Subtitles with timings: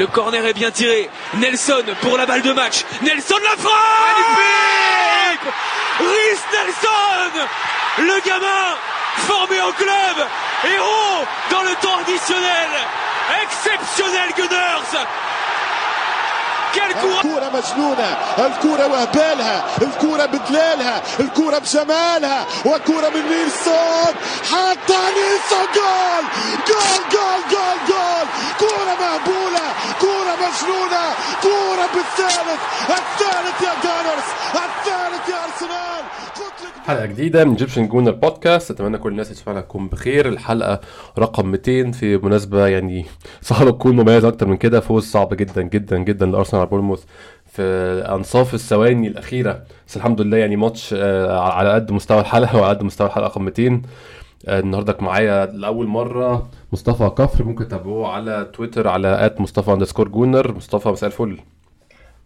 [0.00, 1.10] Le corner est bien tiré.
[1.34, 2.86] Nelson pour la balle de match.
[3.02, 3.76] Nelson la frappe
[4.16, 5.54] Magnifique
[5.98, 7.46] Rhys Nelson
[7.98, 8.76] Le gamin
[9.28, 10.26] formé au club.
[10.64, 12.70] Héros dans le temps additionnel.
[13.42, 15.06] Exceptionnel Gunners
[16.76, 24.14] الكورة مجنونة الكورة وهبالها الكورة بدلالها الكورة بجمالها وكورة من نيلسون
[24.52, 26.24] حتى نيلسون جول
[26.68, 28.26] goal goal goal goal.
[28.58, 29.66] كورة مهبولة
[30.00, 36.04] كورة مجنونة كورة بالثالث الثالث يا Gunners الثالث يا أرسنال.
[36.84, 40.28] حلقة جديدة من Egyptian Gooner Podcast أتمنى كل الناس تسمعنا تكون بخير.
[40.28, 40.80] الحلقة
[41.18, 43.04] رقم 200 في مناسبة يعني
[43.42, 44.80] صعب تكون مميزة أكتر من كده.
[44.80, 47.04] فوز صعب جدا جدا جدا لأرسنال على بورنموث
[47.46, 47.62] في
[48.08, 49.62] أنصاف الثواني الأخيرة.
[49.88, 53.44] بس الحمد لله يعني ماتش آه، على قد مستوى الحلقة وعلى قد مستوى الحلقة رقم
[53.44, 53.82] 200
[54.48, 57.44] آه، النهارده معايا لأول مرة مصطفى كفر.
[57.44, 61.38] ممكن تتابعوه على تويتر على at مصطفى underscore Gooner مصطفى مساء الفل.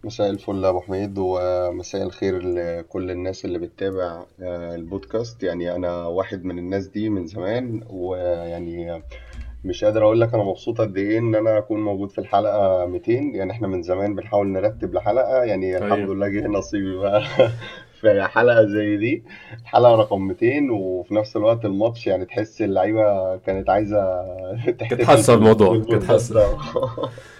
[0.05, 5.43] مساء الفل يا أبو حميد ومساء الخير لكل الناس اللي بتتابع آه، البودكاست.
[5.43, 9.03] يعني أنا واحد من الناس دي من زمان ويعني
[9.65, 13.11] مش قادر أقول لك أنا مبسوط قد إيه إن أنا أكون موجود في الحلقة 200
[13.11, 15.83] يعني إحنا من زمان بنحاول نرتب لحلقة يعني طيب.
[15.83, 17.23] الحمد لله جه نصيبي بقى
[18.01, 19.23] في حلقة زي دي
[19.61, 24.25] الحلقة رقم 200 وفي نفس الوقت الماتش يعني تحس اللعيبة كانت عايزة
[24.89, 25.77] تتحسن الموضوع،.
[25.77, 26.39] تتحسن.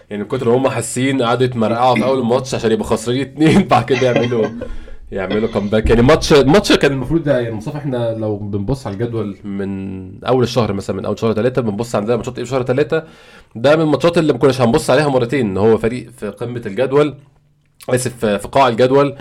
[0.09, 3.63] يعني من كتر ما هم حاسين قعدوا يتمرقعوا في أول الماتش عشان يبقوا خسرانين اتنين
[3.67, 4.45] بعد كده يعملوا
[5.11, 10.23] يعملوا comeback يعني ماتش الماتش كان المفروض يعني مصطفى إحنا لو بنبص على الجدول من
[10.23, 13.03] أول الشهر مثلا من أول شهر ثلاثة بنبص عندنا ماتشات إيه في شهر ثلاثة
[13.55, 15.45] ده من الماتشات اللي ما كناش هنبص عليها مرتين.
[15.49, 17.15] ان هو فريق في قمة الجدول
[17.89, 19.15] آسف في قاع الجدول.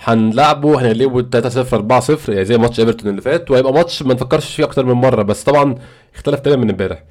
[0.00, 4.14] هنلعبه هنغلبه 3 0 4 0 يعني زي ماتش إيفرتون اللي فات وهيبقى ماتش ما
[4.14, 5.22] نفكرش فيه أكتر من مرة.
[5.22, 5.74] بس طبعا
[6.14, 7.02] اختلف تماما من امبارح.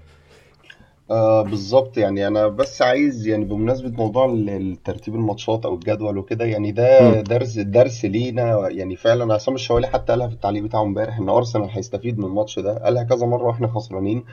[1.12, 1.98] آه بالظبط.
[1.98, 7.02] يعني أنا بس عايز يعني بمناسبة موضوع ال- الترتيب الماتشات أو الجدول وكده يعني ده
[7.02, 7.22] مم.
[7.24, 8.70] درس درس لينا.
[8.70, 12.60] يعني فعلا عصام الشوالي حتى قالها في التعليق بتاعه امبارح إن أرسنال هيستفيد من الماتش
[12.60, 12.78] ده.
[12.78, 14.24] قالها كذا مرة وإحنا خسرانين.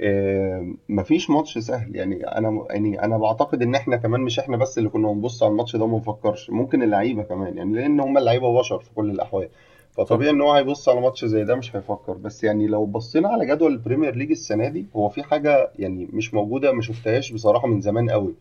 [0.00, 1.96] آه مفيش ماتش سهل.
[1.96, 5.50] يعني أنا يعني أنا بعتقد إن إحنا كمان مش إحنا بس اللي كنا بنبص على
[5.52, 7.56] الماتش ده وما نفكرش ممكن اللعيبة كمان.
[7.56, 9.48] يعني لأن هم اللعيبة بشر في كل الأحوال.
[9.96, 12.12] فطبيعي إن هو هيبص على ماتش زي ده مش هيفكر.
[12.12, 16.08] بس يعني لو بصينا على جدول ال Premier League السنة دي هو في حاجة يعني
[16.12, 18.34] مش موجودة ما شفتهاش بصراحة من زمان قوي.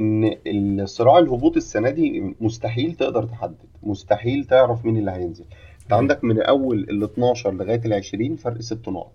[0.00, 0.36] إن
[0.80, 5.44] الصراع الهبوط السنة دي مستحيل تقدر تحدد مستحيل تعرف مين اللي هينزل.
[5.82, 9.12] أنت عندك من اول ال 12 لغاية ال 20 فرق 6 نقط.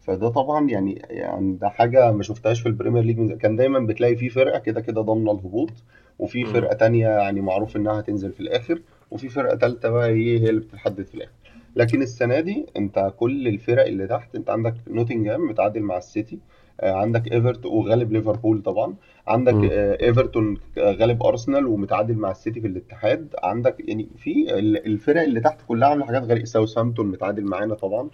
[0.00, 3.36] فده طبعا يعني يعني ده حاجة ما شفتهاش في ال Premier League من.
[3.38, 5.70] كان دايما بتلاقي في فرقة كده كده ضامنة الهبوط
[6.18, 6.44] وفي.
[6.44, 8.80] فرقة تانية يعني معروف إنها هتنزل في الآخر.
[9.10, 11.32] وفي فرقة ثالثه بقى هي هي اللي بتتحدد في الآخر
[11.76, 16.38] لكن السنة دي أنت كل الفرق اللي تحت أنت عندك نوتنجهام متعادل مع السيتي
[16.80, 18.94] آه، عندك إيفرتون وغالب ليفربول طبعا
[19.26, 19.68] عندك مم.
[19.72, 25.40] آه، إيفرتون غالب أرسنال ومتعادل مع السيتي في الاتحاد عندك يعني في ال- الفرق اللي
[25.40, 28.10] تحت كلها عاملة حاجات غريبة ساوثهامبتون متعادل معانا طبعا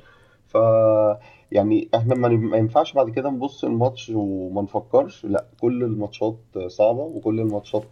[0.47, 0.57] ف
[1.53, 5.25] يعني إحنا ما ينفعش بعد كده نبص الماتش وما نفكرش.
[5.25, 7.85] لا كل الماتشات صعبة وكل الماتشات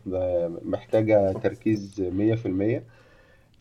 [0.64, 2.82] محتاجة تركيز 100%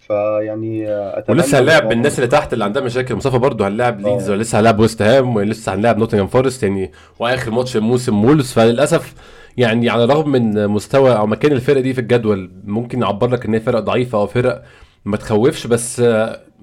[0.07, 3.15] فيعني أتمنى ولسه هنلاعب بالناس اللي تحت اللي عندها مشاكل.
[3.15, 4.33] مصطفى برضه هنلاعب ليدز آه.
[4.33, 6.91] ولسه هنلاعب ويست هام ولسه هنلاعب نوتنغهام فورست يعني.
[7.19, 9.13] وآخر ماتش الموسم وولز فللأسف
[9.57, 13.53] يعني على الرغم من مستوى أو مكان الفرقة دي في الجدول ممكن يعبر لك إن
[13.53, 14.63] هي فرق ضعيفة أو فرق
[15.05, 15.67] ما تخوفش.
[15.67, 16.01] بس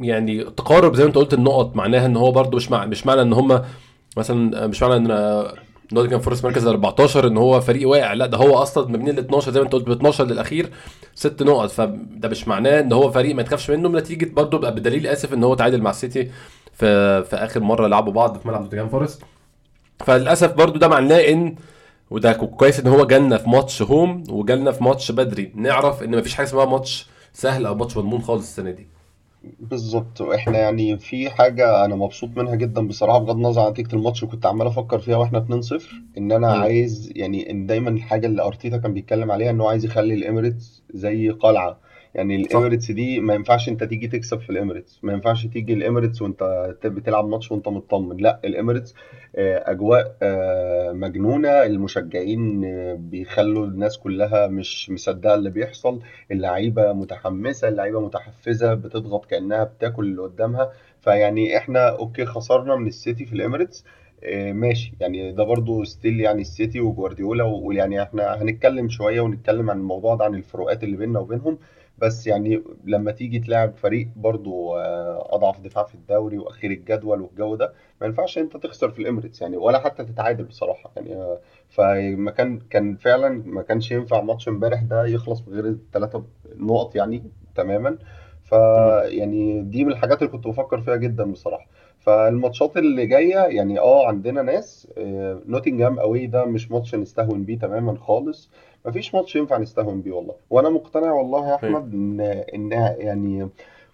[0.00, 3.22] يعني تقارب زي ما انت قلت النقط معناها ان هو برضه مش مع مش معنى
[3.22, 3.62] ان هم
[4.16, 5.08] مثلا مش معنى ان
[5.92, 9.52] نوتنجهام فورست مركز 14 إن هو فريق واقع لا ده هو أصلا من ال 12
[9.52, 10.70] زي ما انت قلت ب 12 للأخير
[11.14, 15.06] ست نقط فده مش معناه إن هو فريق ما تخافش منه بنتيجة برضه بقى بدليل
[15.06, 16.30] آسف إن هو تعادل مع السيتي
[16.72, 19.22] في في آخر مرة لعبوا بعض في ملعب نوتنجهام فورست.
[20.04, 21.54] فللأسف برضه ده معناه إن
[22.10, 25.52] وده كويس إن هو جالنا في ماتش home وجالنا في ماتش بدري.
[25.54, 28.88] نعرف إن مفيش حاجة اسمها ماتش سهل أو ماتش مضمون خالص السنة دي.
[29.60, 34.22] بالظبط إحنا يعني في حاجة أنا مبسوط منها جدا بصراحة بغض النظر عن نتيجة الماتش
[34.22, 36.54] وكنت عمال أفكر فيها وإحنا 2-0 إن أنا مم.
[36.54, 40.22] عايز يعني إن دايما الحاجة اللي أرتيتا كان بيتكلم عليها إن هو عايز يخلي ال
[40.22, 41.80] Emirates زي قلعة
[42.14, 44.98] يعني ال Emirates دي ما ينفعش انت تيجي تكسب في ال Emirates.
[45.02, 48.16] ما ينفعش تيجي ال Emirates وانت بتلعب ماتش وانت مطمن.
[48.16, 48.94] لا ال Emirates
[49.36, 51.48] آه، أجواء آه، مجنونة.
[51.48, 56.00] المشجعين آه، بيخلوا الناس كلها مش مصدقة اللي بيحصل.
[56.30, 60.72] اللعيبة متحمسة اللعيبة متحفزة بتضغط كأنها بتاكل اللي قدامها.
[61.00, 63.84] فيعني إحنا okay خسرنا من السيتي في ال Emirates
[64.52, 64.92] ماشي.
[65.00, 70.24] يعني ده برضو still يعني السيتي وجوارديولا ويعني إحنا هنتكلم شوية ونتكلم عن الموضوع ده
[70.24, 71.58] عن الفروقات اللي بيننا وبينهم.
[71.98, 77.54] بس يعني لما تيجي تلعب فريق برضو آه، أضعف دفاع في الدوري وأخير الجدول والجو
[77.56, 81.40] ده ما ينفعش أنت تخسر في ال Emirates يعني ولا حتى تتعادل بصراحة يعني آه،
[81.68, 86.24] فما كان كان فعلا ما كانش ينفع ماتش امبارح ده يخلص من غير الثلاثه
[86.56, 87.22] نقط يعني
[87.54, 87.98] تماما.
[88.44, 91.66] فيعني دي من الحاجات اللي كنت بفكر فيها جدا بصراحة.
[91.98, 97.58] فالماتشات اللي جاية يعني آه عندنا ناس آه، نوتنجهام أوي ده مش ماتش نستهون بيه
[97.58, 98.50] تماما خالص.
[98.86, 100.34] مفيش ماتش ينفع نستهون بيه والله.
[100.50, 101.54] وأنا مقتنع والله يا.
[101.54, 102.20] أحمد ان
[102.54, 103.48] ان يعني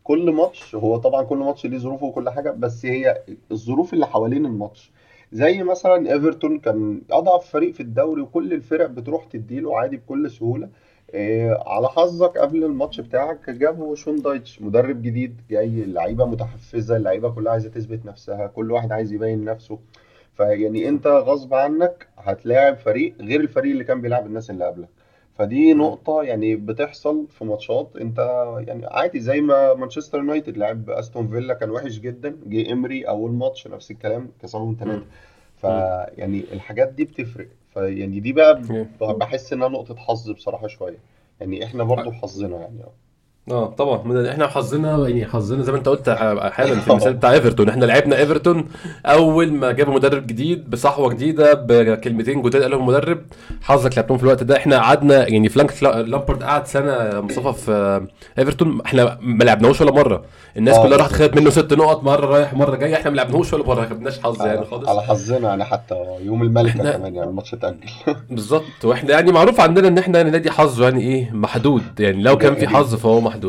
[0.04, 3.22] كل ماتش هو طبعا كل ماتش ليه ظروفه وكل حاجة بس هي
[3.52, 4.92] الظروف اللي حوالين الماتش.
[5.32, 10.69] زي مثلا إيفرتون كان أضعف فريق في الدوري وكل الفرق بتروح تديله عادي بكل سهولة.
[11.14, 17.31] إيه على حظك قبل الماتش بتاعك جابوا شون دايتش مدرب جديد جاي اللعيبه متحفزة اللعيبه
[17.31, 19.78] كلها عايزة تثبت نفسها كل واحد عايز يبين نفسه.
[20.40, 24.88] فيعني انت غصب عنك هتلاعب فريق غير الفريق اللي كان بيلعب الناس اللي قبلك.
[25.38, 27.90] فدي نقطة يعني بتحصل في ماتشات.
[28.00, 28.19] انت
[28.66, 33.31] يعني عادي زي ما مانشستر يونايتد لعب أستون فيلا كان وحش جدا جه امري أول
[33.31, 35.04] ماتش نفس الكلام كسبهم ثلاثة
[35.56, 37.48] فيعني الحاجات دي بتفرق.
[37.75, 38.62] فيعني دي بقى
[39.00, 40.98] بحس إنها نقطة حظ بصراحة شوية.
[41.40, 42.82] يعني إحنا برضو حظنا يعني.
[43.50, 44.31] آه طبعا.
[44.31, 46.11] إحنا حظنا يعني حظنا زي ما أنت قلت
[46.52, 47.69] حالا في المثال بتاع إيفرتون.
[47.69, 48.64] إحنا لعبنا إيفرتون
[49.06, 53.19] أول ما جابوا مدرب جديد بصحوة جديدة بكلمتين جداد قالهم المدرب
[53.62, 54.56] حظك لعبتهم في الوقت ده.
[54.56, 58.00] إحنا قعدنا يعني فلانك لا- لامبارد قعد سنة مصطفى في
[58.38, 58.81] إيفرتون.
[58.87, 60.23] إحنا ما لعبناهوش ولا مرة.
[60.56, 60.82] الناس آه.
[60.82, 62.94] كلها راحت خدت منه ست نقط مرة رايح مرة جاي.
[62.94, 64.88] إحنا ما لعبناهوش ولا مرة ما خدناش حظ يعني خالص.
[64.88, 67.79] على حظنا يعني حتى يوم الملكة إحنا كمان يعني الماتش اتأجل.
[68.31, 68.85] بالظبط.
[68.85, 71.82] وإحنا يعني معروف عندنا إن إحنا نادي حظه يعني إيه محدود.
[72.00, 73.39] يعني لو كان في حظ فهو محدود.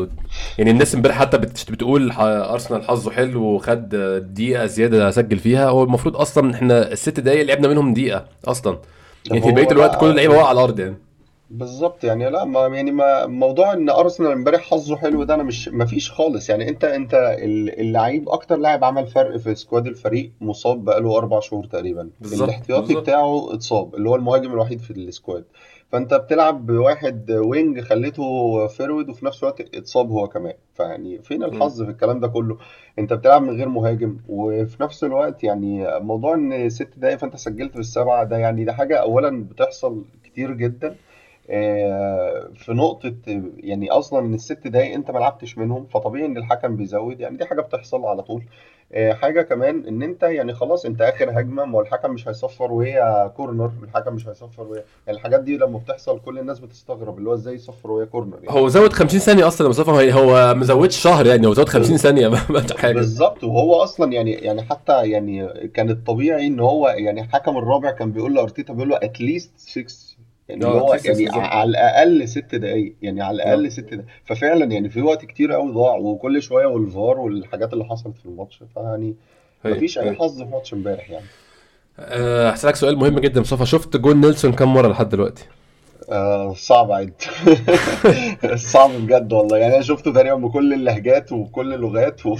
[0.58, 3.88] يعني الناس امبارح حتى بت- بتقول أرسنال حظه حلو وخد
[4.34, 5.68] دقيقة زيادة سجل فيها.
[5.68, 8.78] هو المفروض أصلا إحنا الست دقايق لعبنا منهم دقيقة أصلا.
[9.30, 10.96] يعني في بقية الوقت كل اللعيبه واقعة على الأرض يعني.
[11.50, 12.04] بالظبط.
[12.04, 15.84] يعني لا ما يعني ما موضوع إن أرسنال امبارح حظه حلو ده أنا مش ما
[15.86, 16.50] فيش خالص.
[16.50, 21.40] يعني انت أنت ال- اللعيب أكتر لاعب عمل فرق في squad الفريق مصاب بقاله أربع
[21.40, 22.08] شهور تقريبا.
[22.20, 23.02] بالظبط الاحتياطي بالظبط.
[23.02, 25.44] بتاعه اتصاب اللي هو المهاجم الوحيد في ال squad.
[25.92, 28.22] فانت بتلعب بواحد wing خليته
[28.66, 30.54] forward وفي نفس الوقت اتصاب هو كمان.
[30.74, 31.44] فيعني فين.
[31.44, 32.58] الحظ في الكلام ده كله؟
[32.98, 37.72] انت بتلعب من غير مهاجم وفي نفس الوقت يعني موضوع إن ست دقايق فانت سجلت
[37.72, 40.96] في السبعة ده يعني ده حاجة اولا بتحصل كتير جدا.
[41.50, 43.14] آه، في نقطة
[43.56, 47.44] يعني أصلا إن الست دقايق أنت ما لعبتش منهم فطبيعي إن الحكم بيزود يعني دي
[47.46, 48.42] حاجة بتحصل على طول.
[48.94, 52.72] آه، حاجة كمان إن أنت يعني خلاص أنت آخر هجمة ما هو الحكم مش هيصفر
[52.72, 57.30] وهي كورنر الحكم مش هيصفر وهي يعني الحاجات دي لما بتحصل كل الناس بتستغرب اللي
[57.30, 58.60] هو إزاي يصفر وهي كورنر يعني.
[58.60, 61.96] هو زود 50 ثانية أصلا يا مصطفى هو ما زودش شهر يعني هو زود 50
[61.96, 62.94] ثانية ما حاجة.
[62.94, 68.12] بالظبط وهو أصلا يعني يعني حتى يعني كان الطبيعي إن هو يعني الحكم الرابع كان
[68.12, 70.11] بيقول لأرتيتا بيقول له at least 6
[70.48, 71.42] يعني آه هو 6 يعني بالظبط.
[71.42, 73.46] على الأقل ست دقائق يعني على آه.
[73.46, 77.84] الاقل ست دقائق ففعلا يعني في وقت كتير قوي ضاع وكل شوية والفار والحاجات اللي
[77.84, 79.14] حصلت في الماتش فيعني
[79.64, 81.24] مفيش أي حظ في ماتش امبارح يعني.
[81.98, 83.66] أه، هسألك سؤال مهم جدا مصطفى.
[83.66, 85.44] شفت جون نيلسون كام مرة لحد دلوقتي؟
[86.10, 87.12] آه صعب عد.
[88.72, 89.56] صعب بجد والله.
[89.56, 92.30] يعني أنا شفته تقريبا بكل اللهجات وبكل اللغات و...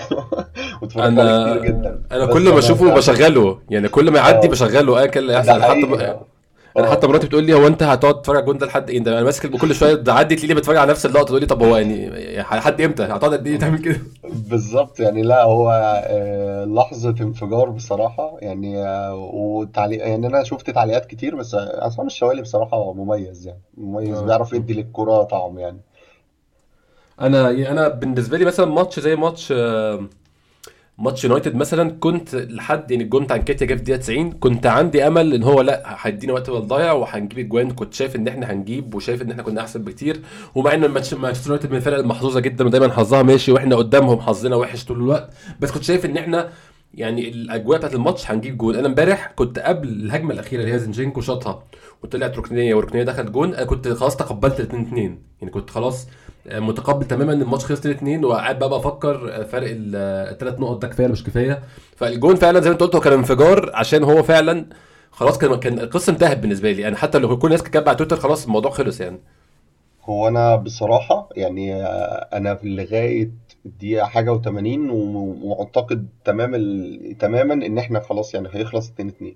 [0.83, 2.03] واتفرجت عليه كتير جدا.
[2.13, 4.51] أنا كل ما أشوفه بشغله يعني كل ما يعدي آه.
[4.51, 4.99] بشغله.
[5.01, 6.27] ايا كان اللي يحصل حتى آه.
[6.77, 7.11] أنا حتى آه.
[7.11, 9.51] مراتي بتقول لي هو انت هتقعد تتفرج على الجون ده لحد إيه ده أنا ماسك
[9.51, 12.11] كل شوية تعدي تلاقيني بتفرج على نفس اللقطة تقول لي طب هو يعني
[12.41, 15.71] لحد إمتى؟ هتقعد قد إيه تعمل كده؟ بالظبط يعني لا هو
[16.07, 22.43] آه، لحظة انفجار بصراحة يعني آه، وتعليق يعني أنا شفت تعليقات كتير بس عصام الشوالي
[22.43, 24.25] بصراحة مميز يعني مميز آه.
[24.27, 25.81] بيعرف يدي للكرة طعم يعني.
[27.21, 30.09] أنا أنا بالنسبة لي مثلا ماتش زي ماتش آه،
[30.99, 35.07] ماتش يونايتد مثلا كنت لحد يعني الجون بتاع انكيتيا جه في الدقيقة 90 كنت عندي
[35.07, 37.71] أمل إن هو لأ هيدينا وقت ضايع وهنجيب إجوان.
[37.71, 40.21] كنت شايف إن إحنا هنجيب وشايف إن إحنا كنا أحسن بكتير.
[40.55, 44.57] ومع إن الماتش مانشستر يونايتد من الفرق المحظوظة جدا ودايما حظها ماشي وإحنا قدامهم حظنا
[44.57, 45.35] وحش طول الوقت.
[45.61, 46.49] بس كنت شايف إن إحنا
[46.95, 48.77] يعني الأجواء بتاعت الماتش هنجيب جون.
[48.77, 51.65] أنا إمبارح كنت قبل الهجمة الأخيرة اللي هي زينتشينكو شاطها
[52.03, 53.55] وطلعت ركنيه والركنيه دخلت جون.
[53.55, 56.07] أنا كنت خلاص تقبلت 2 2 يعني كنت خلاص
[56.47, 61.07] متقبل تماما إن الماتش خلص 2 2 وقاعد بقى بفكر فرق الثلاث نقط ده كفاية
[61.07, 61.63] مش كفاية.
[61.97, 64.67] فالجون فعلا زي ما أنت قلت هو كان انفجار عشان هو فعلا
[65.11, 66.89] خلاص كان كان القصة انتهت بالنسبة لي.
[66.89, 69.21] أنا حتى لو كل الناس كانت على تويتر خلاص الموضوع خلص يعني.
[70.05, 73.31] هو أنا بصراحة يعني آه، أنا في لغاية
[73.67, 76.51] الدقيقة حاجة و80 ومعتقد تمام.
[77.19, 79.35] تماما إن إحنا خلاص يعني هيخلص 2 2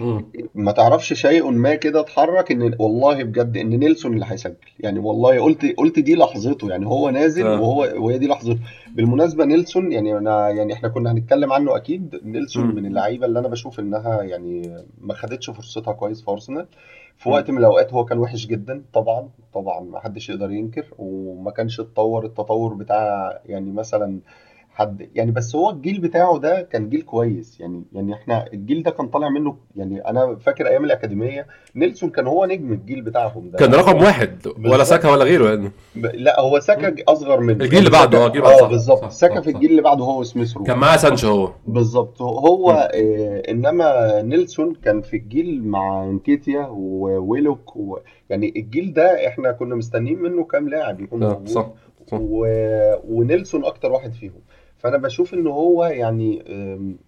[0.00, 0.24] مم.
[0.54, 5.40] ما تعرفش شيء ما كده اتحرك إن والله بجد إن نيلسون اللي هيسجل يعني والله
[5.40, 7.60] قلت قلت دي لحظته يعني هو نازل آه.
[7.60, 8.58] وهو وهي دي لحظته
[8.94, 12.74] بالمناسبة نيلسون يعني أنا يعني إحنا كنا هنتكلم عنه أكيد نيلسون مم.
[12.74, 16.66] من اللعيبة اللي أنا بشوف إنها يعني ما خدتش فرصتها كويس في أرسنال
[17.16, 17.28] في.
[17.28, 21.80] وقت من الأوقات هو كان وحش جدا طبعا طبعا ما حدش يقدر ينكر وما كانش
[21.80, 24.20] اتطور التطور بتاع يعني مثلا
[24.76, 25.08] حد.
[25.14, 27.60] يعني بس هو الجيل بتاعه ده كان جيل كويس.
[27.60, 32.26] يعني يعني إحنا الجيل ده كان طالع منه يعني أنا فاكر أيام الأكاديمية نيلسون كان
[32.26, 33.58] هو نجم الجيل بتاعهم ده.
[33.58, 34.84] كان رقم واحد ولا.
[34.84, 35.72] ساكا ولا غيره يعني.
[35.96, 39.10] لا هو ساكا أصغر منه الجيل اللي بعده، آه، الجيل آه بالظبط.
[39.10, 39.50] ساكا في.
[39.50, 40.64] الجيل اللي بعده هو سميث رو.
[40.64, 41.52] كان معاه سانشو هو.
[41.66, 42.22] بالظبط.
[42.22, 47.98] هو آه إنما نيلسون كان في الجيل مع انكيتيا وويلوك و...
[48.30, 51.48] يعني الجيل ده إحنا كنا مستنيين منه كام لاعب يكون آه موجود.
[51.48, 51.66] صح
[52.06, 52.18] صح.
[52.20, 52.46] و...
[53.08, 54.40] ونيلسون أكتر واحد فيهم.
[54.86, 56.42] فأنا بشوف إن هو يعني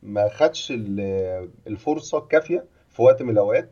[0.02, 3.70] ما خدش ال- الفرصة الكافية في وقت من الأوقات.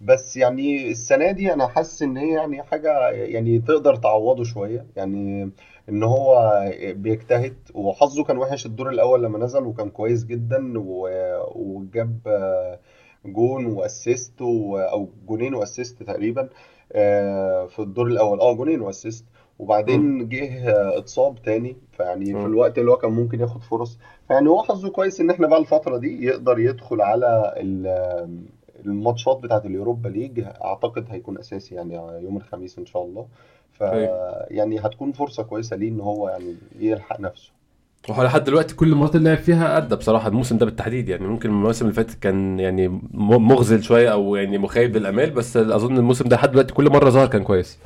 [0.00, 4.86] بس يعني السنة دي أنا حاسس إن هي يعني حاجة يعني تقدر تعوضه شوية.
[4.96, 5.50] يعني
[5.88, 10.72] إن هو بيجتهد وحظه كان وحش الدور الأول لما نزل وكان كويس جدا
[11.54, 12.78] وجاب آه،
[13.26, 16.48] goal و assist أو جونين و assist تقريبا
[16.92, 18.40] آه، في الدور الأول.
[18.40, 19.24] آه جونين وأسيست.
[19.62, 21.76] وبعدين جه اتصاب تاني.
[21.96, 22.46] فيعني في.
[22.46, 23.98] الوقت اللي هو كان ممكن ياخد فرص.
[24.28, 28.28] فيعني هو حظه كويس إن إحنا بقى الفترة دي يقدر يدخل على ال-
[28.86, 30.44] الماتشات بتاعت ال Europa League.
[30.64, 33.26] أعتقد هيكون أساسي يعني يوم الخميس إن شاء الله.
[33.72, 34.46] ف أيوة.
[34.50, 37.50] يعني هتكون فرصة كويسة ليه إن هو يعني يلحق نفسه.
[38.08, 40.28] وهو لحد دلوقتي كل المرات اللي لعب فيها أدى بصراحة.
[40.28, 41.26] الموسم ده بالتحديد يعني.
[41.26, 45.30] ممكن المواسم اللي فاتت كان يعني مغزل شوية أو يعني مخيب للأمال.
[45.30, 47.78] بس أظن الموسم ده لحد دلوقتي كل مرة ظهر كان كويس.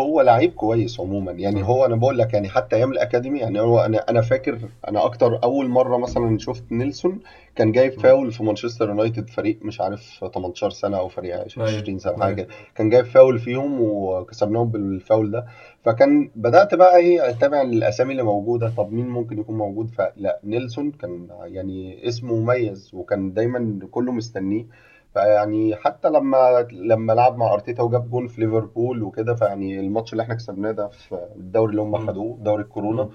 [0.00, 1.32] هو لعيب كويس عموما.
[1.32, 4.58] يعني هو أنا بقول لك يعني حتى أيام ال academy يعني هو أنا أنا فاكر
[4.88, 7.20] أنا أكتر أول مرة مثلا شفت نيلسون
[7.56, 12.12] كان جايب فاول في مانشستر يونايتد فريق مش عارف 18 سنة أو فريق 20 سنة
[12.12, 12.24] أيوة.
[12.24, 12.48] حاجة كده.
[12.74, 15.46] كان جايب فاول فيهم وكسبناهم بالفاول ده.
[15.84, 18.72] فكان بدأت بقى إيه أتابع الأسامي اللي موجودة.
[18.76, 24.66] طب مين ممكن يكون موجود؟ فلا نيلسون كان يعني اسمه مميز وكان دايما كله مستنيه.
[25.14, 30.22] فيعني حتى لما لما لعب مع أرتيتا وجاب جون في ليفربول وكده فيعني الماتش اللي
[30.22, 32.06] إحنا كسبناه ده في الدوري اللي هم.
[32.06, 33.10] خدوه دوري الكورونا.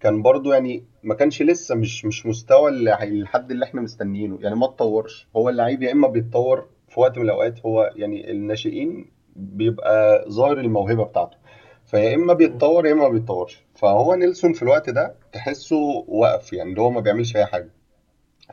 [0.00, 4.38] كان برضو يعني ما كانش لسه مش مش مستوى الحد اللي إحنا مستنيينه.
[4.40, 5.28] يعني ما اتطورش.
[5.36, 11.04] هو اللعيب يا إما بيتطور في وقت من الأوقات هو يعني الناشئين بيبقى ظاهر الموهبة
[11.04, 11.36] بتاعته.
[11.84, 13.64] فيا إما بيتطور يا إما ما بيتطورش.
[13.74, 17.70] فهو نيلسون في الوقت ده تحسه وقف يعني اللي هو ما بيعملش أي حاجة.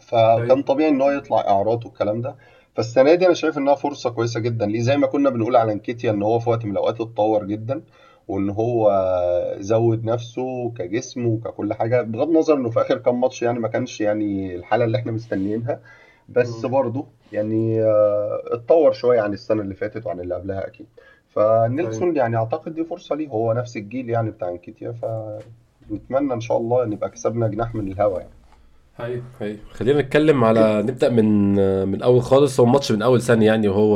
[0.02, 2.36] فكان طبيعي إن هو يطلع إعارات والكلام ده.
[2.74, 4.66] فالسنة دي أنا شايف إنها فرصة كويسة جدا.
[4.66, 7.82] ليه؟ زي ما كنا بنقول على أنكيتيا إن هو في وقت من الأوقات اتطور جدا
[8.28, 8.92] وإن هو
[9.60, 14.02] زود نفسه كجسم وككل حاجة بغض النظر إنه في آخر كام ماتش يعني ما كانش
[14.02, 15.80] يعني الحالة اللي إحنا مستنيينها.
[16.30, 16.66] بس.
[16.66, 20.88] برضه يعني آه، اتطور شوية عن السنة اللي فاتت وعن اللي قبلها أكيد.
[21.30, 23.28] فنيلسون يعني أعتقد دي فرصة ليه.
[23.28, 28.20] هو نفس الجيل يعني بتاع أنكيتيا فنتمنى إن شاء الله نبقى كسبنا جناح من الهوا
[28.20, 28.32] يعني.
[28.98, 29.24] هاي.
[29.42, 29.58] هاي.
[29.74, 31.56] خلينا نتكلم على نبدأ من
[31.88, 32.60] من اول خالص.
[32.60, 33.96] هو الماتش من أول ثانية يعني وهو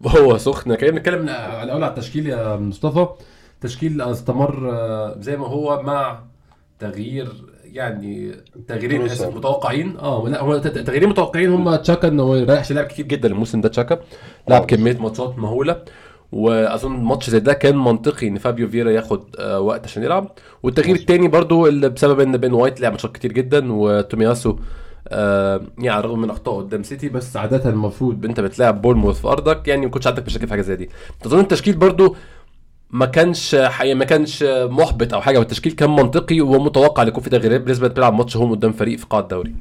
[0.00, 0.76] وهو سخن.
[0.76, 3.06] خلينا نتكلم على الأول على التشكيل يا مصطفى.
[3.60, 6.22] تشكيل استمر آه، زي ما هو مع
[6.78, 7.28] تغيير
[7.64, 8.32] يعني
[8.68, 9.96] تغييرين متوقعين.
[9.96, 11.52] آه لا هو ت- تغييرين متوقعين.
[11.52, 13.98] هم تشاكا انه يريح لعب كتير جدا الموسم ده تشاكا.
[14.48, 14.66] لعب آه.
[14.66, 15.82] كمية ماتشات مهولة.
[16.32, 20.30] وأظن ماتش زي ده كان منطقي إن فابيو فيرا ياخد آه، وقت عشان يلعب.
[20.62, 20.96] والتغيير.
[20.96, 24.56] التاني برضو اللي بسبب إن بين وايت لعب ماتشات كتير جدا وتومياسو
[25.08, 29.68] آه يعني رغم من أخطائه قدام سيتي بس عادة المفروض أنت بتلعب بورنموث في أرضك
[29.68, 30.90] يعني ما كنتش عندك مشاكل في حاجة زي دي.
[31.26, 32.16] اظن التشكيل برضو
[32.90, 37.60] ما كانش حقيقة ما كانش محبط أو حاجة والتشكيل كان منطقي ومتوقع ليكون في تغييرات
[37.60, 39.54] بالنسبة بتلعب ماتش home قدام فريق في قاع الدوري.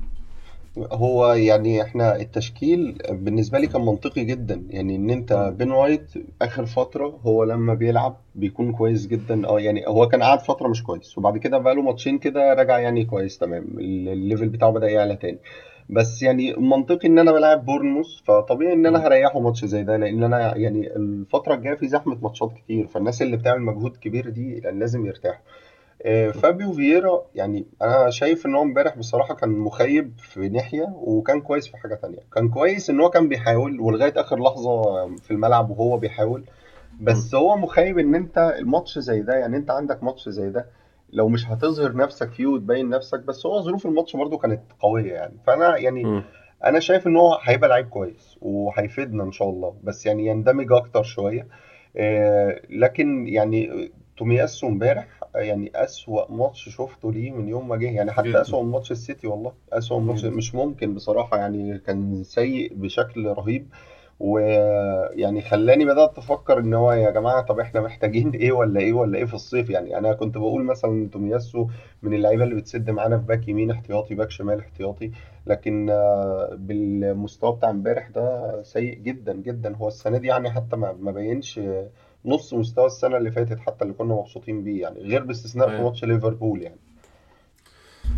[0.78, 4.64] هو يعني إحنا التشكيل بالنسبة لي كان منطقي جدا.
[4.70, 9.48] يعني إن أنت بين وايت آخر فترة هو لما بيلعب بيكون كويس جدا.
[9.48, 12.80] آه يعني هو كان قاعد فترة مش كويس وبعد كده بقى له ماتشين كده رجع
[12.80, 13.64] يعني كويس تمام.
[13.80, 15.38] ال- ال level بتاعه بدأ يعلى تاني.
[15.90, 20.24] بس يعني منطقي إن أنا بلعب بورنموث فطبيعي إن أنا هريحه ماتش زي ده لأن
[20.24, 22.88] أنا يعني الفترة الجاية في زحمة ماتشات كتير.
[22.88, 25.44] فالناس اللي بتعمل مجهود كبير دي لازم يرتاحوا.
[26.06, 31.42] آه، فابيو فييرا يعني أنا شايف إن هو امبارح بصراحة كان مخيب في ناحية وكان
[31.42, 32.20] كويس في حاجة تانية.
[32.34, 34.82] كان كويس إن هو كان بيحاول ولغاية آخر لحظة
[35.16, 36.44] في الملعب وهو بيحاول
[37.02, 40.66] بس هو مخيب إن أنت الماتش زي ده يعني أنت عندك ماتش زي ده
[41.14, 45.34] لو مش هتظهر نفسك فيه وتبين نفسك بس هو ظروف الماتش برضو كانت قوية يعني.
[45.48, 46.24] فأنا يعني مم.
[46.66, 51.04] أنا شايف إن هو هيبقى لعيب كويس وهيفيدنا إن شاء الله بس يعني يندمج أكتر
[51.04, 51.48] شوية.
[51.98, 53.92] آه، لكن يعني
[54.22, 55.08] تومياسو امبارح.
[55.36, 57.92] يعني أسوأ ماتش شفته ليه من يوم ما جه.
[57.92, 58.42] يعني حتى جدا.
[58.42, 59.52] أسوأ من ماتش السيتي والله.
[59.74, 60.30] أسوأ من ماتش جدا.
[60.36, 61.38] مش ممكن بصراحة.
[61.38, 63.68] يعني كان سيء بشكل رهيب.
[64.20, 69.18] ويعني خلاني بدأت أفكر إن هو يا جماعة طب إحنا محتاجين إيه ولا إيه ولا
[69.18, 71.68] إيه في الصيف؟ يعني أنا كنت بقول مثلا تومياسو
[72.04, 75.12] من اللعيبة اللي بتسد معانا في back يمين احتياطي back شمال احتياطي.
[75.48, 79.76] لكن آه، بالمستوى بتاع امبارح ده سيء جدا جدا.
[79.76, 81.60] هو السنة دي يعني حتى ما ما بينش
[82.26, 85.84] نص مستوى السنة اللي فاتت حتى اللي كنا مبسوطين بيه يعني غير باستثناء في أيوة.
[85.86, 86.78] ماتش ليفربول يعني.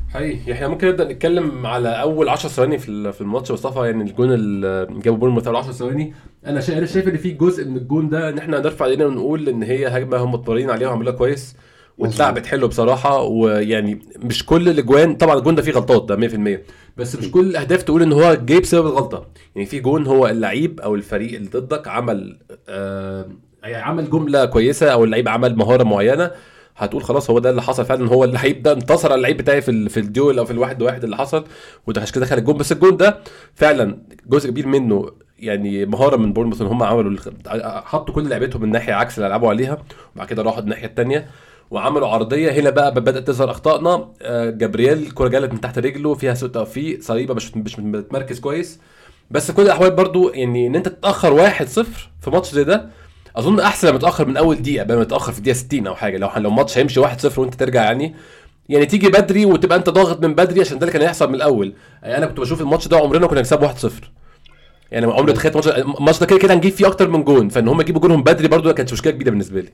[0.09, 0.51] حقيقي.
[0.53, 4.87] إحنا ممكن نبدأ نتكلم على أول 10 ثواني في في الماتش مصطفى؟ يعني الجون اللي
[4.91, 6.13] جابه بورنموث اول 10 ثواني.
[6.45, 9.63] أنا شايف شايف إن في جزء من الجون ده إن إحنا نرفع إيدينا ونقول إن
[9.63, 11.55] هي هجمة هم مضطرين عليها وعملوها كويس
[11.97, 16.15] واتلعبت حلو بصراحة ويعني مش كل الأجوان طبعا الجون ده فيه غلطات ده
[16.57, 16.59] 100%
[16.97, 19.27] بس مش كل الاهداف تقول إن هو جاي بسبب الغلطة.
[19.55, 23.27] يعني في جون هو اللعيب أو الفريق اللي ضدك عمل آه
[23.63, 26.31] يعني عمل جملة كويسة أو اللعيب عمل مهارة معينة
[26.77, 29.89] هتقول خلاص هو ده اللي حصل فعلا هو اللعيب ده انتصر على اللعيب بتاعي في
[29.89, 31.43] في ال duel أو في الواحد واحد اللي حصل
[31.87, 32.57] وده عشان كده دخل الجون.
[32.57, 33.17] بس الجون ده
[33.55, 37.17] فعلا جزء كبير منه يعني مهارة من بورنموث إن هم عملوا
[37.85, 39.77] حطوا كل لعبتهم من ناحيه عكس اللي لعبوا عليها
[40.15, 41.27] وبعد كده راحوا الناحية الثانية
[41.71, 42.51] وعملوا عرضية.
[42.51, 44.09] هنا بقى بدأت تظهر أخطائنا.
[44.21, 48.79] آه، جابرييل الكره جالت من تحت رجله فيها سوء توفيق صليبة مش مش متمركز كويس.
[49.31, 51.63] بس كل الأحوال برضو يعني إن أنت تتأخر 1-0
[52.21, 52.89] في ماتش زي ده
[53.35, 56.17] أظن أحسن لما تتاخر من أول دقيقة بدل ما تتاخر في الدقيقة 60 أو حاجة.
[56.17, 58.15] لو لو الماتش هيمشي 1-0 وأنت ترجع يعني
[58.69, 61.73] يعني تيجي بدري وتبقى أنت ضاغط من بدري عشان ده اللي كان هيحصل من الأول.
[62.03, 63.91] يعني أنا كنت بشوف الماتش ده عمرنا كنا نكسبه 1-0
[64.91, 66.25] يعني عمري تخيلت الماتش ده.
[66.25, 67.49] كده كده هنجيب فيه أكتر من جون.
[67.49, 69.69] فإن هم يجيبوا جونهم بدري برضو ده كانت مشكلة كبيرة بالنسبة لي.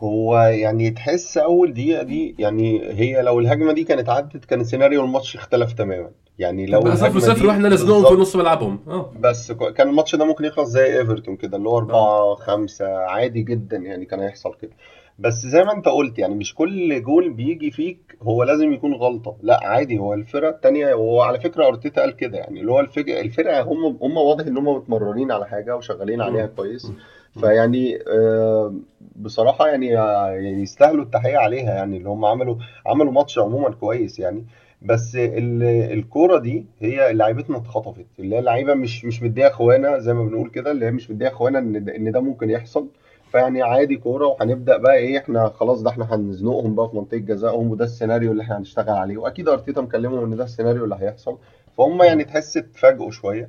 [0.00, 5.04] هو يعني تحس أول دقيقة دي يعني هي لو الهجمة دي كانت عدت كان سيناريو
[5.04, 6.10] الماتش اختلف تماما.
[6.38, 8.80] يعني لو بقى 0 الهجمة 0 دي وإحنا نازلهم في نص ملعبهم.
[8.88, 9.12] آه.
[9.20, 11.78] بس كان الماتش ده ممكن يخلص زي إيفرتون كده اللي هو آه.
[11.78, 14.70] أربعة خمسة عادي جدا يعني كان هيحصل كده.
[15.18, 19.36] بس زي ما أنت قلت يعني مش كل جول بيجي فيك هو لازم يكون غلطة.
[19.42, 23.62] لا عادي هو الفرقة التانية وهو على فكرة أرتيتا قال كده يعني اللي هو الفرقة
[23.62, 26.52] هم هم واضح إن هم متمرنين على حاجة وشغالين عليها مم.
[26.56, 26.86] كويس.
[26.86, 26.94] مم.
[27.40, 28.74] فيعني آه،
[29.16, 34.44] بصراحة يعني يعني يستاهلوا التحية عليها يعني اللي هم عملوا عملوا ماتش عموما كويس يعني.
[34.82, 35.62] بس ال-
[35.92, 40.50] الكورة دي هي لعيبتنا اتخطفت اللي هي اللعيبة مش مش مديها اخوانا زي ما بنقول
[40.50, 42.86] كده اللي هي مش مديها اخوانا إن ده- إن ده ممكن يحصل.
[43.32, 47.70] فيعني عادي كورة وهنبدأ بقى إيه إحنا خلاص ده إحنا هنزنقهم بقى في منطقة جزائهم
[47.70, 49.18] وده السيناريو اللي إحنا هنشتغل عليه.
[49.18, 51.38] وأكيد آرتيتا مكلمهم إن ده السيناريو اللي هيحصل.
[51.78, 53.48] فهم يعني تحس اتفاجئوا شوية.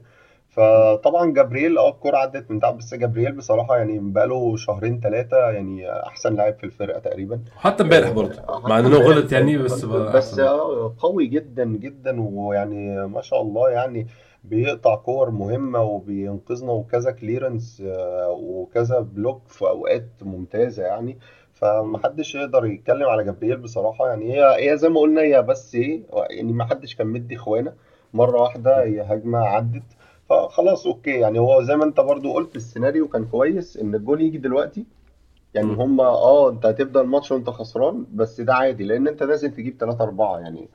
[0.52, 5.92] فطبعا جابرييل آه الكرة عدت من تحت بس جابرييل بصراحة يعني بقاله شهرين ثلاثة يعني
[5.92, 7.42] أحسن لاعب في الفرقة تقريبا.
[7.58, 10.44] حتى امبارح برضه آه، مع انه غلط يعني بس بس أحسن.
[10.44, 14.08] آه، قوي جدا جدا ويعني ما شاء الله يعني
[14.44, 17.84] بيقطع كور مهمة وبينقذنا وكذا clearance
[18.30, 21.18] وكذا block في أوقات ممتازة يعني.
[21.54, 26.02] فمحدش يقدر يتكلم على جابرييل بصراحة يعني هي هي زي ما قلنا هي بس إيه
[26.30, 27.74] يعني محدش كان مدي خوانة.
[28.14, 29.84] مرة واحدة هي هجمة عدت
[30.32, 31.20] فخلاص okay.
[31.20, 34.86] يعني هو زي ما أنت برضو قلت السيناريو كان كويس إن الجول يجي دلوقتي.
[35.54, 35.74] يعني.
[35.74, 40.04] هما آه أنت هتبدأ الماتش وأنت خسران بس ده عادي لأن أنت لازم تجيب 3
[40.04, 40.68] 4 يعني.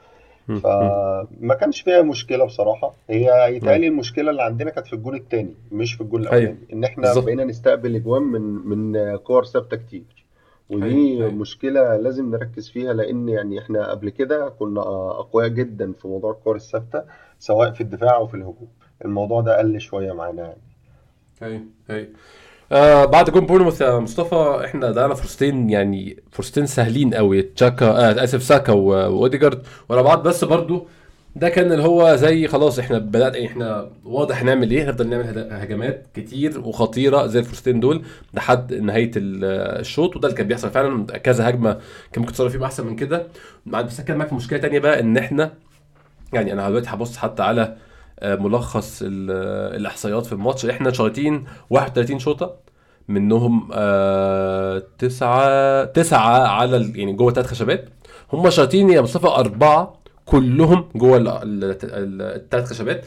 [0.46, 2.94] فما كانش فيها مشكلة بصراحة.
[3.10, 3.86] هي يتهيألي أيوة.
[3.94, 6.32] المشكلة اللي عندنا كانت في الجول التاني مش في الجول أيوه.
[6.42, 7.24] الأولاني إن إحنا بالظبط.
[7.24, 10.26] بقينا نستقبل أجوان من من كور ثابتة كتير.
[10.70, 14.80] ودي أيوه مشكلة لازم نركز فيها لأن يعني إحنا قبل كده كنا
[15.20, 17.02] أقوياء جدا في موضوع الكور الثابتة
[17.38, 18.68] سواء في الدفاع أو في الهجوم.
[19.04, 20.56] الموضوع ده قل شوية معانا يعني.
[21.42, 22.08] أيوه أيوه
[22.72, 28.24] آه بعد جون بورنموث يا مصطفى إحنا ضيعنا فرصتين يعني فرصتين سهلين قوي تشاكا آه
[28.24, 30.22] آسف ساكا وأوديجارد ورا بعض.
[30.28, 30.86] بس برضو
[31.36, 36.06] ده كان اللي هو زي خلاص إحنا بدأنا إحنا واضح نعمل إيه هنفضل نعمل هجمات
[36.14, 38.02] كتير وخطيرة زي الفرصتين دول
[38.34, 39.44] لحد نهاية ال-
[39.80, 40.16] الشوط.
[40.16, 41.72] وده اللي كان بيحصل فعلا كذا هجمة
[42.12, 43.26] كان ممكن تصرف فيهم أحسن من كده.
[43.66, 45.52] بس كان معاك مشكلة تانية بقى إن إحنا
[46.32, 47.76] يعني أنا دلوقتي هبص حتى على
[48.22, 50.66] ملخص ال- آه، الإحصائيات في الماتش.
[50.66, 52.54] إحنا شايطين 31 شوطة
[53.08, 57.88] منهم آه تسعة تسعة على يعني جوه ثلاث خشبات.
[58.32, 63.04] هم شايطين يا مصطفى أربعة كلهم جوه ال- ال- ال- الثلاث خشبات.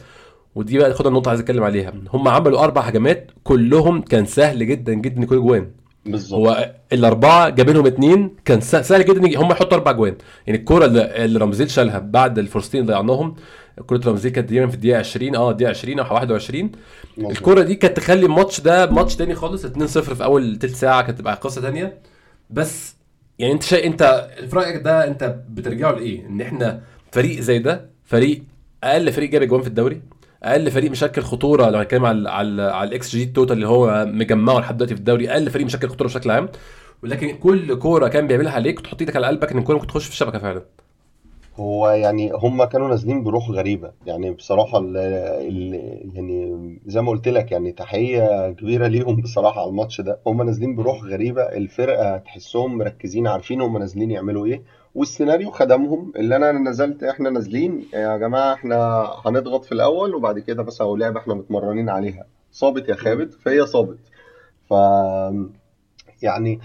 [0.54, 1.92] ودي بقى خد النقطة عايز أتكلم عليها.
[2.12, 5.70] هم عملوا أربع هجمات كلهم كان سهل جدا جدا يكون جوان.
[6.06, 6.34] بالظبط.
[6.40, 10.14] هو الأربعة جايبينهم اتنين كان سه- سهل جدا هم يحطوا أربع جوان.
[10.46, 13.34] يعني الكوره اللي, اللي رمزيل شالها بعد الفرصتين اللي ضيعناهم
[13.86, 16.72] كرة رمزيل كانت تقريبا في الدقيقة 20 آه الدقيقة 20 أو 21
[17.18, 17.30] مظبوط.
[17.36, 21.18] الكرة دي كانت تخلي الماتش ده ماتش تاني خالص 2-0 في أول تلت ساعة كانت
[21.18, 21.98] تبقى قصة تانية.
[22.50, 22.96] بس
[23.38, 26.80] يعني أنت شايف أنت في رأيك ده أنت بترجعه لإيه؟ إن إحنا
[27.12, 28.42] فريق زي ده فريق
[28.84, 30.02] أقل فريق جاب أجوان في الدوري
[30.42, 34.58] أقل فريق مشكل خطورة لو هنتكلم على على على ال xG total اللي هو مجمعه
[34.60, 36.48] لحد دلوقتي في الدوري أقل فريق مشكل خطورة بشكل عام.
[37.02, 40.10] ولكن كل كورة كان بيعملها عليك تحط إيدك على قلبك إن الكورة ممكن تخش في
[40.12, 40.62] الشبكة فعلا.
[41.60, 43.92] هو يعني هم كانوا نازلين بروح غريبة.
[44.06, 45.74] يعني بصراحة ال ال
[46.14, 50.18] يعني زي ما قلت لك يعني تحية كبيرة ليهم بصراحة على الماتش ده.
[50.26, 51.42] هم نازلين بروح غريبة.
[51.42, 54.62] الفرقة تحسهم مركزين عارفين هم نازلين يعملوا إيه.
[54.94, 56.12] والسيناريو خدمهم.
[56.16, 57.84] اللي أنا نزلت إحنا نازلين.
[57.94, 62.26] يا جماعة إحنا هنضغط في الأول وبعد كده بس هو لعبة إحنا متمرنين عليها.
[62.52, 63.98] صابت يا خابت فهي صابت.
[64.68, 64.74] ف
[66.22, 66.60] يعني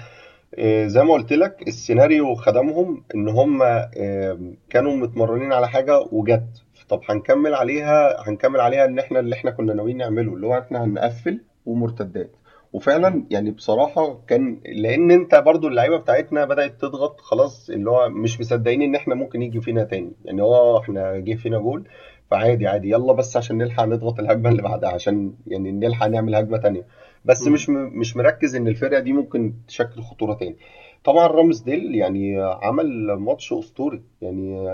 [0.86, 4.40] زي ما قلت لك السيناريو خدمهم إن هم آه،
[4.70, 6.64] كانوا متمرنين على حاجة وجت.
[6.90, 10.84] طب هنكمل عليها هنكمل عليها إن إحنا اللي إحنا كنا ناويين نعمله اللي هو إحنا
[10.84, 12.32] هنقفل ومرتدات.
[12.74, 18.40] وفعلا يعني بصراحة كان لأن أنت برضو اللعيبة بتاعتنا بدأت تضغط خلاص اللي هو مش
[18.40, 20.12] مصدقين إن إحنا ممكن يجي فينا تاني.
[20.26, 21.88] يعني هو إحنا جه فينا جول
[22.32, 26.58] فعادي عادي يلا بس عشان نلحق نضغط الهجمة اللي بعدها عشان يعني نلحق نعمل هجمة
[26.58, 26.86] تانية.
[27.26, 30.56] بس مش مش مركز إن الفرقة دي ممكن تشكل خطورة تاني.
[31.04, 34.02] طبعا رامزديل يعني عمل ماتش أسطوري.
[34.22, 34.70] يعني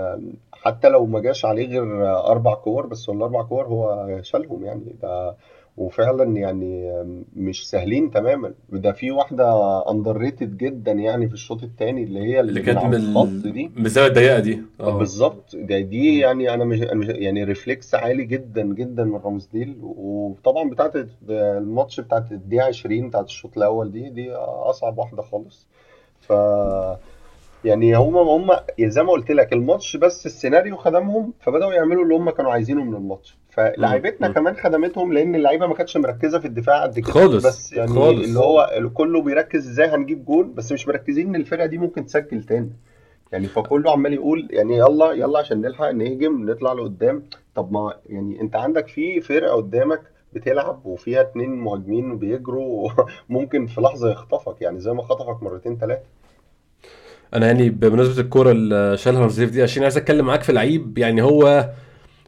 [0.52, 4.96] حتى لو ما جاش عليه غير أربع كور بس ولا أربع كور هو شالهم يعني.
[5.02, 5.36] ده
[5.76, 6.92] وفعلا يعني
[7.36, 8.54] مش سهلين تماما.
[8.68, 9.44] ده في واحدة
[9.90, 13.70] underrated جدا يعني في الشوط الثاني اللي هي اللي كانت من الخط دي.
[13.76, 14.62] من الزاويه الضيقة دي.
[14.80, 14.98] آه.
[14.98, 15.56] بالظبط.
[15.56, 20.92] ده دي يعني أنا مش يعني reflex عالي جدا جدا من رامزديل وطبعا بتاعت
[21.30, 25.66] الماتش بتاعت الدقيقة 20 بتاعت الشوط الأول دي دي أصعب واحدة خالص.
[26.20, 26.32] ف
[27.64, 32.30] يعني هم هم زي ما قلت لك الماتش بس السيناريو خدمهم فبدأوا يعملوا اللي هم
[32.30, 33.38] كانوا عايزينه من الماتش.
[33.50, 37.12] فلعيبتنا كمان خدمتهم لأن اللعيبة ما كانتش مركزة في الدفاع قد كده.
[37.12, 37.46] خالص.
[37.46, 38.24] بس يعني خالص.
[38.24, 42.42] اللي هو كله بيركز إزاي هنجيب جول بس مش مركزين إن الفرقة دي ممكن تسجل
[42.42, 42.72] تاني.
[43.32, 47.22] يعني فكله عمال يقول يعني يلا يلا عشان نلحق نهجم نطلع لقدام.
[47.54, 52.90] طب ما يعني أنت عندك في فرقة قدامك بتلعب وفيها اتنين مهاجمين بيجروا
[53.28, 54.62] ممكن في لحظة يخطفك.
[54.62, 56.02] يعني زي ما خطفك مرتين ثلاثة
[57.34, 61.22] أنا يعني بمناسبة الكورة اللي شالها نظيف دي عشان عايز أتكلم معاك في لعيب يعني
[61.22, 61.70] هو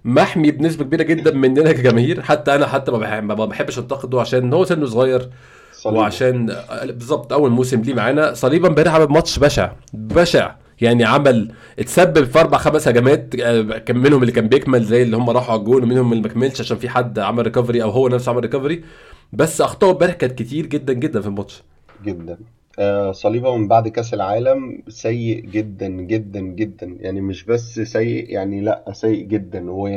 [0.04, 2.22] محمي بنسبة كبيرة جدا مننا كجماهير.
[2.22, 5.30] حتى أنا حتى ما بحب ما بحبش أنتقده عشان هو سنه صغير
[5.72, 5.98] صليبا.
[5.98, 8.34] وعشان بالظبط أول موسم ليه معانا.
[8.34, 10.54] صليبا امبارح عمل ماتش بشع بشع.
[10.80, 13.36] يعني عمل اتسبب في أربع خمس هجمات
[13.76, 16.60] كان منهم اللي كان بيكمل زي اللي هم راحوا على الجون ومنهم اللي ما كملش
[16.60, 18.84] عشان في حد عمل recovery أو هو نفسه عمل recovery
[19.32, 21.62] بس اخطائه امبارح كانت كتير جدا جدا في الماتش.
[22.04, 22.38] جدا.
[22.78, 26.96] آه، صليبة من بعد كأس العالم سيء جدا جدا جدا.
[27.00, 29.70] يعني مش بس سيء يعني لأ سيء جدا.
[29.70, 29.88] و...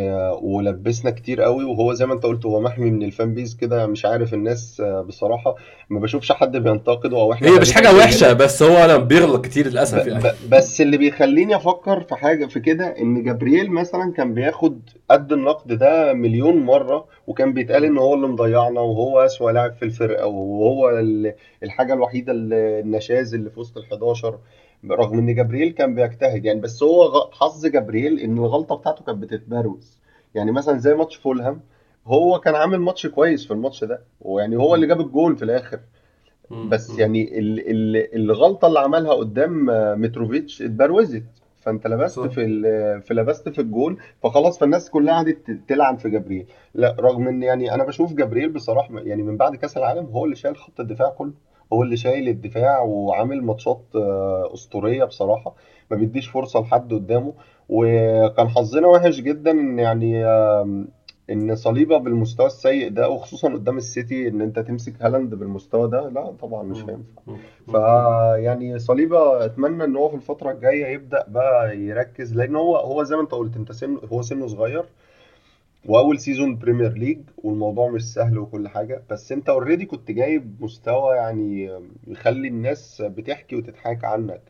[0.42, 1.64] ولبسنا كتير قوي.
[1.64, 3.86] وهو زي ما انت قلت هو محمي من ال fan base كده.
[3.88, 5.56] مش عارف الناس آه، بصراحة
[5.90, 9.68] ما بشوفش حد بينتقده أو إحنا هي مش حاجة وحشة بس هو أنا بيغلط كتير
[9.68, 10.08] للأسف ب...
[10.08, 10.24] يعني.
[10.24, 10.50] ب...
[10.50, 15.74] بس اللي بيخليني أفكر في حاجة في كده إن جابرييل مثلا كان بياخد قد النقد
[15.74, 20.90] ده مليون مرة وكان بيتقال إن هو اللي مضيعنا وهو أسوأ لاعب في الفرقة وهو
[21.64, 24.38] الحاجة الوحيدة اللي النشاز اللي في وسط ال 11
[24.92, 26.60] رغم إن جبريل كان بيجتهد يعني.
[26.60, 29.98] بس هو حظ جبريل إن الغلطة بتاعته كانت بتتبروز.
[30.36, 31.62] يعني مثلا زي ماتش فولهام
[32.08, 35.80] هو كان عامل ماتش كويس في الماتش ده ويعني هو اللي جاب الجول في الآخر.
[36.70, 39.66] بس يعني ال ال الغلطة اللي عملها قدام
[40.02, 41.24] متروفيتش اتبروزت
[41.58, 46.96] فأنت لبست في في لبست في الجول فخلاص فالناس كلها قعدت تلعن في جبريل لا
[47.00, 50.58] رغم إن يعني أنا بشوف جبريل بصراحة يعني من بعد كأس العالم هو اللي شايل
[50.58, 51.34] خط الدفاع كله
[51.74, 55.56] هو اللي شايل الدفاع وعامل ماتشات آه، أسطورية بصراحة
[55.92, 57.34] ما بيديش فرصة لحد قدامه.
[57.70, 60.26] وكان حظنا وحش جدا إن يعني
[61.32, 66.32] إن صليبة بالمستوى السيء ده وخصوصا قدام السيتي إن أنت تمسك هالاند بالمستوى ده لا
[66.32, 67.22] طبعا مش هينفع.
[67.72, 73.16] فيعني صليبة أتمنى إن هو في الفترة الجاية يبدأ بقى يركز لأن هو هو زي
[73.16, 74.86] ما أنت قلت أنت سنه هو سنه صغير
[75.86, 79.04] وأول season Premier League والموضوع مش سهل وكل حاجة.
[79.10, 84.42] بس أنت already كنت جايب مستوى يعني يخلي الناس بتحكي وتتحاك عنك.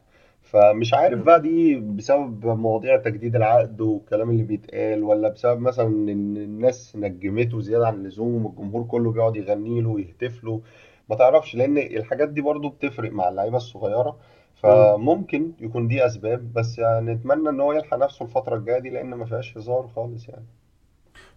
[0.52, 6.38] فمش عارف بقى دي بسبب مواضيع تجديد العقد والكلام اللي بيتقال ولا بسبب مثلا إن
[6.38, 10.62] الناس نجمته زيادة عن اللزوم والجمهور كله بيقعد يغني له ويهتف له؟
[11.10, 14.18] ما تعرفش لأن الحاجات دي برضو بتفرق مع اللعيبة الصغيرة.
[14.64, 19.10] فممكن يكون دي أسباب بس يعني نتمنى إن هو يلحق نفسه الفترة الجاية دي لأن
[19.10, 20.46] ما فيهاش هزار خالص يعني.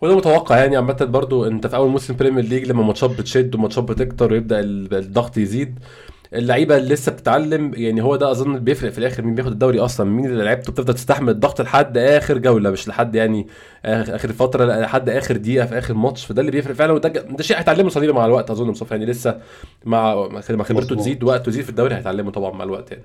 [0.00, 0.76] وده متوقع يعني.
[0.76, 5.36] عامة برضو أنت في أول موسم Premier League لما ماتشات بتشد وماتشات بتكتر ويبدأ الضغط
[5.36, 5.78] يزيد
[6.34, 10.10] اللعيبة اللي لسه بتتعلم يعني هو ده أظن بيفرق في الآخر مين بياخد الدوري أصلا
[10.10, 13.46] مين اللي لعيبته بتفضل تستحمل الضغط لحد آخر جولة مش لحد يعني
[13.84, 17.58] آخر فترة لحد آخر دقيقة في آخر ماتش فده اللي بيفرق فعلا وده ده شيء
[17.58, 19.40] هيتعلمه صليبه مع الوقت أظن مصطفى يعني لسه
[19.84, 23.04] مع خبرته تزيد وقته يزيد في الدوري هيتعلمه طبعا مع الوقت يعني.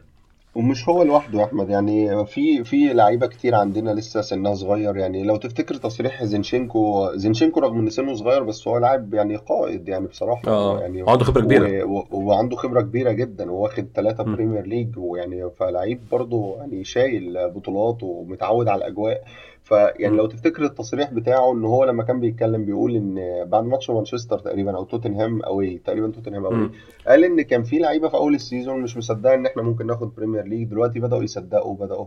[0.55, 1.69] ومش هو لوحده يا أحمد.
[1.69, 4.97] يعني في في لعيبة كتير عندنا لسه سنها صغير.
[4.97, 9.87] يعني لو تفتكر تصريح زينشينكو زينشينكو رغم ان سنه صغير بس هو لاعب يعني قائد
[9.89, 10.41] يعني بصراحة.
[10.47, 10.79] آه.
[10.81, 11.83] يعني عنده خبرة كبيرة.
[11.83, 13.51] و- و- وعنده خبرة كبيرة جدا.
[13.51, 14.23] وواخد ثلاثة.
[14.23, 19.23] Premier League ويعني فلعيب برضه يعني شايل بطولات ومتعود على الأجواء.
[19.65, 20.17] فيعني.
[20.17, 24.75] لو تفتكر التصريح بتاعه إن هو لما كان بيتكلم بيقول إن بعد ماتش مانشستر تقريبا
[24.77, 26.71] أو توتنهام أوي تقريبا توتنهام أوي مم.
[27.07, 30.15] قال إن كان في لعيبة في أول ال season مش مصدقة إن إحنا ممكن ناخد
[30.15, 32.05] Premier League دلوقتي بدأوا يصدقوا بداوا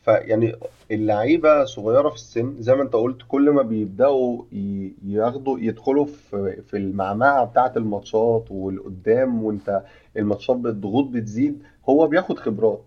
[0.00, 0.52] فيعني
[0.90, 4.42] اللعيبة صغيرة في السن زي ما أنت قلت كل ما بيبدأوا
[5.06, 9.82] ياخدوا يدخلوا في في المعمعة بتاعة الماتشات والقدام وأنت
[10.16, 12.82] الماتشات بالضغوط بتزيد هو بياخد خبرات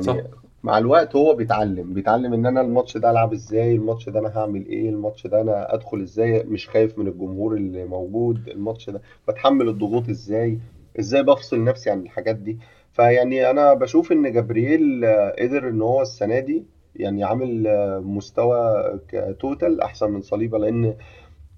[0.00, 0.24] صح يعني
[0.66, 4.66] مع الوقت هو بيتعلم بيتعلم إن أنا الماتش ده ألعب إزاي الماتش ده أنا هعمل
[4.66, 9.68] إيه الماتش ده أنا أدخل إزاي مش خايف من الجمهور اللي موجود الماتش ده بتحمل
[9.68, 10.58] الضغوط إزاي
[11.00, 12.58] إزاي بفصل نفسي عن الحاجات دي.
[12.92, 15.06] فيعني أنا بشوف إن جابرييل
[15.38, 16.64] قدر إن هو السنة دي
[16.96, 17.64] يعني عامل
[18.04, 20.94] مستوى كتوتال أحسن من صليبة لأن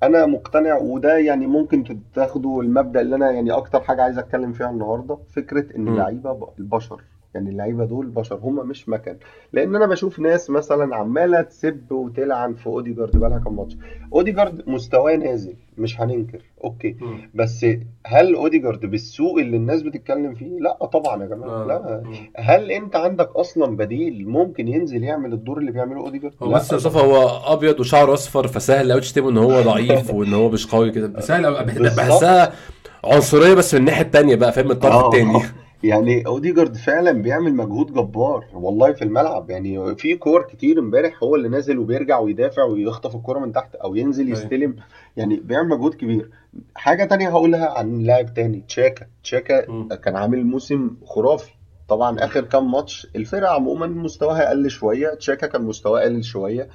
[0.03, 4.71] أنا مقتنع وده يعني ممكن تاخدوا المبدأ اللي أنا يعني أكتر حاجة عايز أتكلم فيها
[4.71, 5.85] النهاردة فكرة إن
[6.33, 9.17] ب- البشر يعني اللعيبة دول بشر هم مش مكن.
[9.53, 13.77] لأن أنا بشوف ناس مثلا عمالة تسب وتلعن في أوديجارد بقالها كام ماتش.
[14.13, 16.39] أوديجارد مستواه نازل مش هننكر.
[16.65, 16.97] okay.
[17.01, 17.31] مم.
[17.35, 17.67] بس
[18.07, 21.63] هل أوديجارد بالسوء اللي الناس بتتكلم فيه؟ لا طبعا يا جماعة.
[21.63, 21.67] آه.
[21.67, 22.03] لا.
[22.37, 26.99] هل أنت عندك أصلا بديل ممكن ينزل يعمل الدور اللي بيعمله أوديجارد؟ هو بس مصطفى
[26.99, 31.21] هو أبيض وشعره أصفر فسهل قوي تشتمه إن هو ضعيف وإن هو مش قوي كده.
[31.21, 31.65] سهل
[31.97, 32.53] بحسها
[33.05, 35.07] عنصرية بس من الناحية التانية بقى فاهم؟ الطرف آه.
[35.07, 35.39] التاني.
[35.83, 39.51] يعني أوديجارد فعلا بيعمل مجهود جبار والله في الملعب.
[39.51, 43.95] يعني في كور كتير امبارح هو اللي نازل وبيرجع ويدافع ويخطف الكرة من تحت أو
[43.95, 44.39] ينزل أيوه.
[44.39, 44.77] يستلم.
[45.17, 46.31] يعني بيعمل مجهود كبير.
[46.75, 49.07] حاجة تانية هقولها عن لاعب تاني تشاكا.
[49.23, 49.87] تشاكا.
[49.97, 51.53] كان عامل موسم خرافي.
[51.89, 56.69] طبعا آخر كام ماتش الفرقة عموما مستواها قل شوية تشاكا كان مستواه قل شوية.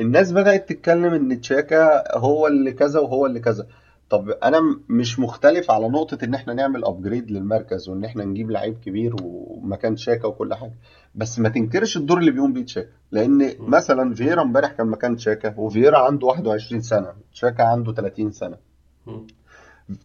[0.00, 3.66] الناس بدأت تتكلم إن تشاكا هو اللي كذا وهو اللي كذا.
[4.12, 8.50] طب أنا م- مش مختلف على نقطة إن إحنا نعمل ابجريد للمركز وإن إحنا نجيب
[8.50, 10.74] لعيب كبير ومكان تشاكا وكل حاجة.
[11.14, 12.88] بس ما تنكرش الدور اللي بيقوم بيه تشاكا.
[13.10, 13.52] لأن.
[13.60, 17.12] مثلا فييرا امبارح كان مكان تشاكا وفييرا عنده 21 سنة.
[17.32, 18.56] تشاكا عنده 30 سنة.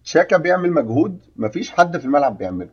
[0.04, 2.70] تشاكا بيعمل مجهود مفيش حد في الملعب بيعمله.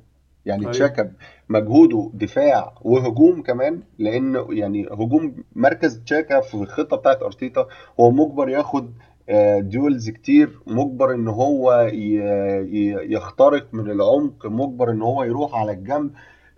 [0.46, 1.12] يعني تشاكا
[1.48, 7.66] مجهوده دفاع وهجوم كمان لأن يعني هجوم مركز تشاكا في الخطة بتاعت أرتيتا
[8.00, 8.90] هو مجبر ياخد
[9.58, 10.60] duels كتير.
[10.66, 11.90] مجبر إن هو
[13.08, 14.46] يخترق من العمق.
[14.46, 16.10] مجبر إن هو يروح على الجنب.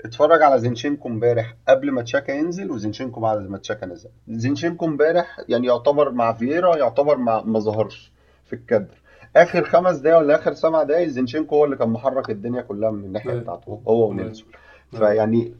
[0.04, 4.10] اتفرج على زينشينكو امبارح قبل ما تشاكا ينزل وزينشينكو بعد ما تشاكا نزل.
[4.28, 8.12] زينشينكو امبارح يعني يعتبر مع فييرا يعتبر مع ما ظهرش
[8.44, 8.94] في الكادر.
[9.36, 13.04] آخر خمس دقايق ولا آخر سبع دقايق زينشينكو هو اللي كان محرك الدنيا كلها من
[13.04, 13.42] الناحية أيوه.
[13.42, 14.48] بتاعته هو ونيلسون.
[14.94, 15.06] أيوه.
[15.06, 15.54] فيعني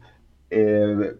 [0.53, 1.15] آه،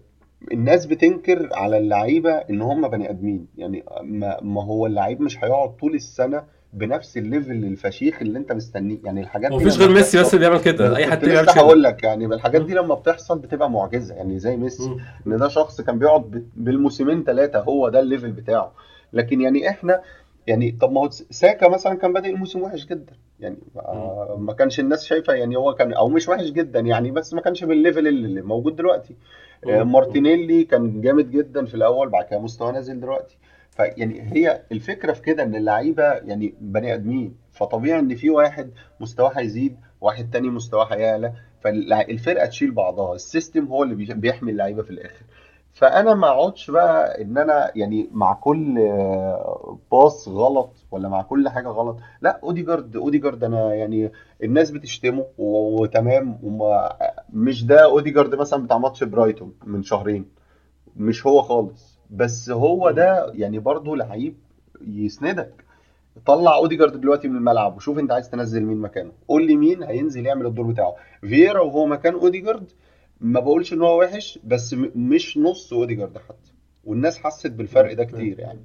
[0.51, 5.77] الناس بتنكر على اللعيبة إن هم بني آدمين يعني ما, ما هو اللعيب مش هيقعد
[5.77, 10.19] طول السنة بنفس ال level الفشيخ اللي أنت مستنيه يعني الحاجات دي مفيش غير ميسي
[10.19, 12.61] بس اللي بيعمل كده أي حد لسه بيعملش هقول كده لك يعني الحاجات.
[12.61, 14.97] دي لما بتحصل بتبقى معجزة يعني زي ميسي.
[15.27, 18.71] إن ده شخص كان بيقعد بالموسمين ثلاثة هو ده ال level بتاعه
[19.13, 20.01] لكن يعني إحنا
[20.47, 24.45] يعني طب ما هو ساكا مثلا كان بادئ الموسم وحش جدا يعني مم.
[24.45, 27.63] ما كانش الناس شايفة يعني هو كان أو مش وحش جدا يعني بس ما كانش
[27.63, 29.46] بال level اللي موجود دلوقتي آه،.
[29.65, 33.37] مارتينيلي كان جامد جدا في الأول بعد كده مستواه نازل دلوقتي.
[33.71, 39.31] فيعني هي الفكرة في كده إن اللعيبة يعني بني آدمين فطبيعي إن في واحد مستواه
[39.35, 43.15] هيزيد واحد تاني مستواه هيعلى فالفرقة تشيل بعضها.
[43.15, 45.25] ال system هو اللي بي- بيحمي اللعيبة في الآخر.
[45.77, 48.75] فأنا ما أقعدش بقى إن أنا يعني مع كل
[49.91, 51.97] pass غلط ولا مع كل حاجة غلط.
[52.21, 54.11] لا أوديجارد أوديجارد أنا يعني
[54.43, 56.39] الناس بتشتمه وتمام.
[56.43, 56.89] وما
[57.33, 60.25] مش ده أوديجارد مثلا بتاع ماتش برايتون من شهرين.
[60.95, 61.99] مش هو خالص.
[62.09, 62.91] بس هو.
[62.91, 64.37] ده يعني برضه لعيب
[64.87, 65.53] يسندك.
[66.25, 69.11] طلع أوديجارد دلوقتي من الملعب وشوف أنت عايز تنزل مين مكانه.
[69.27, 70.95] قول لي مين هينزل يعمل الدور بتاعه.
[71.21, 72.71] فييرا وهو مكان أوديجارد
[73.21, 76.51] ما بقولش إن هو وحش بس م- مش نص اوديجارد حتى.
[76.85, 78.59] والناس حست بالفرق ده كتير يعني.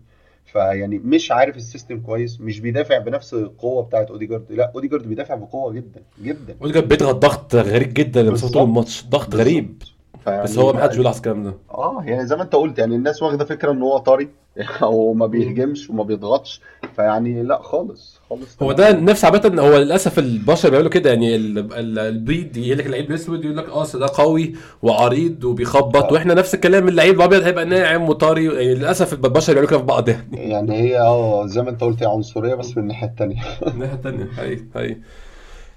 [0.44, 5.34] فيعني مش عارف ال system كويس مش بيدافع بنفس القوة بتاعت اوديجارد لا اوديجارد بيدافع
[5.34, 6.56] بقوة جدا جدا.
[6.62, 9.04] اوديجارد بيضغط ضغط غريب جدا لما طول الماتش.
[9.06, 9.66] ضغط غريب.
[9.78, 11.54] بالظبط بس فيعني هو محدش لا بيلاحظ الكلام ده.
[11.70, 14.28] آه يعني زي ما أنت قلت يعني الناس واخدة فكرة إن هو طري
[14.82, 15.26] أو ما.
[15.26, 16.60] بيهجمش وما بيضغطش.
[16.96, 21.58] فيعني لا خالص خالص هو ده نفس عامة هو للأسف البشر بيعملوا كده يعني ال-
[21.58, 24.52] ال- البيض يقول لك اللعيب الأسود يقول لك آه ده قوي
[24.82, 26.12] وعريض وبيخبط آه.
[26.12, 30.08] وإحنا نفس الكلام اللعيب الأبيض هيبقى ناعم وطري يعني للأسف البشر بيعملوا كده في بعض
[30.08, 30.50] يعني.
[30.50, 33.42] يعني هي آه زي ما أنت قلت هي عنصرية بس من الناحية التانية.
[33.66, 34.96] الناحية التانية هي هي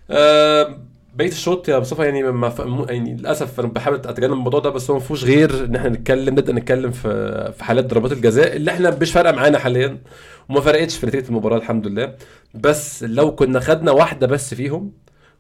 [0.10, 0.78] آه
[1.16, 2.60] بقية الشوط يا مصطفى يعني ما ف...
[2.90, 6.34] يعني للأسف أنا بحاول أتجنب الموضوع ده بس هو ما فيهوش غير إن إحنا نتكلم
[6.34, 9.98] نبدأ نتكلم في في حالات ضربات الجزاء اللي إحنا مش فارقة معانا حاليا
[10.50, 12.14] وما فرقتش في نتيجة المباراة الحمد لله.
[12.54, 14.92] بس لو كنا خدنا واحدة بس فيهم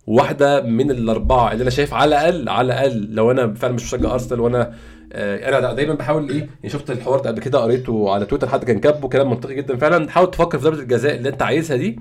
[0.07, 4.13] واحدة من الأربعة اللي أنا شايف على الأقل على الأقل لو أنا فعلا مش مشجع
[4.13, 4.73] أرسنال وأنا
[5.13, 8.63] آه، أنا دايما بحاول إيه يعني شفت الحوار ده قبل كده قريته على تويتر حد
[8.65, 9.77] كان كاتبه كلام منطقي جدا.
[9.77, 11.99] فعلا حاول تفكر في ضربة الجزاء اللي أنت عايزها دي.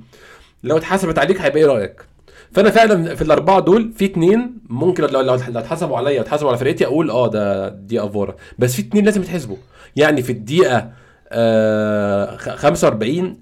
[0.64, 2.13] لو اتحسبت عليك هيبقى إيه رأيك؟
[2.54, 6.86] فأنا فعلا في الأربعة دول في اتنين ممكن لو لو اتحسبوا عليا اتحسبوا على فرقتي
[6.86, 9.56] أقول آه ده دي افوره بس في اتنين لازم يتحسبوا
[9.96, 10.90] يعني في الدقيقة
[11.28, 13.36] آه خ- 45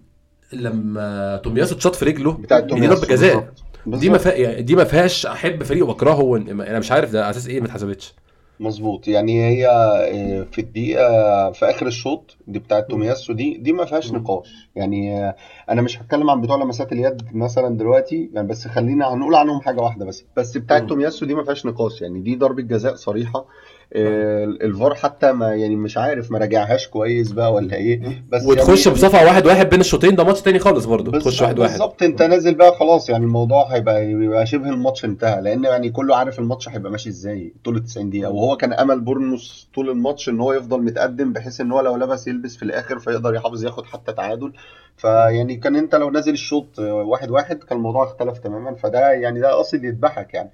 [0.53, 2.33] لما تومياسو اتشاط في رجله
[2.81, 3.53] دي ضربه جزاء.
[3.87, 4.19] دي ما.
[4.27, 7.67] يعني دي ما فيهاش أحب فريق وأكرهه أنا مش عارف ده على أساس إيه ما
[7.67, 8.15] اتحسبتش
[8.61, 9.09] مظبوط.
[9.09, 14.13] يعني هي آه، في الدقيقة في آخر الشوط دي بتاعت تومياسو دي دي ما فيهاش.
[14.13, 14.69] نقاش.
[14.77, 15.37] يعني آه،
[15.71, 19.81] أنا مش هتكلم عن بتوع لمسات اليد مثلا دلوقتي يعني بس خلينا هنقول عنهم حاجة
[19.81, 20.25] واحدة بس.
[20.37, 20.83] بس بتاعت.
[20.89, 22.03] تومياسو دي ما فيهاش نقاش.
[22.03, 23.39] يعني دي ضربة جزاء صريحة.
[23.39, 23.47] آه،
[23.95, 28.25] الفار حتى ما يعني مش عارف ما راجعهاش كويس بقى ولا إيه.
[28.29, 31.19] بس وتخش يعني بصفقه واحد واحد بين الشوطين ده ماتش تاني خالص برضه.
[31.21, 31.71] تخش واحد واحد.
[31.71, 32.03] بالظبط.
[32.03, 35.41] انت نازل بقى خلاص يعني الموضوع هيبقى يبقى شبه الماتش انتهى.
[35.41, 39.01] لأن يعني كله عارف الماتش هيبقى ماشي إزاي طول ال 90 دقيقه وهو كان أمل
[39.01, 42.99] بورنموث طول الماتش إن هو يفضل متقدم بحيث إن هو لو لبس يلبس في الآخر
[42.99, 44.53] فيقدر يحافظ ياخد حتى تعادل.
[44.97, 48.75] فيعني كان أنت لو نازل الشوط واحد واحد كان الموضوع اختلف تماما.
[48.75, 50.51] فده يعني ده قصد يذبحك يعني.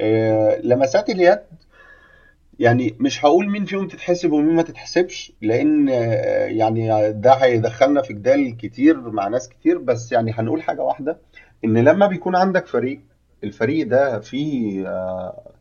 [0.00, 1.38] آه، لمسات اليد
[2.58, 8.12] يعني مش هقول مين فيهم تتحسب ومين ما تتحسبش لأن آه، يعني ده هيدخلنا في
[8.12, 11.18] جدال كتير مع ناس كتير بس يعني هنقول حاجة واحدة
[11.64, 13.00] إن لما بيكون عندك فريق
[13.44, 15.52] الفريق ده فيه آه،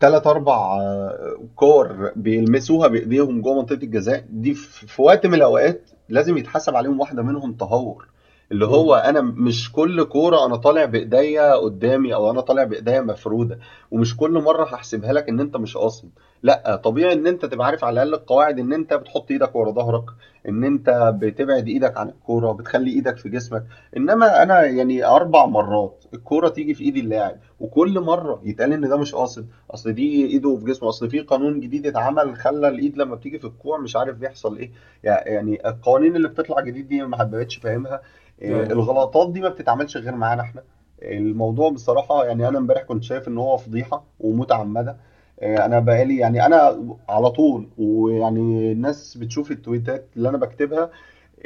[0.00, 6.36] تلات أربع آه، كور بيلمسوها بإيديهم جوه منطقة الجزاء دي في وقت من الأوقات لازم
[6.38, 8.08] يتحسب عليهم واحدة منهم تهور.
[8.52, 13.58] اللي هو أنا مش كل كورة أنا طالع بإيديا قدامي أو أنا طالع بإيديا مفرودة
[13.90, 16.08] ومش كل مرة هحسبها لك إن أنت مش قاصد.
[16.42, 20.04] لأ طبيعي إن أنت تبقى عارف على الأقل القواعد إن أنت بتحط إيدك ورا ظهرك
[20.48, 23.64] إن أنت بتبعد إيدك عن الكورة بتخلي إيدك في جسمك.
[23.96, 28.96] إنما أنا يعني أربع مرات الكورة تيجي في ايد اللاعب وكل مرة يتقال إن ده
[28.96, 29.46] مش قاصد.
[29.70, 33.44] أصل دي إيده في جسمه أصل في قانون جديد اتعمل خلى الإيد لما بتيجي في
[33.46, 34.70] الكوع مش عارف بيحصل إيه.
[35.04, 38.00] يعني القوانين اللي بتطلع جديد دي ما بقتش فاهمها.
[38.42, 40.62] الغلطات دي ما بتتعملش غير معانا إحنا.
[41.02, 44.96] الموضوع بصراحة يعني أنا امبارح كنت شايف إن هو فضيحة ومتعمدة.
[45.40, 50.90] آه، أنا بقالي يعني أنا على طول ويعني الناس بتشوف التويتات اللي أنا بكتبها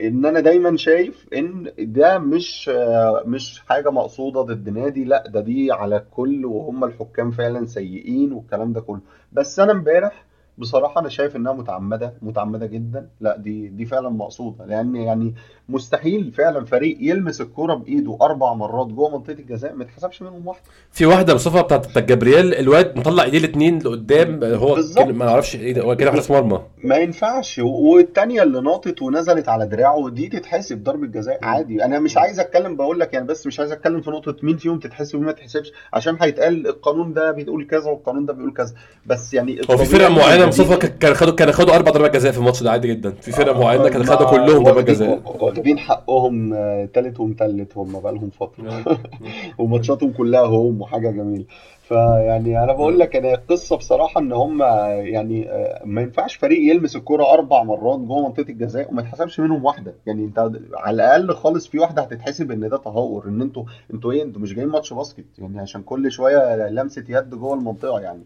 [0.01, 5.05] إن أنا دايما شايف إن ده مش آه، مش حاجة مقصودة ضد نادي.
[5.05, 9.01] لأ ده دي على الكل وهم الحكام فعلا سيئين والكلام ده كله.
[9.33, 10.25] بس أنا امبارح
[10.59, 13.09] بصراحة أنا شايف إنها متعمدة متعمدة جدا.
[13.21, 14.65] لأ دي دي فعلا مقصودة.
[14.67, 15.35] لأن يعني
[15.69, 20.63] مستحيل فعلا فريق يلمس الكرة بإيده أربع مرات جوه منطقة الجزاء ما يتحسبش منهم واحدة
[20.93, 24.79] في واحدة مصطفى بتاعت جابرييل الواد مطلع إيديه الاثنين لقدام هو.
[24.97, 27.59] كان- ما نعرفش إيه ده هو كده حارس مرمى ما ينفعش.
[27.59, 31.85] و- والتانية اللي ناطت ونزلت على دراعه دي تتحسب ضربة جزاء عادي.
[31.85, 34.79] أنا مش عايز أتكلم بقول لك يعني بس مش عايز أتكلم في نقطة مين فيهم
[34.79, 38.75] تتحسب ومين ما تتحسبش عشان هيتقال القانون ده بيقول كذا والقانون ده بيقول كذا.
[39.07, 42.33] بس يعني هو في فرقة معينة مصطفى ك- كان خدوا كان خدوا أربع ضربات جزاء
[42.33, 43.11] في الماتش ده عادي جدا.
[43.11, 45.21] في فرقة معينة كانت خدوا كلهم ضربات جزاء.
[45.59, 48.85] واخدين حقهم آه، تالت ومتلت هم بقالهم فترة.
[49.59, 51.45] وماتشاتهم كلها هوم وحاجة جميلة.
[51.81, 56.97] فيعني أنا بقول لك أنا القصة بصراحة إن هم يعني آه، ما ينفعش فريق يلمس
[56.97, 59.95] الكره أربع مرات جوه منطقة الجزاء وما يتحسبش منهم واحدة.
[60.07, 60.39] يعني أنت
[60.75, 63.65] على الأقل خالص في واحدة هتتحسب إن ده تهور إن أنتوا
[63.95, 65.25] أنتوا إيه أنتوا مش جايين ماتش باسكت.
[65.39, 68.23] يعني عشان كل شوية لمسة يد جوه المنطقة يعني.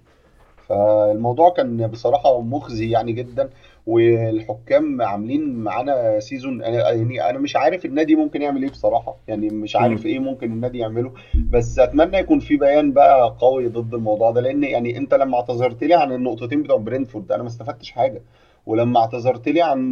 [0.69, 3.51] فالموضوع كان بصراحة مخزي يعني جدا.
[3.89, 9.17] والحكام عاملين معانا season أنا يعني أنا مش عارف النادي ممكن يعمل إيه بصراحة.
[9.29, 11.13] يعني مش عارف إيه ممكن النادي يعمله.
[11.51, 14.41] بس أتمنى يكون في بيان بقى قوي ضد الموضوع ده.
[14.41, 18.23] لأن يعني أنت لما اعتذرت لي عن النقطتين بتوع برينفورد أنا ما استفدتش حاجة.
[18.67, 19.91] ولما اعتذرت لي عن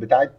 [0.00, 0.30] بتاعه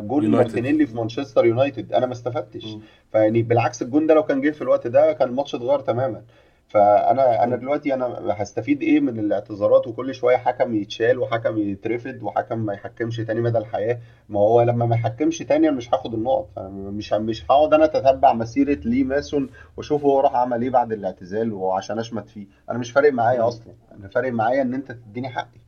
[0.00, 0.28] جول.
[0.28, 2.76] مارتينيلي في مانشستر يونايتد أنا ما استفدتش.
[3.12, 6.22] فيعني بالعكس الجون ده لو كان جه في الوقت ده كان الماتش اتغير تماما.
[6.68, 12.58] فانا أنا دلوقتي أنا هستفيد إيه من الاعتذارات؟ وكل شوية حكم يتشال وحكم يترفد وحكم
[12.58, 13.98] ما يحكمش تاني مدى الحياة.
[14.28, 16.48] ما هو لما ما يحكمش تاني أنا مش هاخد النقط.
[16.70, 21.52] مش مش هقعد أنا أتتبع مسيرة لي ماسون وأشوف هو راح عمل إيه بعد الاعتزال
[21.52, 22.46] وعشان أشمت فيه.
[22.70, 23.74] أنا مش فارق معايا أصلا.
[23.98, 25.60] أنا فارق معايا إن أنت تديني حقي.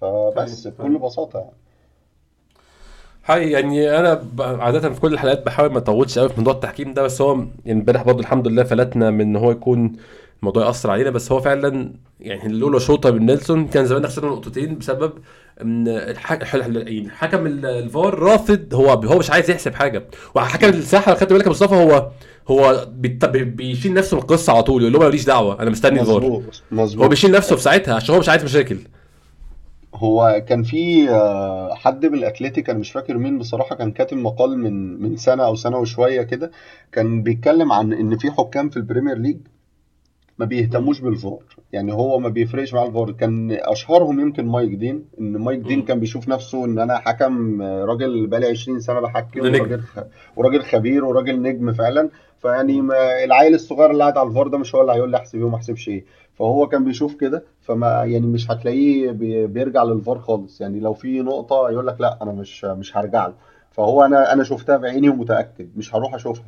[0.00, 1.52] فبس طيب، بكل بساطة يعني.
[3.22, 7.02] حقيقي يعني أنا عادة في كل الحلقات بحاول ما أطولش قوي في موضوع التحكيم ده
[7.02, 9.92] بس هو يعني امبارح برضه الحمد لله فلتنا من إن هو يكون
[10.42, 14.78] الموضوع يأثر علينا بس هو فعلا يعني لولا شوطه من نيلسون كان زمان خسرنا نقطتين
[14.78, 15.12] بسبب
[15.60, 16.54] إن الحك...
[16.54, 20.04] يعني حكم الفار رافض هو هو مش عايز يحسب حاجة.
[20.34, 22.10] وحكم الساحة خدت بالك يا مصطفى هو
[22.48, 22.86] هو
[23.32, 26.42] بيشيل نفسه من القصة على طول يقول لهم ماليش دعوة أنا مستني الفار.
[26.72, 28.76] هو بيشيل نفسه في ساعتها عشان هو مش عايز مشاكل.
[29.94, 34.58] هو كان في آه، حد من الأتليتيك أنا مش فاكر مين بصراحة كان كاتب مقال
[34.58, 36.50] من من سنة أو سنة وشوية كده
[36.92, 39.36] كان بيتكلم عن إن في حكام في ال Premier League
[40.42, 41.38] ما بيهتموش بالفار
[41.72, 45.04] يعني هو ما بيفرقش مع الفار كان أشهرهم يمكن مايك دين.
[45.20, 45.82] إن مايك دين.
[45.82, 49.40] كان بيشوف نفسه إن أنا حكم راجل بقالي 20 سنة بحكم.
[49.40, 49.98] وراجل خ...
[50.36, 52.08] وراجل خبير وراجل نجم فعلا.
[52.38, 55.38] فيعني ما العيل الصغير اللي قاعد على الفار ده مش هو اللي هيقول لي أحسب
[55.38, 56.04] إيه وما أحسبش إيه.
[56.34, 57.42] فهو كان بيشوف كده.
[57.60, 60.60] فما يعني مش هتلاقيه بي- بيرجع للفار خالص.
[60.60, 63.34] يعني لو في نقطة يقول لك لا أنا مش مش هرجع له.
[63.70, 65.68] فهو أنا أنا شفتها بعيني ومتأكد.
[65.76, 66.44] مش هروح أشوفها.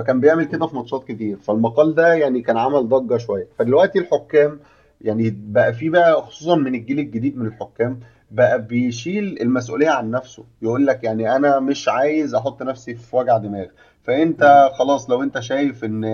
[0.00, 1.36] فكان بيعمل كده في ماتشات كتير.
[1.36, 3.48] فالمقال ده يعني كان عمل ضجة شوية.
[3.58, 4.60] فدلوقتي الحكام
[5.00, 10.44] يعني بقى في بقى خصوصا من الجيل الجديد من الحكام بقى بيشيل المسؤولية عن نفسه.
[10.62, 13.66] يقول لك يعني أنا مش عايز أحط نفسي في وجع دماغ.
[14.02, 16.04] فأنت خلاص لو أنت شايف إن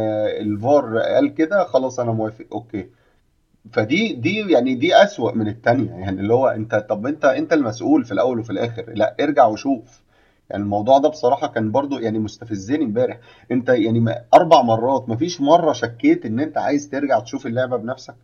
[0.41, 2.45] الفار قال كده خلاص أنا موافق.
[2.53, 2.87] أوكي.
[3.73, 5.91] فدي دي يعني دي أسوأ من التانية.
[5.91, 8.93] يعني اللي هو أنت طب أنت أنت المسؤول في الأول وفي الآخر.
[8.95, 10.06] لا ارجع وشوف.
[10.51, 13.19] يعني الموضوع ده بصراحة كان برضو يعني مستفزني امبارح.
[13.51, 18.15] انت يعني أربع مرات مفيش مرة شكيت إن أنت عايز ترجع تشوف اللعبة بنفسك؟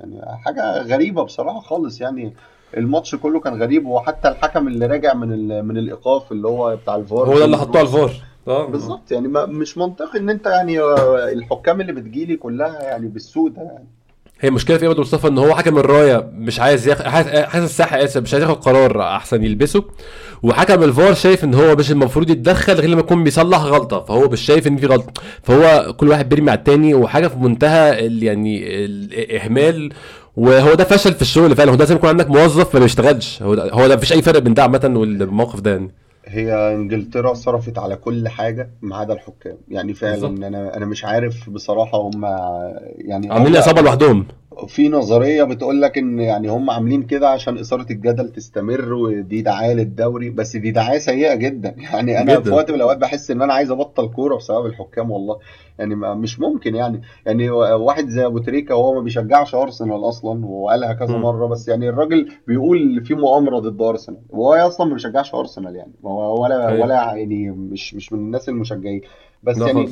[0.00, 2.00] يعني حاجة غريبة بصراحة خالص.
[2.00, 2.34] يعني
[2.76, 5.64] الماتش كله كان غريب وحتى الحكم اللي راجع من.
[5.64, 8.12] من الإيقاف اللي هو بتاع الفار هو ده اللي حطوه على الفار.
[8.48, 8.66] آه.
[8.66, 9.12] بالظبط.
[9.12, 13.62] يعني ما مش منطقي إن أنت يعني آه، الحكام اللي بتجيلي كلها يعني بالسوء ده
[13.62, 13.86] يعني.
[14.40, 18.04] هي المشكلة في إيه برضه مصطفى؟ إن هو حكم الراية مش عايز ياخد حاسس الساحه
[18.04, 19.84] اسف مش عايز ياخد قرار أحسن يلبسه.
[20.42, 24.04] وحكم الفار شايف إن هو مش المفروض يتدخل غير لما يكون بيصلح غلطة.
[24.04, 26.94] فهو مش شايف إن في غلطه فهو كل واحد بيرمي على التاني.
[26.94, 29.92] وحاجة في منتهى ال يعني الإهمال
[30.36, 31.70] وهو ده فشل في الشغل فعلا.
[31.70, 33.42] هو ده لازم يكون عندك موظف ما بيشتغلش.
[33.42, 35.90] هو ده هو ده مفيش أي فرق بين ده عامة والموقف ده يعني.
[36.28, 40.44] هي إنجلترا صرفت على كل حاجة ما عدا الحكام يعني فعلا بالظبط.
[40.44, 42.24] أنا أنا مش عارف بصراحة هم
[42.98, 44.26] يعني عاملين هم- إصابة لوحدهم
[44.68, 49.74] في نظرية بتقول لك إن يعني هم عاملين كده عشان إثارة الجدل تستمر ودي دعاية
[49.74, 51.74] للدوري بس دي دعاية سيئة جدا.
[51.92, 52.42] يعني أنا جداً.
[52.42, 55.38] في وقت من الأوقات بحس إن أنا عايز أبطل كورة بسبب الحكام والله.
[55.78, 57.02] يعني ما مش ممكن يعني.
[57.26, 61.16] يعني واحد زي أبو تريكة وهو ما بيشجعش أرسنال أصلا وقالها كذا.
[61.16, 64.20] مرة بس يعني الراجل بيقول في مؤامرة ضد أرسنال.
[64.30, 65.92] وهو أصلا ما بيشجعش أرسنال يعني.
[66.04, 66.82] هو ولا أيوة.
[66.84, 69.00] ولا يعني مش مش من الناس المشجعين.
[69.42, 69.86] بس يعني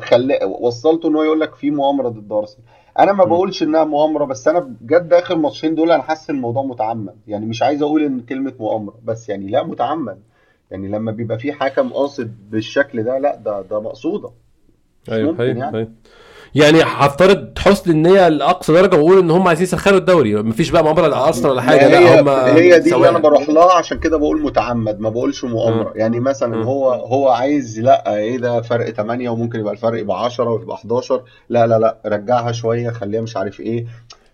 [0.00, 0.38] خل...
[0.60, 2.64] وصلته إن هو يقول لك في مؤامرة ضد أرسنال.
[2.98, 3.24] أنا ما.
[3.24, 7.62] بقولش انها مؤامرة بس أنا بجد اخر ماتشين دول أنا حاسس الموضوع متعمد يعني مش
[7.62, 10.18] عايز أقول إن كلمة مؤامرة بس يعني لا متعمد
[10.70, 14.30] يعني لما بيبقى في حكم قاصد بالشكل ده لا ده ده مقصودة
[15.08, 15.94] أيوه أيوه يعني.
[16.54, 20.34] يعني هفترض حسن النية لأقصى درجة وأقول إن هم عايزين يسخروا الدوري.
[20.42, 21.86] مفيش بقى مؤامرة على ارسنال ولا حاجة.
[21.86, 23.18] هي لا هم هي دي اللي أنا.
[23.18, 25.92] بروح لها عشان كده بقول متعمد ما بقولش مؤامرة.
[25.94, 26.62] يعني مثلا مم.
[26.62, 31.22] هو هو عايز لا إيه ده فرق 8 وممكن يبقى الفرق يبقى 10 ويبقى 11
[31.48, 33.86] لا لا لا رجعها شوية خليها مش عارف إيه.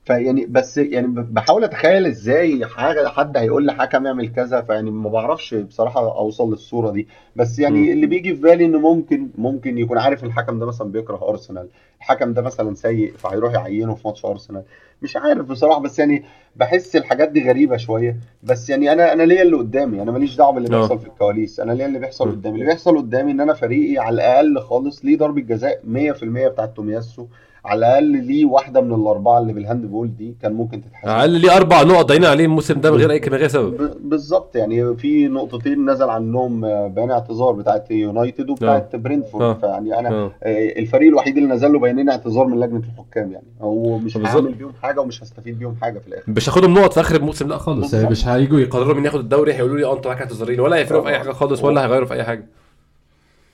[0.07, 5.55] فيعني بس يعني بحاول أتخيل إزاي حاجة حد هيقول لحكم يعمل كذا فيعني ما بعرفش
[5.55, 7.93] بصراحة أوصل للصورة دي بس يعني مم.
[7.93, 12.33] اللي بيجي في بالي إنه ممكن ممكن يكون عارف الحكم ده مثلا بيكره أرسنال الحكم
[12.33, 14.63] ده مثلا سيء فهيروح يعينه في ماتش أرسنال
[15.03, 16.25] مش عارف بصراحة بس يعني
[16.57, 20.53] بحس الحاجات دي غريبة شوية بس يعني أنا أنا ليا اللي قدامي أنا ماليش دعوة
[20.53, 20.81] باللي آه.
[20.81, 22.31] بيحصل في الكواليس أنا ليا اللي بيحصل م.
[22.31, 26.77] قدامي اللي بيحصل قدامي إن أنا فريقي على الأقل خالص ليه ضربة جزاء 100% بتاعت
[26.77, 27.27] تومياسو
[27.67, 31.41] على الأقل ليه واحدة من الأربعة اللي بال handball دي كان ممكن تتحسب على الأقل
[31.41, 34.97] ليه أربع نقط ضايعين عليه الموسم ده من غير أي من غير سبب بالظبط يعني
[34.97, 39.55] في نقطتين نزل عنهم آه، بيان اعتذار بتاعت يونايتد وبتاعت برينفورد آه.
[39.55, 40.33] فيعني أنا آه.
[40.43, 44.17] آه، الفريق الوحيد اللي نزل له بيانين اعتذار من لجنة الحكام يعني هو مش.
[44.17, 47.49] هعمل بيهم حاجة ومش هستفيد بيهم حاجة في الآخر مش هاخدهم نقط في آخر الموسم
[47.49, 47.95] لا خالص.
[47.95, 51.03] يعني مش هيجوا يقرروا مين ياخد الدوري هيقولوا لي آه أنتوا معاك اعتذارين ولا هيفرقوا
[51.03, 52.47] في أي حاجة خالص ولا هيغيروا في أي حاجة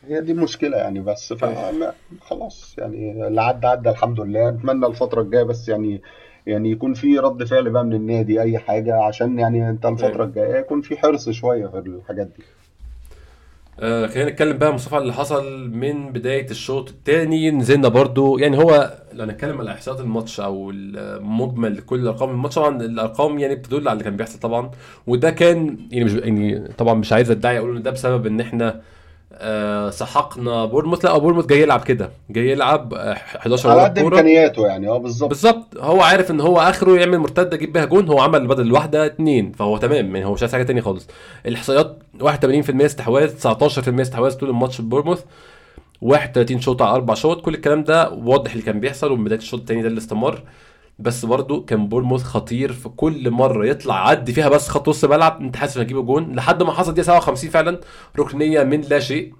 [0.08, 4.50] هي دي المشكلة يعني بس فما خلاص يعني اللي عدى عدى الحمد لله.
[4.50, 6.02] نتمنى الفترة الجاية بس يعني
[6.46, 10.24] يعني يكون في رد فعل بقى من النادي أي حاجة عشان يعني أنت الفترة أيوة.
[10.24, 12.42] الجاية يكون في حرص شوية في الحاجات دي.
[13.80, 18.98] آه خلينا نتكلم بقى مصطفى اللي حصل من بداية الشوط الثاني نزلنا برضو يعني هو
[19.12, 23.92] لو نتكلم على احصائيات الماتش أو المجمل كل ارقام الماتش طبعا الأرقام يعني بتدل على
[23.92, 24.70] اللي كان بيحصل طبعا.
[25.06, 28.80] وده كان يعني مش يعني طبعا مش عايز أدعي أقول إن ده بسبب إن إحنا
[29.34, 32.10] آه سحقنا بورنموث لا بورنموث جاي يلعب كده.
[32.30, 34.88] جاي يلعب آه 11 على ورا قد إمكانياته يعني.
[34.88, 35.28] آه بالظبط.
[35.28, 35.76] بالظبط.
[35.78, 39.52] هو عارف إن هو آخره يعمل مرتدة يجيب بيها جون هو عمل بدل الواحدة اتنين.
[39.52, 41.06] فهو تمام يعني هو مش عايز حاجة تانية خالص.
[41.46, 45.22] الإحصائيات 81% استحواذ 19% استحواذ طول الماتش بورنموث
[46.02, 49.60] 31 شوت على أربع شوت كل الكلام ده واضح اللي كان بيحصل ومن بداية الشوط
[49.60, 50.42] الثاني ده اللي استمر.
[50.98, 55.40] بس برضه كان بورنموث خطير في كل مرة يطلع عدي فيها بس خط وسط ملعب.
[55.40, 56.32] انت حاسس انه هتجيب جون.
[56.36, 57.80] لحد ما حصل دقيقة 57 فعلا
[58.18, 59.32] ركنية من لا شيء.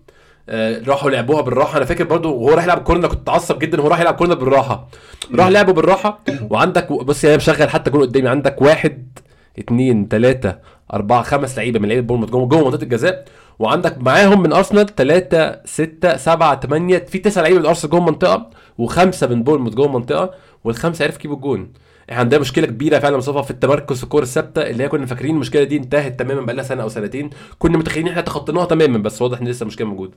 [0.49, 1.77] آه، راحوا لعبوها بالراحة.
[1.77, 3.81] أنا فاكر برضو وهو راح يلعب corner كنت اتعصب جدا.
[3.81, 4.89] وهو راح يلعب corner بالراحة.
[5.35, 6.21] راح لعبه بالراحة.
[6.51, 8.29] وعندك بص يعني مشغل حتى جون قدامي.
[8.29, 9.19] عندك واحد
[9.59, 10.59] اثنين ثلاثة
[10.93, 13.25] أربعة خمس لعيبة من لعيبة بورنموث جوه جوه منطقة الجزاء.
[13.59, 18.51] وعندك معاهم من أرسنال ثلاثة ستة سبعة ثمانية في تسع لعيبة من أرسنال جوه المنطقة
[18.79, 20.31] وخمسة من بورنموث جوه المنطقة.
[20.65, 21.73] والخمسة عرفوا يجيبوا الجون.
[22.11, 25.35] إحنا عندنا مشكلة كبيرة فعلا مصطفى في التمركز في الكور الثابتة اللي هي كنا فاكرين
[25.35, 29.23] المشكلة دي انتهت تماما بقى لها سنة أو سنتين كنا متخيلين إحنا تخطيناها تماما بس
[29.23, 30.13] واضح إن لسه المشكلة موجودة.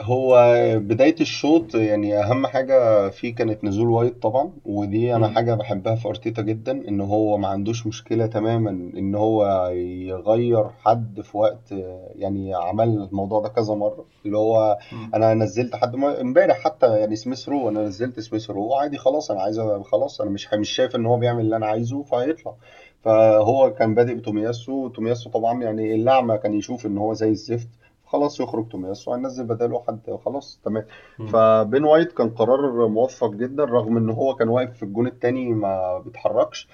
[0.00, 0.36] هو
[0.78, 5.34] بداية الشوط يعني أهم حاجة فيه كانت نزول وايت طبعا ودي أنا مم.
[5.34, 11.20] حاجة بحبها في أرتيتا جدا إن هو ما عندوش مشكلة تماما إن هو يغير حد
[11.20, 11.72] في وقت
[12.14, 15.10] يعني عمل الموضوع ده كذا مرة اللي هو مم.
[15.14, 19.42] أنا نزلت حد إمبارح حتى يعني سميث رو أنا نزلت سميث رو عادي خلاص أنا
[19.42, 22.54] عايز خلاص أنا مش مش شايف إن هو بيعمل اللي أنا عايزه فهيطلع
[23.02, 27.68] فهو كان بادئ بتومياسو تومياسو طبعا يعني الأعمى كان يشوف إن هو زي الزفت
[28.06, 30.84] خلاص يخرج تومياسو هننزل بداله حد خلاص تمام.
[31.32, 35.98] فبن وايت كان قرار موفق جدا رغم إن هو كان واقف في الجون التاني ما
[35.98, 36.68] بيتحركش.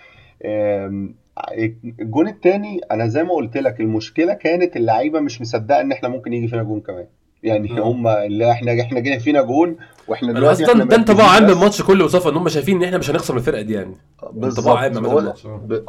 [2.01, 6.33] الجون التاني أنا زي ما قلت لك المشكلة كانت اللعيبة مش مصدقة إن إحنا ممكن
[6.33, 7.07] يجي فينا جون كمان.
[7.43, 7.79] يعني مم.
[7.81, 9.77] هم اللي إحنا إحنا جينا فينا جون
[10.09, 12.99] وإحنا دلوقتي أصلا إحنا ده انطباع عام الماتش كله مصطفى إن هم شايفين إن إحنا
[12.99, 13.95] مش هنخسر الفرقة دي يعني.
[14.43, 15.35] انطباع عام هو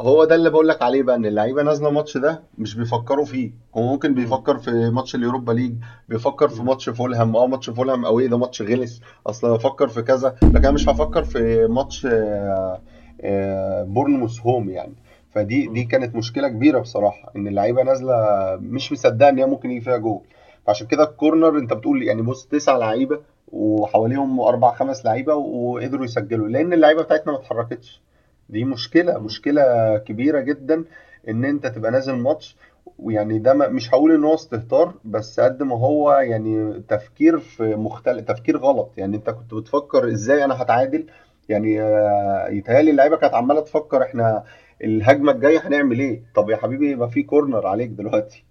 [0.00, 3.50] هو ده اللي بقول لك عليه بقى إن اللعيبة نازلة الماتش ده مش بيفكروا فيه.
[3.76, 5.74] هو ممكن بيفكر في ماتش اليوروبا ليج
[6.08, 7.36] بيفكر في ماتش فولهام.
[7.36, 9.00] آه ماتش فولهام أو إيه ده ماتش غلس.
[9.26, 12.80] أصلا بفكر في كذا لكن أنا مش هفكر في ماتش آه،
[13.20, 14.94] آه، بورنموث home يعني.
[15.30, 18.14] فدي دي كانت مشكلة كبيرة بصراحة إن اللعيبة نازلة
[18.60, 20.20] مش مصدقة إن هي ممكن يجي فيها جول.
[20.66, 26.04] فعشان كده ال corner انت بتقول يعني بص تسع لعيبة وحواليهم أربع خمس لعيبة وقدروا
[26.04, 28.02] يسجلوا لأن اللعيبة بتاعتنا ما اتحركتش.
[28.48, 30.84] دي مشكلة مشكلة كبيرة جدا
[31.28, 32.56] إن أنت تبقى نازل ماتش
[32.98, 37.74] ويعني ده ما- مش هقول إن هو استهتار بس قد ما هو يعني تفكير في
[37.76, 38.90] مختلف تفكير غلط.
[38.96, 41.06] يعني أنت كنت بتفكر إزاي أنا هتعادل؟
[41.48, 44.44] يعني آه، يتهيألي اللعيبة كانت عمالة تفكر إحنا
[44.84, 48.44] الهجمة الجاية هنعمل إيه؟ طب يا حبيبي يبقى في كورنر عليك دلوقتي.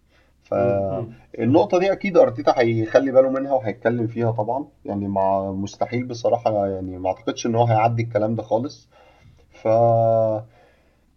[0.43, 4.65] فالنقطة دي أكيد أرتيتا هيخلي باله منها وهيتكلم فيها طبعا.
[4.85, 8.89] يعني مع مستحيل بصراحة يعني ما أعتقدش إن هو هيعدي الكلام ده خالص.
[9.61, 9.67] ف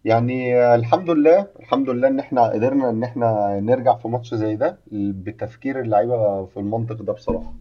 [0.05, 4.77] يعني الحمد لله الحمد لله إن إحنا قدرنا إن إحنا نرجع في ماتش زي ده
[4.91, 7.53] بتفكير اللعيبة في المنطق ده بصراحة.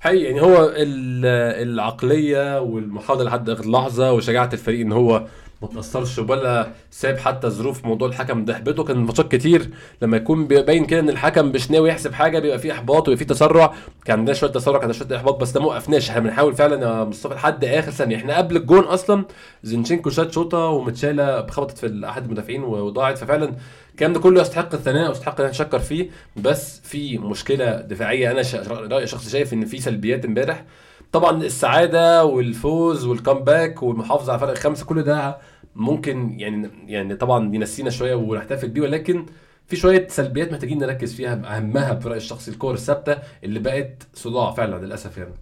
[0.00, 1.26] حقيقي يعني هو ال-
[1.68, 5.26] العقلية والمحاوله لحد آخر لحظة وشجاعة الفريق إن هو
[5.62, 8.54] ما تأثرش ولا ساب حتى ظروف موضوع الحكم ده.
[8.54, 9.70] احبطه كان ماتشات كتير.
[10.02, 13.74] لما يكون باين كده إن الحكم مش ناوي يحسب حاجة بيبقى فيه إحباط فيه تسرع.
[14.04, 16.10] كان عندنا شوية تسرع كان عندنا شوية إحباط بس ده ما وقفناش.
[16.10, 18.16] إحنا بنحاول فعلا يا مصطفى لحد آخر ثانية.
[18.16, 19.24] إحنا قبل الجون أصلا
[19.62, 23.18] زينشينكو شات شوطة ومتشالة خبطت في أحد المدافعين وضاعت.
[23.18, 23.54] ففعلا
[23.90, 26.10] الكلام ده كله يستحق الثناء ويستحق إن نشكر فيه.
[26.36, 28.30] بس في مشكلة دفاعية.
[28.30, 30.64] أنا رأيي شخصي شايف إن في سلبيات إمبارح.
[31.12, 35.38] طبعا السعادة والفوز وال comeback والمحافظة على فرق الخمسه كل ده
[35.76, 39.26] ممكن يعني يعني طبعا ينسينا شوية ونحتفل بيه ولكن
[39.66, 44.86] في شوية سلبيات محتاجين نركز فيها اهمها برايي الشخصي الكور الثابتة اللي بقت صداع فعلا
[44.86, 45.34] للأسف يعني.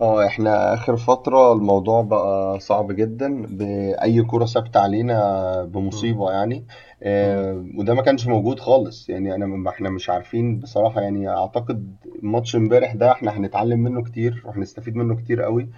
[0.00, 6.64] آه إحنا آخر فترة الموضوع بقى صعب جدا بأي كره ثابتة علينا بمصيبة يعني.
[7.04, 9.08] آه وده ما كانش موجود خالص.
[9.10, 11.00] يعني أنا ما إحنا مش عارفين بصراحة.
[11.00, 15.68] يعني أعتقد ماتش امبارح ده إحنا هنتعلم منه كتير وهنستفيد منه كتير قوي.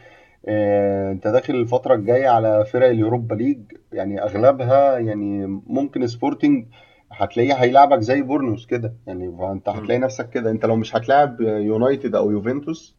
[0.47, 3.61] آه، أنت داخل الفترة الجاية على فرق اليوروبا ليج.
[3.93, 6.67] يعني أغلبها يعني ممكن سبورتنج
[7.13, 8.95] هتلاقيه هيلعبك زي بورنموث كده.
[9.07, 10.51] يعني فأنت هتلاقي نفسك كده.
[10.51, 12.97] أنت لو مش هتلاعب يونايتد أو يوفنتوس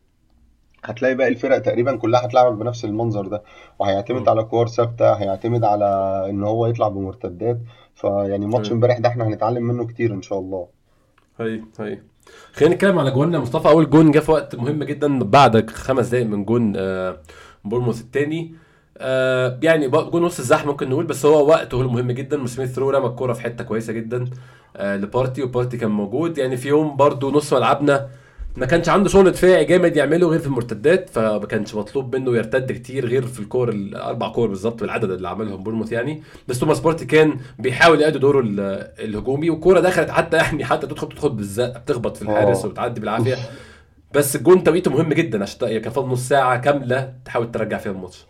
[0.85, 3.43] هتلاقي باقي الفرق تقريبا كلها هتلعبك بنفس المنظر ده.
[3.79, 4.29] وهيعتمد مم.
[4.29, 5.85] على كور ثابتة هيعتمد على
[6.29, 7.57] إن هو يطلع بمرتدات.
[7.95, 8.71] فيعني ماتش.
[8.71, 10.67] امبارح ده إحنا هنتعلم منه كتير إن شاء الله.
[11.39, 11.99] هي هي.
[12.53, 13.67] خلينا نتكلم على جواننا مصطفى.
[13.69, 17.17] أول جون جه في وقت مهم جدا بعد خمس دقايق من جون آه،
[17.65, 18.55] بورنموث الثاني
[18.97, 22.43] آه يعني جون نص الزحمة ممكن نقول بس هو وقته هو المهم جدا.
[22.43, 24.25] وسميث رو رمى الكورة في حتة كويسة جدا
[24.77, 26.37] آه لبارتي وبارتي كان موجود.
[26.37, 28.07] يعني في يوم برضو نص ملعبنا
[28.57, 32.71] ما كانش عنده شغل دفاعي جامد يعمله غير في المرتدات فما كانش مطلوب منه يرتد
[32.71, 37.05] كتير غير في الكور الأربع كور بالظبط بالعدد اللي عملهم بورنموث يعني بس توماس بارتي
[37.05, 38.59] كان بيحاول يأدي دوره ال-
[38.99, 42.65] الهجومي والكورة دخلت حتى يعني حتى تدخل تدخل بالزق بتخبط في الحارس.
[42.65, 43.35] وبتعدي بالعافية
[44.13, 47.91] بس الجون توقيته مهم جدا عشان ت- كان فاضل نص ساعة كاملة تحاول ترجع فيها
[47.91, 48.25] الماتش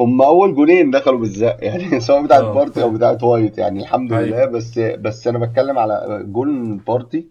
[0.00, 2.52] هم أول جولين دخلوا بالزق يعني سواء بتاعت آه.
[2.54, 4.26] بارتي أو بتاعت وايت يعني الحمد أيوة.
[4.26, 7.26] لله بس بس أنا بتكلم على جول بارتي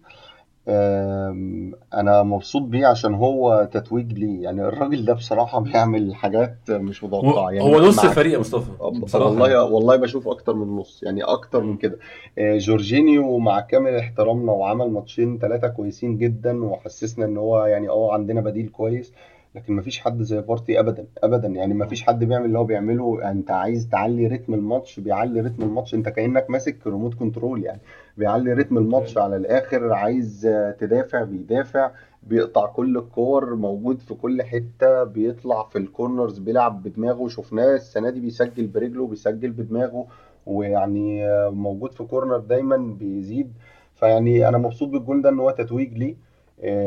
[0.68, 4.42] أنا مبسوط بيه عشان هو تتويج ليه.
[4.42, 7.50] يعني الراجل ده بصراحة بيعمل حاجات مش هو, متوقعة.
[7.50, 8.70] يعني هو نص الفريق يا مصطفى
[9.02, 9.30] بصراحة.
[9.30, 11.76] يعني والله والله بشوف أكتر من نص يعني أكتر من.
[11.76, 11.98] كده.
[12.38, 18.12] آه، جورجينيو مع كامل احترامنا وعمل ماتشين ثلاثة كويسين جدا وحسسنا إن هو يعني آه
[18.12, 19.12] عندنا بديل كويس
[19.54, 21.48] لكن مفيش حد زي بارتي ابدا ابدا.
[21.48, 23.30] يعني مفيش حد بيعمل اللي هو بيعمله.
[23.30, 25.94] أنت عايز تعلي رتم الماتش بيعلي رتم الماتش.
[25.94, 27.80] أنت كأنك ماسك remote control يعني.
[28.16, 30.48] بيعلي رتم الماتش على الآخر عايز
[30.78, 31.90] تدافع بيدافع
[32.22, 37.28] بيقطع كل الكور موجود في كل حتة بيطلع في ال corners بيلعب بدماغه.
[37.28, 40.06] شفناه السنة دي بيسجل برجله بيسجل بدماغه
[40.46, 43.52] ويعني موجود في corner دايما بيزيد.
[43.94, 46.14] فيعني أنا مبسوط بالجول ده إن هو تتويج ليه.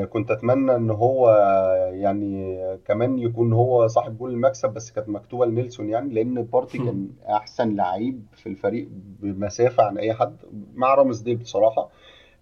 [0.09, 5.09] كنت أتمنى إن هو آه، يعني آه، كمان يكون هو صاحب جول المكسب بس كانت
[5.09, 8.87] مكتوبة لنيلسون يعني لأن بارتي كان أحسن لعيب في الفريق
[9.19, 10.35] بمسافة عن أي حد
[10.75, 11.89] مع رامسديل بصراحة.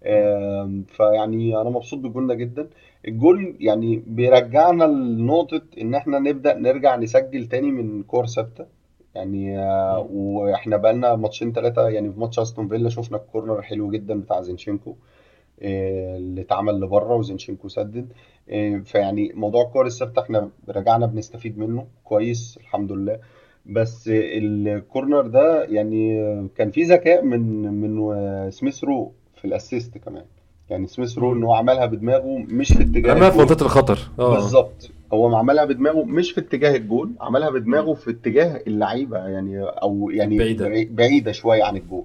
[0.06, 2.68] آم، فيعني أنا مبسوط بالجول ده جدا.
[3.08, 8.66] الجول يعني بيرجعنا لنقطة إن إحنا نبدأ نرجع نسجل تاني من كور ثابتة.
[9.14, 10.08] يعني آه،.
[10.12, 14.40] وإحنا بقالنا ماتشين ثلاثة يعني في ماتش أستون فيلا شفنا ال corner حلو جدا بتاع
[14.40, 14.90] زينشينكو.
[14.90, 15.13] آه،
[15.62, 18.08] اللي اتعمل لبره وزينشينكو سدد.
[18.50, 23.18] آه، فيعني موضوع الكور الثابتة إحنا رجعنا بنستفيد منه كويس الحمد لله.
[23.66, 26.18] بس ال corner ده يعني
[26.56, 27.40] كان في ذكاء من
[27.72, 30.24] من آه، سميث رو في ال assist كمان.
[30.70, 31.44] يعني سميث رو إن.
[31.44, 33.98] هو عملها بدماغه مش في اتجاه رماها في منطقة الخطر.
[34.18, 34.34] آه.
[34.34, 34.90] بالظبط.
[35.12, 40.38] هو عملها بدماغه مش في اتجاه الجول عملها بدماغه في اتجاه اللعيبة يعني أو يعني
[40.38, 40.68] بعيدة.
[40.68, 42.04] بعي- بعيدة شوية عن الجول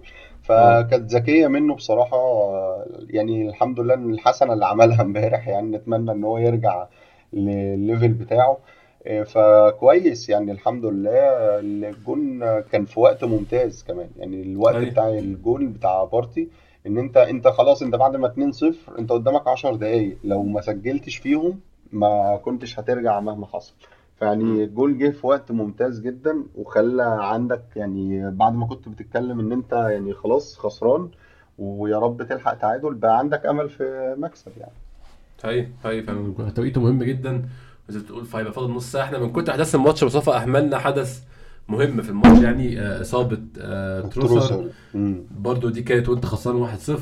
[0.49, 2.17] فكانت ذكية منه بصراحة
[3.09, 6.87] يعني الحمد لله إن الحسنة اللي عملها امبارح يعني نتمنى إن هو يرجع
[7.33, 8.57] للل level بتاعه.
[9.05, 11.19] إيه، فكويس يعني الحمد لله
[11.59, 14.09] الجون كان في وقت ممتاز كمان.
[14.17, 14.89] يعني الوقت أيوه.
[14.89, 16.47] بتاع الجول بتاع بارتي
[16.87, 20.17] إن أنت أنت خلاص أنت بعد ما 2-0 أنت قدامك 10 دقايق.
[20.23, 21.59] لو ما سجلتش فيهم
[21.91, 23.73] ما كنتش هترجع مهما حصل.
[24.19, 24.63] فيعني.
[24.63, 29.73] الجول جه في وقت ممتاز جدا وخلى عندك يعني بعد ما كنت بتتكلم إن أنت
[29.73, 31.09] يعني خلاص خسران
[31.57, 34.71] ويا رب تلحق تعادل بقى عندك أمل في مكسب يعني.
[35.43, 36.49] هاي هاي فعلا.
[36.55, 37.45] توقيته مهم جدا.
[37.89, 39.03] زي ما بتقول فهيبقى فاضل نص ساعة.
[39.03, 41.23] إحنا من كتر احداث الماتش مصطفى أهملنا حدث
[41.69, 44.69] مهم في الماتش يعني آه، إصابة آه، تروسر.
[45.31, 46.99] برضو دي كانت وأنت خسران 1-0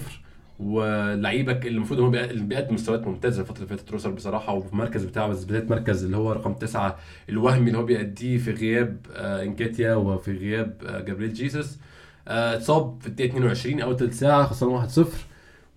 [0.59, 5.27] ولعيبك اللي المفروض هو بيقدم مستويات ممتازة الفترة اللي فاتت تروسر بصراحة وفي المركز بتاعه
[5.27, 6.97] بس بالذات مركز اللي هو رقم تسعة
[7.29, 11.77] الوهمي اللي هو بيأديه في غياب آه، انكاتيا وفي غياب آه، جابريل جيسوس.
[12.27, 15.07] آه، اتصاب في الدقيقة 22 أول ثلث ساعة خسران 1-0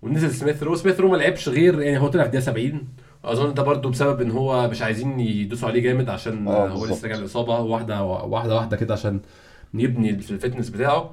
[0.01, 0.75] ونزل سميث رو.
[0.75, 2.87] سميث رو ما لعبش غير يعني هو طلع في الدقيقة 70
[3.25, 7.03] أظن ده برضو بسبب إن هو مش عايزين يدوسوا عليه جامد عشان آه، هو لسه
[7.03, 7.59] راجع من الإصابة.
[7.59, 9.19] واحدة واحدة واحدة كده عشان
[9.73, 11.11] يبني في ال fitness بتاعه.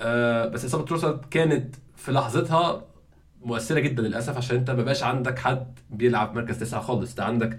[0.00, 2.82] آه بس إصابة تروسارد كانت في لحظتها
[3.44, 7.10] مؤثرة جدا للأسف عشان أنت ما بقاش عندك حد بيلعب مركز تسعة خالص.
[7.10, 7.58] انت عندك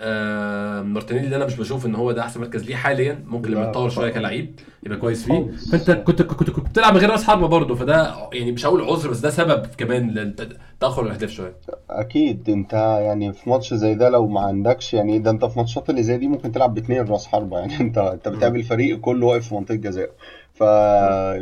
[0.00, 3.24] آه مارتينيلي اللي أنا مش بشوف إن هو ده أحسن مركز ليه حاليا.
[3.26, 4.46] ممكن لما يتطور شوية كلاعب
[4.82, 5.50] يبقى كويس فيه.
[5.72, 9.10] فأنت كنت كنت كنت بتلعب من غير رأس حربة برضه فده يعني مش هقول عذر
[9.10, 11.56] بس ده سبب كمان لتاخر الاهداف شوية.
[11.90, 12.50] أكيد.
[12.50, 16.02] أنت يعني في ماتش زي ده لو ما عندكش يعني ده أنت في ماتشات اللي
[16.02, 17.58] زي دي ممكن تلعب باتنين رأس حربة.
[17.58, 18.28] يعني أنت أنت.
[18.28, 20.10] بتقابل فريق كله واقف في منطقة جزاء.
[20.56, 20.60] ف.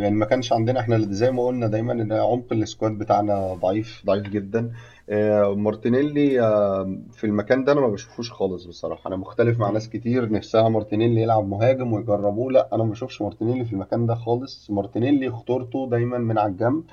[0.00, 4.02] يعني ما كانش عندنا إحنا زي ما قلنا دايما إن عمق ال squad بتاعنا ضعيف
[4.06, 4.70] ضعيف جدا
[5.10, 9.70] آه، مارتينيلي آه، في المكان ده أنا ما بشوفوش خالص بصراحة أنا مختلف مع.
[9.70, 14.14] ناس كتير نفسها مارتينيلي يلعب مهاجم ويجربوه لا أنا ما بشوفش مارتينيلي في المكان ده
[14.14, 16.84] خالص مارتينيلي خطورته دايما من على الجنب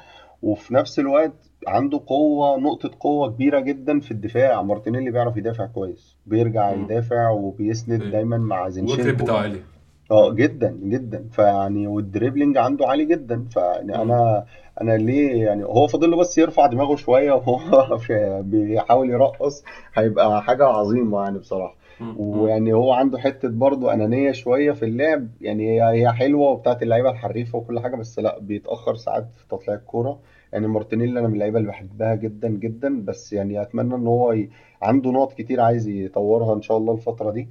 [0.41, 1.33] وفي نفس الوقت
[1.67, 6.71] عنده قوة نقطة قوة كبيرة جدا في الدفاع مارتينيلي بيعرف يدافع كويس بيرجع.
[6.71, 9.61] يدافع وبيسند دايما مع زينشينكو بتاعه عالي
[10.11, 14.01] آه جدا جدا فيعني وال dribbling عنده عالي جدا فيعني مم.
[14.01, 14.45] أنا
[14.81, 20.41] أنا ليه يعني هو فاضل له بس يرفع دماغه شوية وهو في- بيحاول يرقص هيبقى
[20.43, 21.39] حاجة عظيمة يعني
[21.99, 22.07] مم.
[22.09, 22.15] مم.
[22.17, 27.09] ويعني هو عنده حتة برضه أنانية شوية في اللعب يعني هي هي حلوة وبتاعت اللعيبة
[27.09, 30.19] الحريفة وكل حاجة بس لأ بيتأخر ساعات في تطليع الكورة
[30.53, 34.49] يعني مارتينيلي أنا من اللعيبة اللي بحبها جدا جدا بس يعني أتمنى إن هو ي...
[34.81, 37.47] عنده نقط كتير عايز يطورها إن شاء الله الفترة دي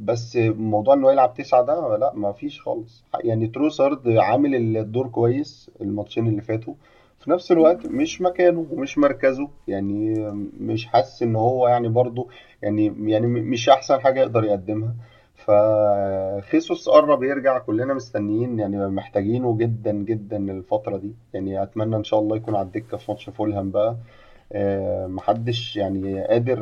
[0.00, 3.04] بس موضوع إنه يلعب تسعة ده لا ما فيش خالص.
[3.24, 6.74] يعني تروسارد عامل الدور كويس الماتشين اللي فاتوا.
[7.18, 9.48] في نفس الوقت مش مكانه ومش مركزه.
[9.68, 10.14] يعني
[10.60, 12.28] مش حاسس إن هو يعني برضه
[12.62, 14.94] يعني يعني مش أحسن حاجة يقدر يقدمها.
[15.34, 18.58] فخيسوس قرب يرجع كلنا مستنيين.
[18.58, 21.14] يعني محتاجينه جدا جدا الفترة دي.
[21.34, 23.96] يعني أتمنى إن شاء الله يكون على الدكة في ماتش فولهام بقى.
[25.08, 26.58] محدش يعني قادر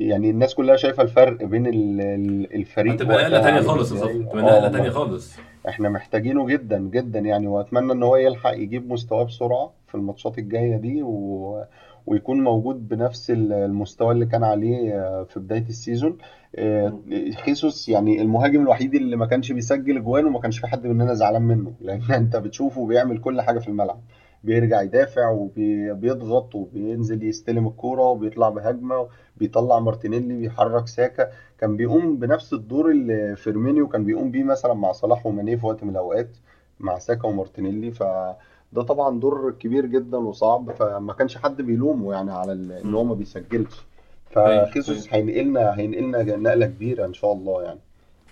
[0.00, 4.08] يعني الناس كلها شايفة الفرق بين ال- ال- الفريق هتبقى نقله تانية خالص يا إزاي
[4.14, 5.36] صفا تبقى آه نقله تانية خالص.
[5.68, 10.76] إحنا محتاجينه جدا جدا يعني وأتمنى إن هو يلحق يجيب مستواه بسرعة في الماتشات الجاية
[10.76, 11.64] دي و...
[12.06, 16.18] ويكون موجود بنفس المستوى اللي كان عليه آه، في بداية السيزون.
[16.56, 16.98] آه،
[17.44, 21.42] خيسوس يعني المهاجم الوحيد اللي ما كانش بيسجل اجوان وما كانش في حد مننا زعلان
[21.42, 24.00] منه لأن أنت بتشوفه بيعمل كل حاجة في الملعب.
[24.44, 31.30] بيرجع يدافع وبيضغط وبينزل يستلم الكورة وبيطلع بهجمة بيطلع مارتينيلي بيحرك ساكا.
[31.58, 35.84] كان بيقوم بنفس الدور اللي فيرمينيو كان بيقوم بيه مثلا مع صلاح وماني في وقت
[35.84, 36.36] من الأوقات
[36.80, 37.90] مع ساكا ومارتينيلي.
[37.90, 40.72] فده طبعا دور كبير جدا وصعب.
[40.72, 43.86] فما كانش حد بيلومه يعني على إن هو ما بيسجلش.
[44.30, 47.80] فخيسوس هينقلنا هينقلنا نقلة كبيرة إن شاء الله يعني.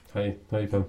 [0.07, 0.35] فاهم
[0.75, 0.85] آه،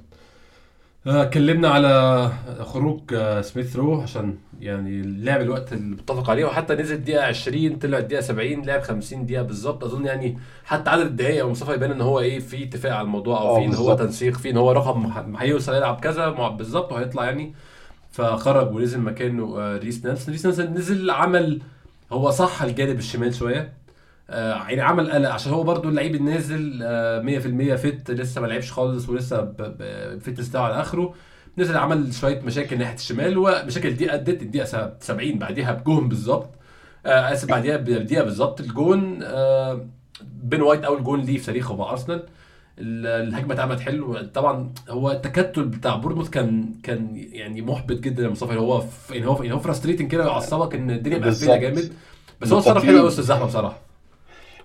[1.08, 6.96] اتكلمنا على خروج آه، سميث رو عشان يعني لعب الوقت اللي متفق عليه وحتى نزل
[6.96, 9.84] الدقيقه 20 طلع الدقيقه 70 لعب 50 دقيقة بالظبط.
[9.84, 13.42] أظن يعني حتى عدد الدقائق أو مصطفى يبان إن هو إيه في اتفاق على الموضوع
[13.42, 17.26] أو آه في إن هو تنسيق في إن هو رقم هيوصل يلعب كذا بالظبط وهيطلع
[17.26, 17.54] يعني.
[18.12, 21.62] فخرج ونزل مكانه آه، ريس نيلسون ريس نيلسون نزل عمل
[22.12, 23.60] هو صح الجانب الشمال شوية.
[23.60, 23.70] آه،
[24.30, 25.30] يعني عمل قلق.
[25.30, 30.50] عشان هو برضو اللعيب النازل آه، 100% fit لسه ما لعبش خالص ولسه ال fitness
[30.50, 31.14] بتاعه على آخره.
[31.58, 36.50] نزل عمل شوية مشاكل ناحية الشمال ومشاكل دي ادت الدقيقة 70 بعديها بجون بالظبط.
[37.06, 39.20] آه، آسف بعديها بدقيقه بالظبط الجون.
[39.24, 39.86] آه،
[40.44, 42.24] بين وايت أول جون ليه في تاريخه مع أرسنال.
[42.80, 44.18] ال- الهجمة اتعملت حلو.
[44.34, 48.56] طبعا هو التكتل بتاع بورنموث كان كان يعني محبط جدا يا مصطفى.
[48.58, 51.92] هو في يعني هو يعني هو frustrating كده يعصبك إن الدنيا مقفله جامد.
[52.42, 53.89] بس هو اتصرف حلو قوي وسط الزحمه بصراحة.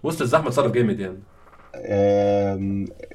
[0.04, 1.18] وسط الزحمة اتصرف جامد يعني.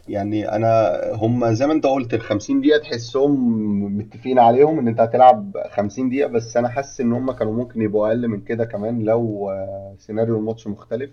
[0.07, 4.99] يعني أنا هم زي ما أنت قلت ال 50 دقيقة تحسهم متفقين عليهم إن أنت
[4.99, 9.03] هتلعب 50 دقيقة بس أنا حاسس إن هم كانوا ممكن يبقوا أقل من كده كمان
[9.03, 11.09] لو آه، سيناريو الماتش مختلف.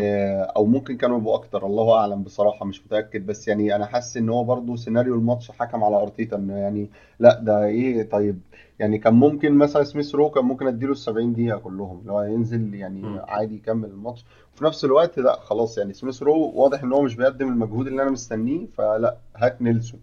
[0.00, 3.26] آه، أو ممكن كانوا يبقوا أكتر الله أعلم بصراحة مش متأكد.
[3.26, 7.40] بس يعني أنا حاسس إن هو برضو سيناريو الماتش حكم على أرتيتا إنه يعني لأ
[7.40, 8.40] ده إيه طيب.
[8.78, 12.74] يعني كان ممكن مثلا سميث رو كان ممكن أديله ال 70 دقيقة كلهم لو ينزل
[12.74, 13.20] يعني.
[13.28, 14.24] عادي يكمل الماتش.
[14.58, 18.02] وفي نفس الوقت لا خلاص يعني سميث رو واضح إن هو مش بيقدم المجهود اللي
[18.02, 20.00] أنا مستنيه فلا هات نيلسون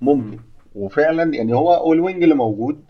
[0.00, 0.38] ممكن مم.
[0.74, 2.80] وفعلا يعني هو هو ال wing اللي موجود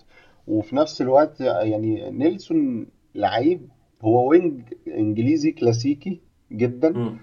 [0.47, 3.69] وفي نفس الوقت يعني نيلسون لعيب
[4.03, 6.21] هو wing إنجليزي كلاسيكي
[6.53, 7.17] جدا مم.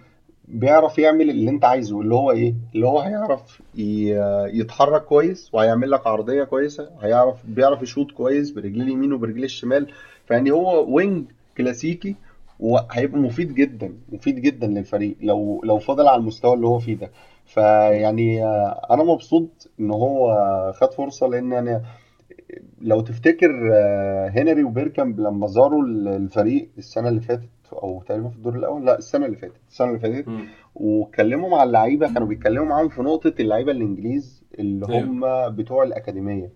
[0.47, 3.61] بيعرف يعمل اللي أنت عايزه اللي هو إيه اللي هو هيعرف
[4.59, 9.87] يتحرك كويس وهيعمل لك عرضية كويسة هيعرف بيعرف يشوط كويس برجليه اليمين وبرجليه الشمال
[10.27, 11.25] فيعني هو وينج
[11.57, 12.15] كلاسيكي
[12.63, 17.11] وهيبقى مفيد جدا مفيد جدا للفريق لو لو فضل على المستوى اللي هو فيه ده.
[17.45, 20.27] فيعني آه، أنا مبسوط إن هو
[20.75, 21.81] خد فرصة لأن أنا
[22.81, 28.55] لو تفتكر آه، هنري وبيركامب لما زاروا الفريق السنة اللي فاتت أو تقريبا في الدور
[28.55, 30.25] الأول لا السنة اللي فاتت السنة اللي فاتت.
[30.75, 35.03] واتكلموا مع اللعيبة كانوا بيتكلموا معاهم في نقطة اللعيبة الإنجليز اللي أيوه.
[35.03, 36.49] هم بتوع الأكاديمية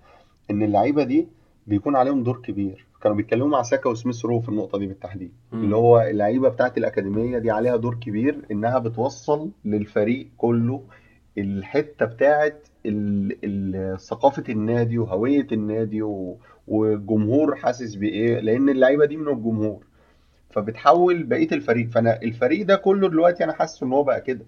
[0.51, 1.27] إن اللعيبة دي
[1.67, 2.86] بيكون عليهم دور كبير.
[3.01, 5.31] كانوا بيتكلموا مع ساكا وسميث رو في النقطة دي بالتحديد.
[5.53, 5.73] اللي مم.
[5.73, 10.83] هو اللعيبة بتاعت الأكاديمية دي عليها دور كبير إنها بتوصل للفريق كله
[11.37, 12.05] الحتة
[13.43, 16.37] ال- ثقافة النادي وهوية النادي و-
[16.67, 19.83] والجمهور حاسس بإيه لأن اللعيبة دي من الجمهور.
[20.49, 21.89] فبتحول بقية الفريق.
[21.89, 24.45] فأنا الفريق ده كله دلوقتي أنا حاسس إن هو بقى كده.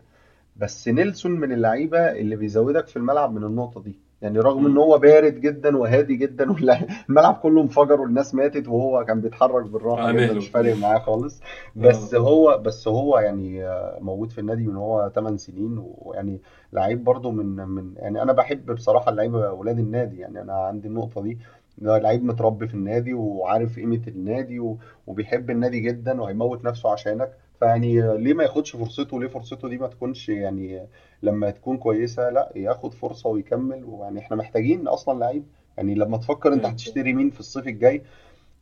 [0.57, 3.95] بس نيلسون من اللعيبة اللي بيزودك في الملعب من النقطة دي.
[4.21, 4.77] يعني رغم إن.
[4.77, 10.25] هو بارد جدا وهادي جدا والملعب كله انفجر والناس ماتت وهو كان بيتحرك بالراحة على
[10.25, 11.41] جدا مش فارق معاه خالص.
[11.75, 16.41] بس آه هو بس هو يعني آه، موجود في النادي من هو 8 سنين ويعني
[16.73, 20.17] لعيب برضو من من يعني أنا بحب بصراحة اللعيبة أولاد النادي.
[20.19, 21.39] يعني أنا عندي النقطة دي
[21.81, 27.31] لعيب متربي في النادي وعارف قيمة النادي وبيحب النادي جدا وهيموت نفسه عشانك.
[27.59, 30.87] فيعني ليه ما ياخدش فرصته؟ ليه فرصته دي ما تكونش يعني
[31.23, 33.83] لما تكون كويسة لا ياخد فرصة ويكمل.
[33.85, 35.43] ويعني إحنا محتاجين أصلا لعيب.
[35.77, 38.01] يعني لما تفكر أنت هتشتري مين في الصيف الجاي؟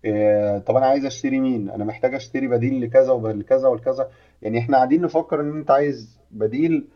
[0.05, 4.09] آه طب أنا عايز أشتري مين؟ أنا محتاج أشتري بديل لكذا ولكذا ولكذا.
[4.41, 6.87] يعني إحنا قاعدين نفكر إن أنت عايز بديل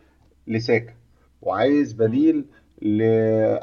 [0.46, 0.94] لساكا
[1.42, 1.92] وعايز.
[1.92, 2.44] بديل
[2.82, 3.02] ل...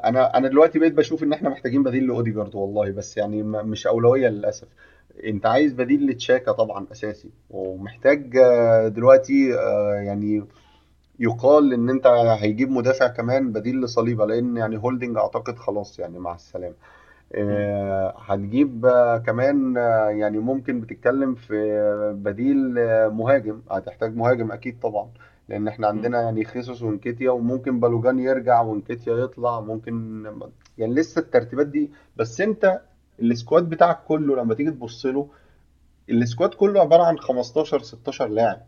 [0.06, 4.28] أنا أنا دلوقتي بقيت بشوف إن إحنا محتاجين بديل لأوديجارد والله بس يعني مش أولوية
[4.30, 4.68] للأسف.
[5.26, 10.44] انت عايز بديل لتشاكا طبعا أساسي ومحتاج آه، دلوقتي آه، يعني
[11.20, 16.36] يقال إن أنت هيجيب مدافع كمان بديل لصليبة لأن يعني هولدنج أعتقد خلاص يعني مع
[16.36, 16.76] السلامة.
[18.18, 19.76] هتجيب آه، كمان
[20.20, 21.56] يعني ممكن بتتكلم في
[22.24, 22.74] بديل
[23.10, 23.62] مهاجم.
[23.72, 25.10] هتحتاج مهاجم أكيد طبعا
[25.50, 25.88] لأن إحنا.
[25.88, 30.24] عندنا يعني خيسوس وانكيتيا وممكن بالوجان يرجع وانكيتيا يطلع ممكن
[30.78, 31.92] يعني لسه الترتيبات دي.
[32.18, 32.82] بس أنت
[33.22, 35.30] ال squad بتاعك كله لما تيجي تبص له
[36.10, 38.62] ال squad كله عبارة عن 15 16 لاعب.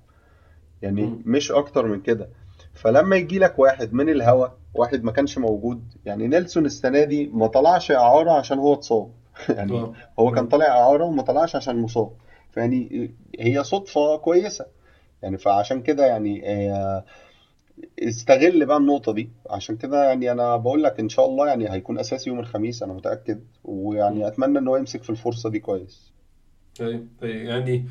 [0.81, 1.21] يعني.
[1.25, 2.29] مش أكتر من كده.
[2.73, 7.47] فلما يجي لك واحد من الهوا واحد ما كانش موجود يعني نيلسون السنة دي ما
[7.47, 9.11] طلعش إعارة عشان هو اتصاب.
[9.57, 9.93] يعني آه.
[10.19, 12.11] هو كان طالع إعارة وما طلعش عشان مصاب.
[12.51, 14.65] فيعني هي صدفة كويسة.
[15.21, 17.05] يعني فعشان كده يعني آه،
[17.99, 19.29] استغل بقى النقطة دي.
[19.49, 22.93] عشان كده يعني أنا بقول لك إن شاء الله يعني هيكون أساسي يوم الخميس أنا
[22.93, 23.39] متأكد.
[23.63, 26.11] ويعني أتمنى إن هو يمسك في الفرصة دي كويس.
[26.79, 27.85] طيب طيب يعني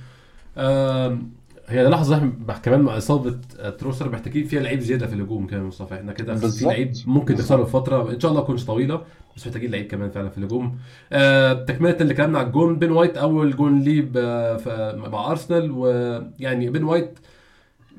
[0.59, 1.31] آم،
[1.67, 5.63] هي لحظة مع- كمان مع إصابة آه، تروسارد محتاجين فيها لعيب زيادة في الهجوم كمان
[5.65, 5.95] مصطفى.
[5.95, 6.71] إحنا كده في بالظبط.
[6.73, 7.61] لعيب ممكن بالظبط.
[7.67, 9.03] في فترة إن شاء الله تكونش طويلة
[9.37, 10.79] بس محتاجين لعيب كمان فعلا في الهجوم.
[11.13, 12.79] آه تكملة اللي كلامنا على الجون.
[12.79, 17.19] بين وايت أول جون ليه ب- ف- مع أرسنال ويعني بين وايت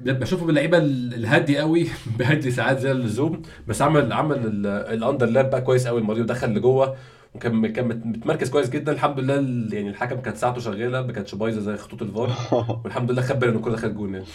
[0.05, 1.87] بشوفه من اللعيبة ال- الهادي قوي
[2.17, 6.21] بيهدي ساعات زي اللزوم بس عمل عمل ال- ال underlap بقى كويس قوي المره دي
[6.21, 6.95] ودخل لجوه
[7.35, 8.91] وكان كان مت- متمركز كويس جدا.
[8.91, 9.33] الحمد لله
[9.75, 12.31] يعني الحكم كانت ساعته شغالة ما كانتش بايظة زي خطوط الفار.
[12.83, 14.25] والحمد لله خبر ان الكوره دخلت جون يعني.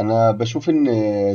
[0.00, 0.86] أنا بشوف إن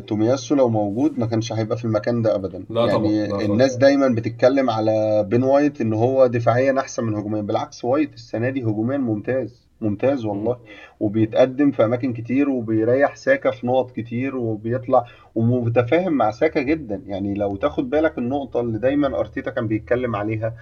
[0.08, 2.65] توميياسو لو موجود ما كانش هيبقى في المكان ده ابدا.
[2.69, 3.45] لا طبعا، يعني لا طبعا.
[3.45, 7.41] الناس دايما بتتكلم على بين وايت إن هو دفاعيا أحسن من هجوميا.
[7.41, 9.66] بالعكس وايت السنة دي هجوميا ممتاز.
[9.82, 10.57] ممتاز والله.
[10.99, 15.05] وبيتقدم في أماكن كتير وبيريح ساكا في نقط كتير وبيطلع
[15.36, 17.01] ومتفاهم مع ساكا جدا.
[17.05, 20.53] يعني لو تاخد بالك النقطة اللي دايما أرتيتا كان بيتكلم عليها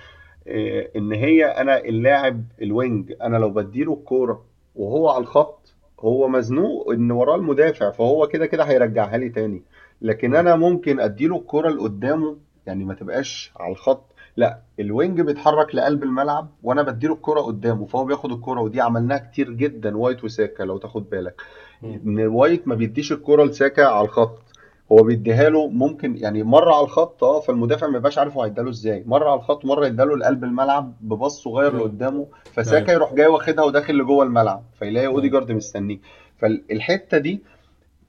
[0.48, 4.46] إيه، إن هي أنا اللاعب ال wing أنا لو بديله الكورة
[4.76, 9.64] وهو على الخط هو مزنوق إن وراه المدافع فهو كده كده هيرجعها لي تاني.
[10.02, 15.76] لكن أنا ممكن أديله الكرة لقدامه يعني ما تبقاش على الخط لا ال wing بيتحرك
[15.76, 20.64] لقلب الملعب وأنا بديله الكرة قدامه فهو بياخد الكرة ودي عملناها كتير جدا وايت وساكا
[20.64, 21.42] لو تاخد بالك.
[21.84, 24.42] إن وايت ما بيديش الكرة لساكا على الخط
[24.92, 28.70] هو بيديها له ممكن يعني مرة على الخط آه فالمدافع ما يبقاش عارف هو هيداله
[28.70, 29.04] إزاي.
[29.08, 31.78] مرة على الخط مرة يداله لقلب الملعب ب pass صغير.
[31.78, 32.92] لقدامه فساكا.
[32.92, 36.00] يروح جاي واخدها وداخل لجوه الملعب فيلاقي أوديجارد مستنيه.
[36.38, 37.44] فالحتة دي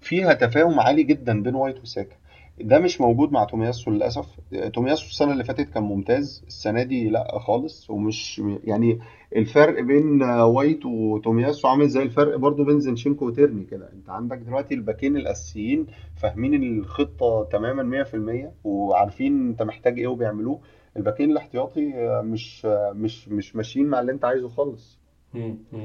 [0.01, 2.17] فيها تفاهم عالي جدا بين وايت وساكا.
[2.61, 4.27] ده مش موجود مع تومياسو للأسف
[4.75, 8.99] تومياسو السنة اللي فاتت كان ممتاز السنة دي لأ خالص ومش يعني
[9.37, 14.75] الفرق بين وايت وتومياسو عامل زي الفرق برضو بين زينشينكو وتيرني كده انت عندك دلوقتي
[14.75, 15.87] الباكين الأساسيين
[16.17, 20.61] فاهمين الخطة تماما 100% وعارفين انت محتاج إيه وبيعملوه
[20.97, 21.93] الباكين الاحتياطي
[22.25, 24.99] مش مش مش ماشيين مع اللي انت عايزه خالص.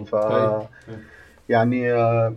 [0.06, 0.62] ف طيب.
[1.50, 2.36] يعني آه،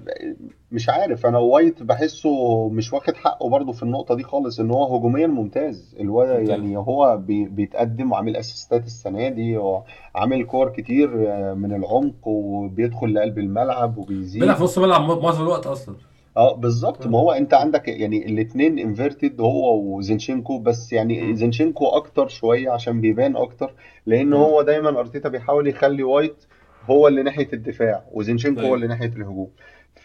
[0.73, 1.27] مش عارف.
[1.27, 5.97] أنا وايت بحسه مش واخد حقه برضه في النقطة دي خالص إن هو هجوميا ممتاز.
[6.01, 6.49] ممتاز.
[6.51, 13.15] يعني هو بي- بيتقدم وعامل assistات السنة دي وعامل كور كتير آه، من العمق وبيدخل
[13.15, 14.41] لقلب الملعب وبيزيد.
[14.43, 15.95] بيلعب في نص الملعب معظم الوقت أصلا.
[16.37, 17.07] آه بالظبط.
[17.07, 20.59] ما هو أنت عندك يعني الاثنين inverted هو وزينشينكو.
[20.59, 21.37] بس يعني.
[21.37, 23.73] زينشينكو أكتر شوية عشان بيبان أكتر
[24.07, 24.33] لأن.
[24.33, 26.45] هو دايما أرتيتا بيحاول يخلي وايت
[26.91, 28.77] هو اللي ناحية الدفاع وزينشينكو هو أيوة.
[28.77, 29.49] اللي ناحية الهجوم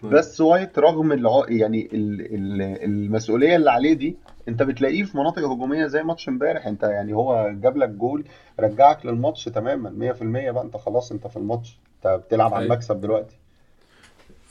[0.03, 0.13] أيوة.
[0.15, 1.43] بس وايت رغم الع...
[1.47, 2.21] يعني ال...
[2.35, 2.61] ال...
[2.83, 4.15] المسؤولية اللي عليه دي
[4.47, 8.25] انت بتلاقيه في مناطق هجومية زي ماتش امبارح انت يعني هو جاب لك جول
[8.59, 12.73] رجعك للماتش تماما 100% بقى انت خلاص انت في الماتش انت بتلعب على أيوة.
[12.73, 13.35] المكسب دلوقتي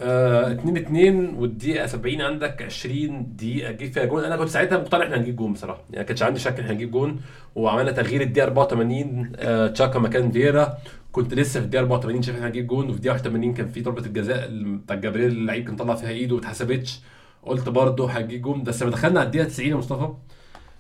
[0.02, 5.04] آه 2 2 والدقيقة 70 عندك 20 دقيقة جه فيها جون أنا كنت ساعتها مقتنع
[5.04, 7.20] إحنا هنجيب جون بصراحة يعني ما كانش عندي شك إن إحنا هنجيب جون
[7.56, 10.78] وعملنا تغيير الدقيقة 84 آه تشاكا مكان فييرا
[11.22, 14.06] كنت لسه في الدقيقة 84 شايف إحنا هنجيب جون وفي الدقيقة 81 كان في ضربة
[14.06, 17.00] الجزاء بتاع جبريل اللعيب كان طلع فيها إيده وما اتحسبتش.
[17.42, 20.08] قلت برضه هنجيب جون بس لما دخلنا على الدقيقة 90 يا مصطفى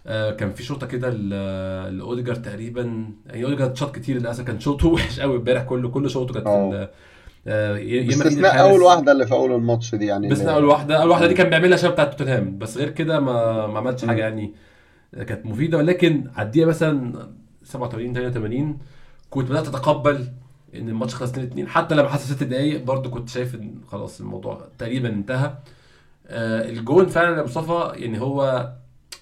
[0.06, 3.10] آه كان في شوطة كده ل- لاوديجارد تقريبا.
[3.26, 6.90] يعني اوديجارد شاط كتير للأسف كان شوطه وحش قوي امبارح كله كل شوطه كانت آه.
[7.46, 7.72] آه،
[8.06, 11.26] باستثناء الحارس أول واحدة اللي في أول الماتش دي يعني بس أول واحدة أول واحدة
[11.26, 14.54] دي كان بيعملها شبه بتاعت توتنهام بس غير كده ما ما عملش حاجة يعني.
[15.12, 17.28] كانت مفيدة ولكن على الدقيقة مثلا
[17.64, 18.78] 87 88
[19.30, 20.28] كنت بدأت أتقبل
[20.74, 24.20] إن الماتش خلص 2 2 حتى لما حصل ست دقايق برضو كنت شايف إن خلاص
[24.20, 25.54] الموضوع تقريبا انتهى.
[26.26, 28.68] آه الجون فعلا يا مصطفى يعني هو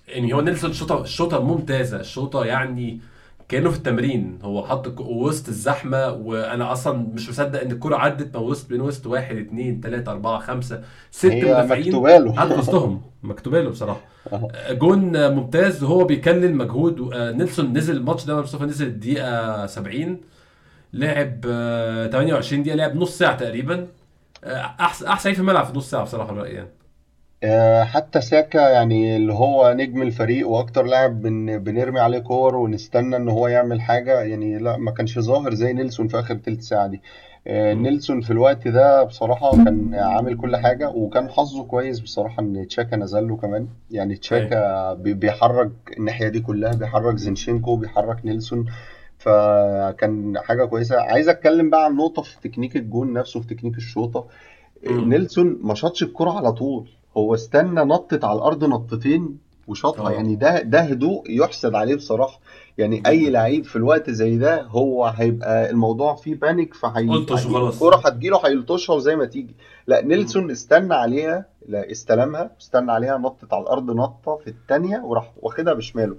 [0.09, 2.01] يعني هو نيلسون الشوطه الشوطه ممتازة.
[2.01, 3.01] الشوطه يعني
[3.49, 4.39] كأنه في التمرين.
[4.43, 9.07] هو حط وسط الزحمة وأنا أصلا مش مصدق إن الكرة عدت من وسط بين وسط
[9.07, 11.95] واحد اثنين ثلاثة أربعة خمسة ست مدافعين
[12.39, 13.03] عدوا وسطهم.
[13.23, 14.01] مكتوبه له بصراحه
[14.33, 14.49] أهو.
[14.71, 15.83] جون آه، ممتاز.
[15.85, 20.21] وهو بيكلل مجهود آه، نيلسون نزل الماتش ده مصطفى نزل الدقيقة 70
[20.93, 23.87] لعب آه، 28 دقيقة لعب نص ساعة تقريبا.
[24.45, 26.69] آه، أحسن احسن في الملعب في نص ساعة بصراحة رأيي يعني.
[26.69, 26.76] آه،
[27.85, 33.29] حتى ساكا يعني اللي هو نجم الفريق وأكتر لاعب بن بنرمي عليه كور ونستنى إن
[33.29, 37.03] هو يعمل حاجة يعني لا ما كانش ظاهر زي نيلسون في آخر تلت ساعة دي.
[37.47, 37.75] آه،.
[37.75, 42.97] نيلسون في الوقت ده بصراحة كان عامل كل حاجة وكان حظه كويس بصراحة إن تشاكا
[42.97, 43.69] نزل له كمان.
[43.91, 48.67] يعني تشاكا بي- بيحرك الناحية دي كلها بيحرك زينشينكو بيحرك نيلسون.
[49.19, 51.01] فكان حاجة كويسة.
[51.01, 54.27] عايز أتكلم بقى عن نقطة في تكنيك الجون نفسه في تكنيك الشوطة.
[54.91, 56.89] نيلسون ما شاطش الكرة على طول.
[57.17, 59.39] هو استنى نطت على الأرض نطتين
[59.69, 60.09] وشاطها.
[60.09, 60.13] آه.
[60.13, 62.41] يعني ده ده هدوء يحسد عليه بصراحة.
[62.79, 67.05] يعني أي لعيب في الوقت زي ده هو هيبقى الموضوع فيه panic فهي
[67.85, 69.55] الكرة هتجيله هيلطشها وزي ما تيجي.
[69.87, 70.01] لا.
[70.05, 75.75] نيلسون استنى عليها لا استلمها استنى عليها نطت على الأرض نطة في الثانية وراح واخدها
[75.75, 76.17] بشماله.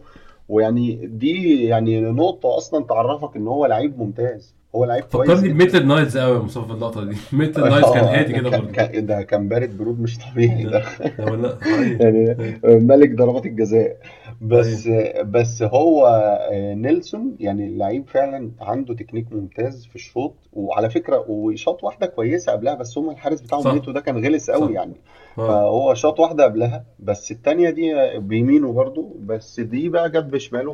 [0.49, 4.56] ويعني دي يعني نقطة أصلا تعرفك إن هو لعيب ممتاز.
[4.77, 7.15] هو لعيب كويس فكرني بميتلاند نايلز قوي يا مصطفى اللقطة دي.
[7.37, 8.71] ميتلاند نايلز كان آه هادي ده كده برضه.
[8.71, 10.83] كان- ده كان بارد برود مش طبيعي ده
[11.99, 13.97] يعني أيوه ملك ضربات الجزاء.
[14.41, 14.87] بس
[15.21, 16.07] بس هو
[16.51, 20.33] آه، نيلسون يعني اللعيب فعلا عنده تكنيك ممتاز في الشوط.
[20.53, 24.73] وعلى فكرة وشاط واحدة كويسة قبلها بس هم الحارس بتاعهم نيتو ده كان غلس قوي
[24.73, 24.93] يعني.
[25.35, 30.73] فهو شاط واحدة قبلها بس التانية دي بيمينه برضو بس دي بقى جت بشماله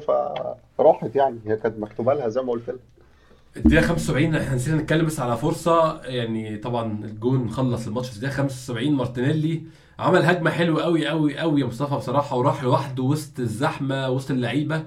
[0.78, 1.40] فراحت يعني.
[1.48, 2.80] هي كانت مكتوبة لها زي ما قلت لك.
[3.58, 6.02] الدقيقة 75 إحنا نسينا نتكلم بس على فرصة.
[6.02, 9.64] يعني طبعا الجون خلص الماتش في الدقيقة 75 مارتينيلي
[10.00, 14.84] عمل هجمة حلوة قوي قوي قوي يا مصطفى بصراحة وراح لوحده وسط الزحمة وسط اللعيبة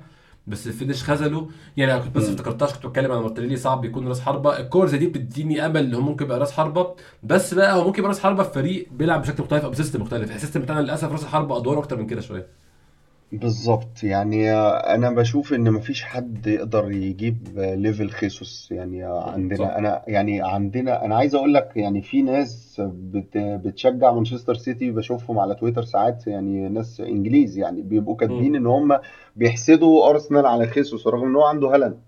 [0.46, 1.48] بس ال finish خذله.
[1.76, 2.28] يعني أنا كنت بس.
[2.28, 4.58] افتكرتهاش كنت بتكلم عن مارتينيلي صعب يكون راس حربة.
[4.58, 6.94] الكور زي دي بتديني أمل إن هو ممكن يبقى راس حربة.
[7.22, 10.02] بس بقى هو ممكن يبقى راس حربة في فريق بيلعب بشكل مختلف أو ب system
[10.02, 10.30] مختلف.
[10.36, 12.65] ال system بتاعنا للأسف راس الحربة أدواره أكتر من كده شوية.
[13.32, 14.52] بالظبط يعني
[14.94, 18.68] أنا بشوف إن مفيش حد يقدر يجيب level خيسوس.
[18.72, 24.54] يعني عندنا أنا يعني عندنا أنا عايز أقول لك يعني في ناس بت بتشجع مانشستر
[24.54, 28.56] سيتي بشوفهم على تويتر ساعات يعني ناس إنجليز يعني بيبقوا كاتبين.
[28.56, 28.98] إن هم
[29.36, 31.98] بيحسدوا ارسنال على خيسوس رغم إن هو عنده هالاند.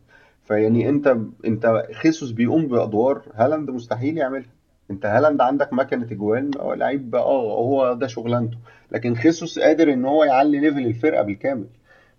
[0.44, 1.16] فيعني أنت
[1.46, 4.50] أنت خيسوس بيقوم بأدوار هالاند مستحيل يعملها.
[4.90, 8.56] أنت هالاند عندك مكنه اجوان آه لعيب آه هو ده شغلانته.
[8.92, 11.66] لكن خيسوس قادر إن هو يعلي level الفرقة بالكامل.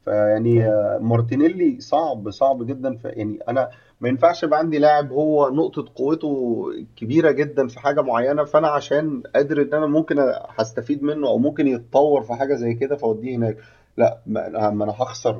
[0.06, 0.60] فيعني
[1.00, 2.98] مارتينيلي صعب صعب جدا.
[3.04, 3.70] يعني أنا
[4.02, 6.66] ما ينفعش يبقى عندي لاعب هو نقطة قوته
[6.96, 10.16] كبيرة جدا في حاجة معينة فأنا عشان قادر إن أنا ممكن
[10.60, 13.58] هستفيد منه أو ممكن يتطور في حاجة زي كده فأوديه هناك.
[13.98, 15.38] لا ما أنا هخسر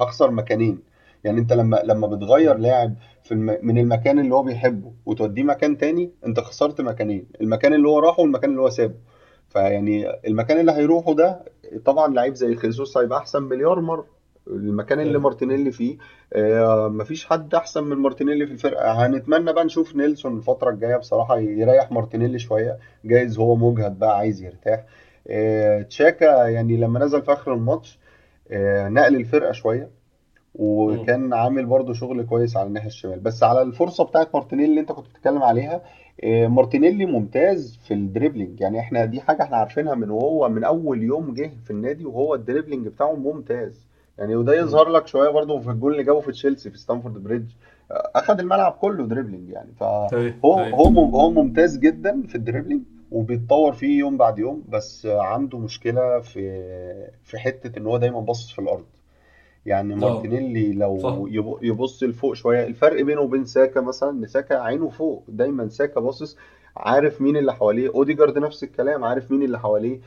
[0.00, 0.78] هخسر مكانين.
[1.24, 3.58] يعني أنت لما لما بتغير لاعب في الم...
[3.62, 7.26] من المكان اللي هو بيحبه وتوديه مكان تاني أنت خسرت مكانين.
[7.40, 8.94] المكان اللي هو راحه والمكان اللي هو سابه.
[9.58, 11.44] فيعني المكان اللي هيروحه ده
[11.84, 14.06] طبعا لعيب زي خيسوس هيبقى أحسن مليار مرة.
[14.46, 15.22] المكان اللي أيوه.
[15.22, 15.98] مارتينيلي فيه
[16.32, 19.06] آه، مفيش حد أحسن من مارتينيلي في الفرقة.
[19.06, 22.78] هنتمنى بقى نشوف نيلسون الفترة الجاية بصراحة يريح مارتينيلي شوية.
[23.04, 24.84] جايز هو مجهد بقى عايز يرتاح.
[25.28, 27.98] آه، تشاكا يعني لما نزل في آخر الماتش
[28.50, 29.90] آه، نقل الفرقة شوية.
[30.54, 33.20] وكان عامل برضو شغل كويس على الناحية الشمال.
[33.20, 35.82] بس على الفرصة بتاعت مارتينيلي اللي أنت كنت بتتكلم عليها
[36.24, 38.60] آه، مارتينيلي ممتاز في ال dribbling.
[38.60, 42.34] يعني إحنا دي حاجة إحنا عارفينها من وهو من أول يوم جه في النادي وهو
[42.34, 43.86] ال dribbling بتاعه ممتاز.
[44.18, 44.54] يعني وده.
[44.54, 47.50] يظهر لك شوية برضو في الجول اللي جابه في تشيلسي في ستانفورد بريدج.
[47.90, 49.68] آه، أخد الملعب كله dribbling يعني.
[49.80, 54.64] فهو أيوه هو مم- هو ممتاز جدا في ال dribbling وبيتطور فيه يوم بعد يوم
[54.68, 56.40] بس عنده مشكلة في
[57.24, 58.84] في حتة إن هو دايما باصص في الأرض.
[59.68, 59.98] يعني آه.
[59.98, 61.08] مارتينيلي صح.
[61.12, 65.68] لو يب- يبص لفوق شوية الفرق بينه وبين ساكا مثلا إن ساكا عينه فوق دايما
[65.68, 66.36] ساكا باصص
[66.76, 67.88] عارف مين اللي حواليه.
[67.94, 70.00] أوديجارد نفس الكلام عارف مين اللي حواليه.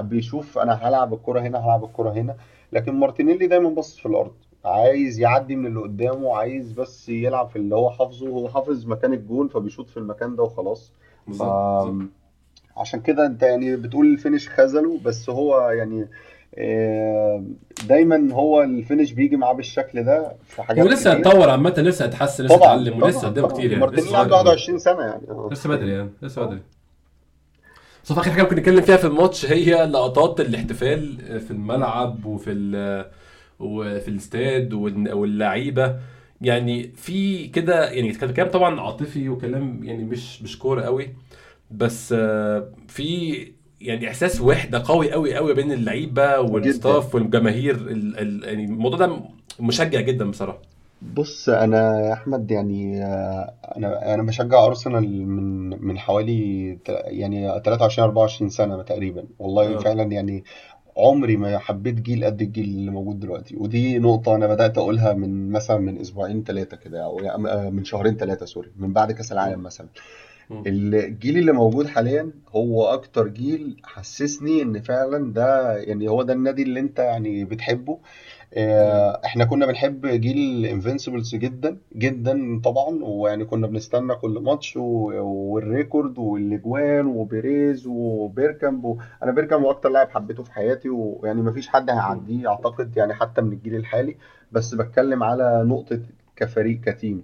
[0.00, 2.36] بيشوف أنا هلعب الكرة هنا هلعب الكرة هنا.
[2.72, 4.32] لكن مارتينيلي دايما باصص في الأرض.
[4.64, 8.28] عايز يعدي من اللي قدامه عايز بس يلعب في اللي هو حافظه.
[8.28, 10.92] هو حافظ مكان الجون فبيشوط في المكان ده وخلاص.
[11.26, 11.94] ف بالظبط.
[12.76, 16.08] عشان كده أنت يعني بتقول ال finish خذله بس هو يعني آه،
[17.88, 21.28] دايما هو ال finish بيجي معاه بالشكل ده في حاجات لسه كتير.
[21.28, 24.78] هيتطور عامة لسه هيتحسن لسه طبعا يتعلم ولسه قدامه كتير يعني صغير عنده قوي 21
[24.78, 25.22] سنة يعني.
[25.30, 25.48] آه.
[25.52, 26.46] لسه بدري يعني لسه آه.
[26.46, 26.60] بدري.
[28.02, 33.04] صف آخر حاجة ممكن نتكلم فيها في الماتش هي لقطات الاحتفال في الملعب وفي ال
[33.60, 35.96] وفي الاستاد واللعيبة.
[36.40, 41.14] يعني في كده يعني كان كلام طبعا عاطفي وكلام يعني مش مش كورة قوي
[41.70, 43.38] بس آه، في
[43.80, 48.98] يعني إحساس وحدة قوي قوي قوي بين اللعيبة وال staff والجماهير ال ال يعني الموضوع
[48.98, 49.20] ده
[49.60, 50.58] مشجع جدا بصراحة.
[51.16, 58.08] بص أنا يا أحمد يعني آه، أنا أنا بشجع أرسنال من من حوالي يعني 23
[58.08, 59.24] 24 سنة تقريبا.
[59.38, 59.78] والله آه.
[59.78, 60.44] فعلا يعني
[60.96, 63.56] عمري ما حبيت جيل قد الجيل اللي موجود دلوقتي.
[63.56, 67.84] ودي نقطة أنا بدأت أقولها من مثلا من أسبوعين ثلاثة كده أو يعني آه، من
[67.84, 69.64] شهرين ثلاثة sorry من بعد كأس العالم مم.
[69.64, 69.86] مثلا.
[70.66, 76.62] الجيل اللي موجود حاليا هو أكتر جيل حسسني إن فعلا ده يعني هو ده النادي
[76.62, 77.98] اللي أنت يعني بتحبه.
[78.56, 85.20] آه، إحنا كنا بنحب جيل Invincibles جدا جدا طبعا ويعني كنا بنستنى كل ماتش و-
[85.22, 88.98] وال record والأجوان وبيريز وبيركامب و...
[89.22, 91.90] أنا بيركامب هو أكتر لاعب حبيته في حياتي ويعني مفيش حد.
[91.90, 94.16] هيعديه أعتقد يعني حتى من الجيل الحالي
[94.52, 96.00] بس بتكلم على نقطة
[96.36, 97.22] كفريق ك team.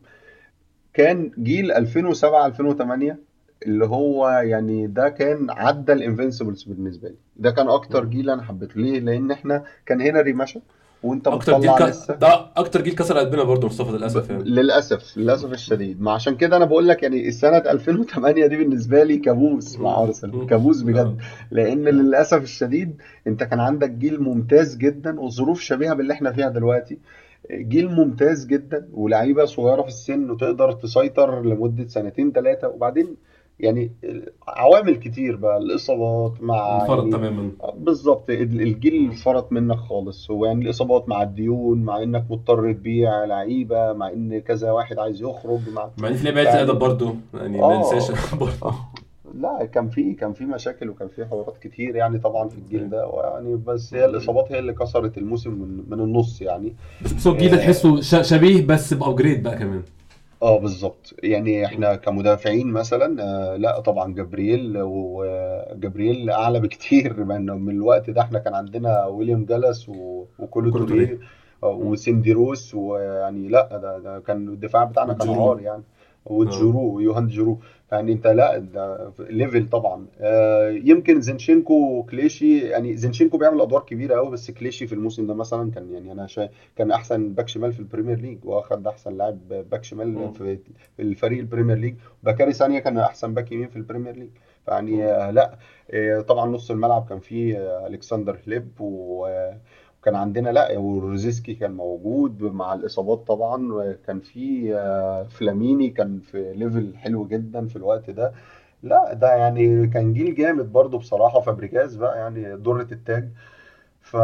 [0.95, 3.19] كان جيل 2007 2008
[3.67, 7.15] اللي هو يعني ده كان عدى ال Invincibles بالنسبة لي.
[7.37, 8.05] ده كان أكتر.
[8.05, 8.81] جيل أنا حبيته.
[8.81, 10.61] ليه؟ لأن إحنا كان هنري مشى
[11.03, 11.83] وأنت أكتر جيل ك...
[11.83, 12.15] لسه.
[12.15, 14.45] ده أكتر جيل كسر قلبنا برضه مصطفى للأسف يعني.
[14.45, 16.03] للأسف للأسف الشديد.
[16.03, 20.03] ما عشان كده أنا بقول لك يعني السنة 2008 دي بالنسبة لي كابوس مع.
[20.03, 20.47] أرسنال.
[20.47, 20.83] كابوس.
[20.83, 21.17] بجد.
[21.51, 26.99] لأن للأسف الشديد أنت كان عندك جيل ممتاز جدا وظروف شبيهة باللي إحنا فيها دلوقتي.
[27.53, 33.17] جيل ممتاز جدا ولاعيبة صغيرة في السن وتقدر تسيطر لمدة سنتين ثلاثة وبعدين
[33.61, 33.93] يعني
[34.49, 37.51] عوامل كتير بقى الإصابات مع انفرد يعني تماما.
[37.77, 40.31] بالظبط الجيل فرط منك خالص.
[40.31, 45.23] هو يعني الإصابات مع الديون مع إنك مضطر تبيع لعيبة مع إن كذا واحد عايز
[45.23, 48.37] يخرج مع مع إن في لعيبة يعني ادب برضه يعني ما ننساش آه.
[48.37, 48.75] برضه
[49.41, 53.11] لا كان في كان في مشاكل وكان في حوارات كتير يعني طبعا في الجيل ده
[53.25, 56.75] يعني بس هي الإصابات هي اللي كسرت الموسم من من النص يعني.
[57.05, 59.83] بس بس هو الجيل ده آه تحسه ش- شبيه بس ب upgrade بقى كمان.
[60.43, 61.15] آه، بالظبط.
[61.23, 68.21] يعني إحنا كمدافعين مثلا آه، لا طبعا جبريل وجبريل أعلى بكتير من من الوقت ده.
[68.21, 71.19] إحنا كان عندنا ويليام جالاس و- وكولو توريه.
[71.63, 75.83] آه، وسينديروس ويعني لا ده ده كان الدفاع بتاعنا كان عار يعني.
[76.27, 77.59] آه وجورو يوهان جورو
[77.93, 80.07] يعني انت لا ده level طبعا.
[80.21, 85.35] آه، يمكن زينشينكو وكليشي يعني زينشينكو بيعمل أدوار كبيرة قوي بس كليشي في الموسم ده
[85.35, 89.39] مثلا كان يعني أنا شايف كان أحسن back شمال في البريمير ليج وأخد أحسن لاعب
[89.49, 90.33] back شمال مم.
[90.33, 90.59] في
[91.01, 94.31] الفريق البريمير ليج بكاري سانيا كان أحسن back يمين في البريمير ليج
[94.67, 95.05] فيعني.
[95.05, 95.59] آه، لا.
[95.91, 99.27] آه، طبعا نص الملعب كان فيه آه، ألكسندر هليب و
[100.01, 106.53] وكان عندنا لا وروزيسكي كان موجود مع الإصابات طبعا وكان في آه، فلاميني كان في
[106.55, 108.33] level حلو جدا في الوقت ده.
[108.83, 111.41] لا ده يعني كان جيل جامد برضو بصراحة.
[111.41, 113.29] فابريجاس بقى يعني درة التاج.
[114.01, 114.17] ف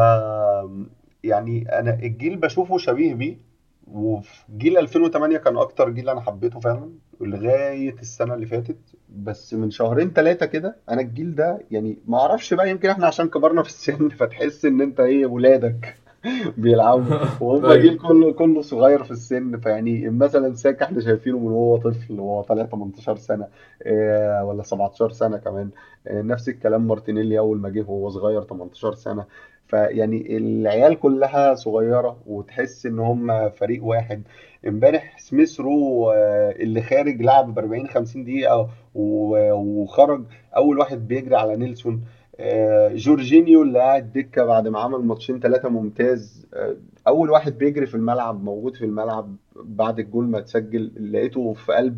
[1.25, 3.37] يعني أنا الجيل بشوفه شبيه بيه.
[3.93, 8.77] وفي جيل 2008 كان أكتر جيل أنا حبيته فعلا لغاية السنة اللي فاتت.
[9.09, 13.29] بس من شهرين ثلاثة كده أنا الجيل ده يعني ما أعرفش بقى يمكن إحنا عشان
[13.29, 15.97] كبرنا في السن فتحس إن أنت إيه ولادك
[16.59, 17.17] بيلعبوا.
[17.41, 21.77] وهم جيل أيوه كله كله صغير في السن فيعني مثلا ساكا إحنا شايفينه من وهو
[21.77, 23.49] طفل وهو طالع 18 سنة
[23.83, 25.71] آه، ولا 17 سنة كمان.
[26.07, 29.25] آه، نفس الكلام مارتينيلي أول ما جه وهو صغير 18 سنة.
[29.69, 34.23] فيعني العيال كلها صغيرة وتحس إن هم فريق واحد.
[34.69, 40.25] إمبارح سميث رو آه، اللي خارج لعب ب 40 50 دقيقة و- وخرج
[40.57, 42.01] أول واحد بيجري على نيلسون.
[42.41, 46.47] آه، جورجينيو اللي قاعد دكة بعد ما عمل ماتشين ثلاثة ممتاز.
[46.55, 46.77] آه،
[47.09, 51.97] أول واحد بيجري في الملعب موجود في الملعب بعد الجول ما اتسجل لقيته في قلب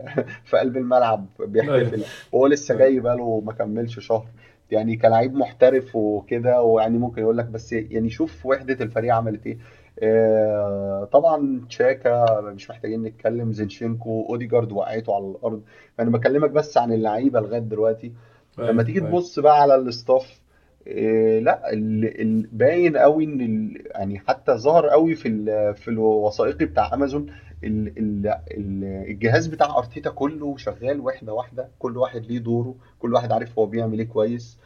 [0.48, 1.72] في قلب الملعب بيحتفل.
[1.94, 2.06] أيوه.
[2.32, 2.84] وهو لسه أيوه.
[2.88, 4.26] جاي بقاله ما كملش شهر.
[4.70, 9.58] يعني كلاعب محترف وكده ويعني ممكن يقول لك بس يعني شوف وحدة الفريق عملت إيه.
[10.02, 15.62] آه، طبعا تشاكا مش محتاجين نتكلم زينشينكو أوديجارد وقعته على الأرض.
[16.00, 18.12] أنا بكلمك بس عن اللعيبة لغاية دلوقتي.
[18.58, 19.10] لما أيوه تيجي أيوه.
[19.10, 20.40] تبص بقى على ال staff
[20.86, 25.28] إيه لا ال- ال- باين قوي إن يعني حتى ظهر قوي في
[25.74, 27.26] في الوثائقي بتاع أمازون
[27.64, 33.66] الجهاز بتاع أرتيتا كله شغال واحدة واحدة كل واحد ليه دوره كل واحد عارف هو
[33.66, 34.58] بيعمل إيه كويس.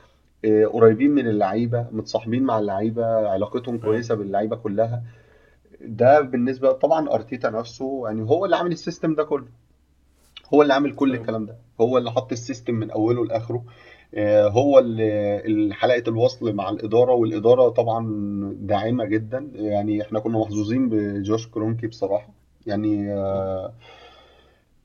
[0.45, 5.03] إيه قريبين من اللعيبة متصاحبين مع اللعيبة علاقتهم أيوه كويسة باللعيبة كلها.
[5.81, 9.47] ده بالنسبة طبعا أرتيتا نفسه يعني هو اللي عامل ال system ده كله.
[10.55, 11.57] هو اللي عامل كل أيوه الكلام ده.
[11.81, 13.65] هو اللي حط ال system من أوله لآخره.
[14.15, 18.07] آه، هو اللي حلقة الوصل مع الإدارة والإدارة طبعا
[18.61, 19.51] داعمة جدا.
[19.55, 22.40] يعني إحنا كنا محظوظين بجوش كرونكي بصراحة.
[22.71, 23.73] يعني آه،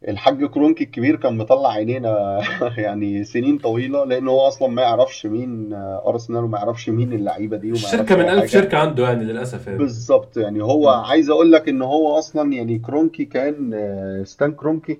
[0.07, 2.41] الحاج كرونكي الكبير كان مطلع عينينا
[2.77, 7.57] يعني سنين طويلة لأن هو أصلا ما يعرفش مين آه، أرسنال وما يعرفش مين اللعيبة
[7.57, 10.89] دي وما يعرفش من حاجة شركة عنده يعني للأسف يعني بالظبط يعني هو.
[10.89, 14.99] عايز أقول لك إن هو أصلا يعني كرونكي كان آه، ستان كرونكي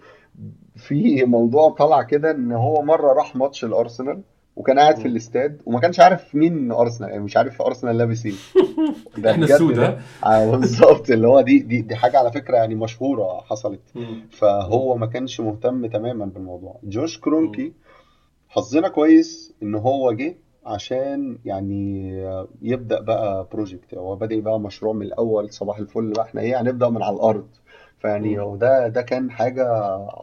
[0.76, 4.22] في موضوع طلع كده إن هو مرة راح ماتش الأرسنال
[4.56, 5.08] وكان قاعد في.
[5.08, 8.34] الاستاد وما كانش عارف مين أرسنال يعني مش عارف أرسنال لابس إيه.
[9.24, 9.80] ده إحنا السود
[10.26, 11.10] آه، بالظبط.
[11.10, 13.82] اللي هو دي دي دي حاجة على فكرة يعني مشهورة حصلت.
[14.32, 16.80] فهو ما كانش مهتم تماما بالموضوع.
[16.84, 17.20] جوش.
[17.20, 17.74] كرونكي
[18.49, 20.36] حظنا كويس إن هو جه
[20.66, 22.12] عشان يعني
[22.62, 26.25] يبدأ بقى project هو بادئ بقى مشروع من الأول صباح الفل بقى.
[26.25, 27.47] إحنا إيه هنبدأ من على الأرض.
[28.00, 28.39] فيعني.
[28.39, 29.67] هو ده ده كان حاجة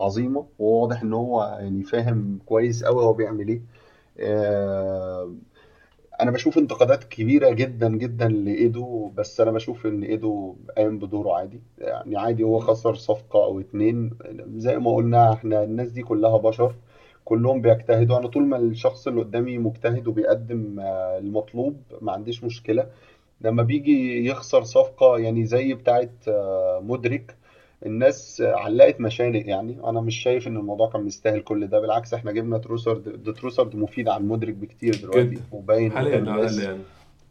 [0.00, 0.46] عظيمة.
[0.58, 3.60] وواضح إن هو يعني فاهم كويس قوي هو بيعمل إيه.
[6.20, 11.60] أنا بشوف انتقادات كبيرة جدا جدا لإيدو بس أنا بشوف إن إيدو قايم بدوره عادي.
[11.78, 12.58] يعني عادي هو.
[12.58, 14.10] خسر صفقة أو اتنين.
[14.56, 16.74] زي ما قلنا إحنا الناس دي كلها بشر.
[17.24, 18.18] كلهم بيجتهدوا.
[18.18, 22.86] أنا طول ما الشخص اللي قدامي مجتهد وبيقدم آه، المطلوب ما عنديش مشكلة.
[23.40, 27.36] لما بيجي يخسر صفقة يعني زي بتاعت آه، مودريك
[27.86, 29.76] الناس علقت مشانق يعني.
[29.84, 33.76] أنا مش شايف إن الموضوع كان مستاهل كل ده بالعكس إحنا جبنا تروسرد ده تروسرد
[33.76, 36.64] مفيد عن مدرك بكتير دلوقتي وباين حاليا قدام على الاقل الناس.
[36.64, 36.80] يعني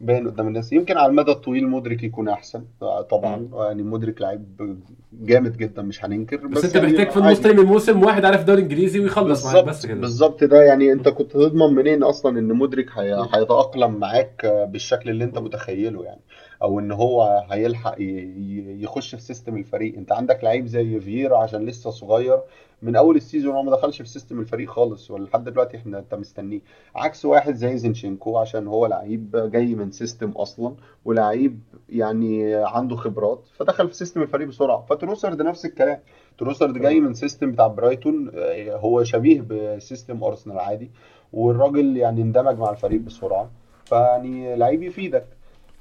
[0.00, 0.72] باين قدام الناس.
[0.72, 2.64] يمكن على المدى الطويل مدرك يكون أحسن.
[2.82, 3.36] آه، طبعا.
[3.36, 3.62] مم.
[3.62, 4.76] يعني مدرك لعيب
[5.12, 6.36] جامد جدا مش هننكر.
[6.46, 9.64] بس بس أنت يعني محتاج في النص من الموسم واحد عارف الدوري الانجليزي ويخلص معاك
[9.64, 10.00] بس كده.
[10.00, 10.62] بالظبط ده.
[10.62, 13.26] يعني أنت كنت تضمن منين أصلا إن مدرك هي...
[13.34, 16.20] هيتأقلم معاك بالشكل اللي أنت متخيله يعني.
[16.62, 19.96] أو إن هو هيلحق يخش في system الفريق.
[19.96, 22.40] أنت عندك لعيب زي فييرا عشان لسه صغير
[22.82, 26.14] من أول ال season هو ما دخلش في system الفريق خالص ولحد دلوقتي إحنا أنت
[26.14, 26.60] مستنيه.
[26.94, 30.74] عكس واحد زي زينشينكو عشان هو لعيب جاي من system أصلا
[31.04, 34.84] ولعيب يعني عنده خبرات فدخل في system الفريق بسرعة.
[34.88, 35.98] فتروسرد نفس الكلام.
[36.38, 40.90] تروسرد جاي من system بتاع برايتون آه، هو شبيه ب system أرسنال عادي
[41.32, 43.50] والراجل يعني اندمج مع الفريق بسرعة.
[43.84, 45.26] فيعني لعيب يفيدك.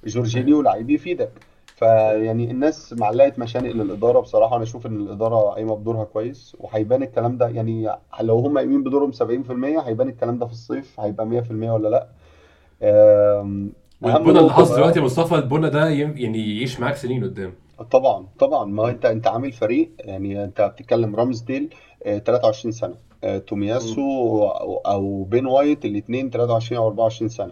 [0.05, 1.31] جورجينيو لعيب يفيدك.
[1.75, 7.37] فيعني الناس معلقت مشانق للإدارة بصراحة أنا أشوف إن الإدارة قايمة بدورها كويس وهيبان الكلام
[7.37, 7.47] ده.
[7.47, 9.21] يعني لو هم قايمين بدورهم 70%
[9.87, 12.07] هيبان الكلام ده في الصيف هيبقى 100% ولا لأ؟
[14.01, 17.53] والبنا اللي حصل دلوقتي يا مصطفى البنا ده يعني يعيش معاك سنين قدام.
[17.91, 18.65] طبعا طبعا.
[18.65, 21.69] ما أنت أنت عامل فريق يعني أنت بتتكلم رامزديل
[22.05, 24.47] آه، 23 سنة آه، تومياسو
[24.85, 27.51] أو بين وايت الاثنين 23 أو 24 سنة.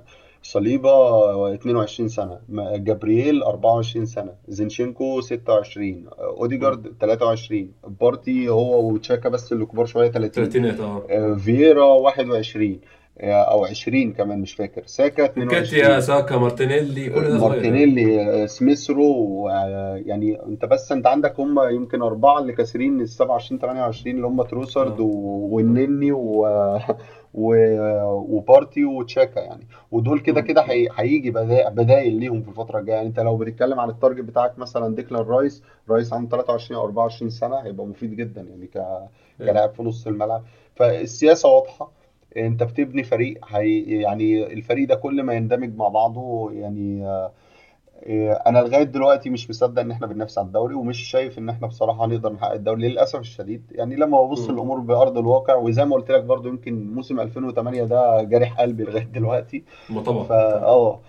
[0.53, 7.71] صليبا آه، 22 سنة ما- جابرييل 24 سنة زينشينكو 26 آه، أوديجارد 23
[8.01, 11.03] بارتي هو وتشاكا بس اللي كبار شوية 30 تلاتينات آه.
[11.09, 12.79] آه، فييرا 21
[13.21, 18.45] آه، أو 20 كمان مش فاكر ساكا نكيتيا 22 ساكا مارتينيلي كل ده مارتينيلي آه،
[18.45, 19.47] سميثرو
[20.05, 24.41] يعني انت بس انت عندك هم يمكن أربعة اللي كاسرين ال 27 28 اللي هم
[24.41, 25.03] تروسارد آه.
[25.03, 26.11] و- والنني.
[26.11, 26.47] و...
[27.33, 29.67] وبارتي وتشاكا يعني.
[29.91, 30.41] ودول كده.
[30.41, 30.87] كده هي...
[30.95, 31.69] هيجي بدا...
[31.69, 32.95] بدايل ليهم في الفترة الجاية.
[32.95, 36.85] يعني انت لو بتتكلم عن ال target بتاعك مثلا ديكلان رايس رايس عنده 23 أو
[36.85, 38.83] 24 سنة هيبقى مفيد جدا يعني ك...
[39.39, 40.43] كلاعب في نص الملعب.
[40.75, 41.91] فالسياسة واضحة.
[42.37, 47.31] انت بتبني فريق هي يعني الفريق ده كل ما يندمج مع بعضه يعني إيه،
[48.47, 52.05] أنا لغاية دلوقتي مش مصدق إن إحنا بننافس على الدوري ومش شايف إن إحنا بصراحة
[52.05, 53.63] هنقدر نحقق الدوري للأسف الشديد.
[53.71, 54.49] يعني لما ببص.
[54.49, 59.03] الأمور بأرض الواقع وزي ما قلت لك برضو يمكن موسم 2008 ده جارح قلبي لغاية
[59.03, 59.63] دلوقتي.
[59.89, 60.23] ما طبعا.
[60.23, 60.99] فا آه.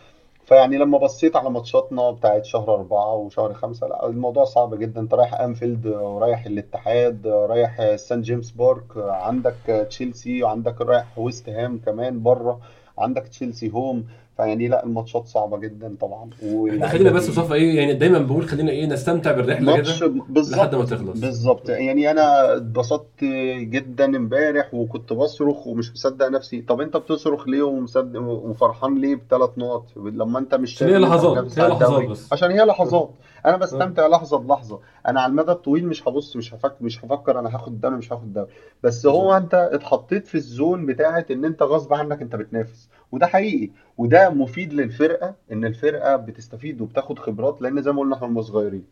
[0.45, 5.01] فيعني لما بصيت على ماتشاتنا بتاعت شهر أربعة وشهر خمسة لا الموضوع صعب جدا.
[5.01, 11.79] أنت رايح أنفيلد ورايح الاتحاد رايح سان جيمس بارك عندك تشيلسي وعندك رايح ويست هام
[11.79, 12.61] كمان بره
[12.99, 14.05] عندك تشيلسي home.
[14.41, 16.31] فيعني لا الماتشات صعبة جدا طبعا.
[16.71, 20.13] إحنا خلينا بس مصطفى إيه يعني دايما بقول خلينا إيه نستمتع بالرحلة كده
[20.51, 21.21] لحد ما تخلص.
[21.21, 21.69] بالظبط.
[21.69, 23.25] يعني أنا اتبسطت
[23.61, 26.61] جدا امبارح وكنت بصرخ ومش مصدق نفسي.
[26.61, 31.59] طب أنت بتصرخ ليه ومصدق وفرحان ليه بثلاث نقط؟ لما أنت مش شايف هي لحظات
[31.59, 32.33] هي لحظات بس.
[32.33, 33.11] عشان هي لحظات.
[33.47, 34.81] أنا بستمتع لحظة بلحظة.
[35.09, 38.23] أنا على المدى الطويل مش هبص مش هفكر مش هفكر أنا هاخد الدوري مش هاخد
[38.23, 38.49] الدوري
[38.83, 42.89] بس هو أنت اتحطيت في ال zone بتاعت إن أنت غصب عنك أنت بتنافس.
[43.13, 43.71] وده حقيقي.
[43.99, 48.85] وده مفيد للفرقة إن الفرقة بتستفيد وبتاخد خبرات لأن زي ما قلنا إحنا صغيرين.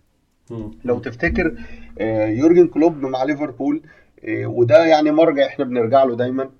[0.84, 1.54] لو تفتكر
[2.00, 3.82] آه، يورجن كلوب مع ليفربول
[4.24, 6.50] آه، وده يعني مرجع إحنا بنرجع له دايما.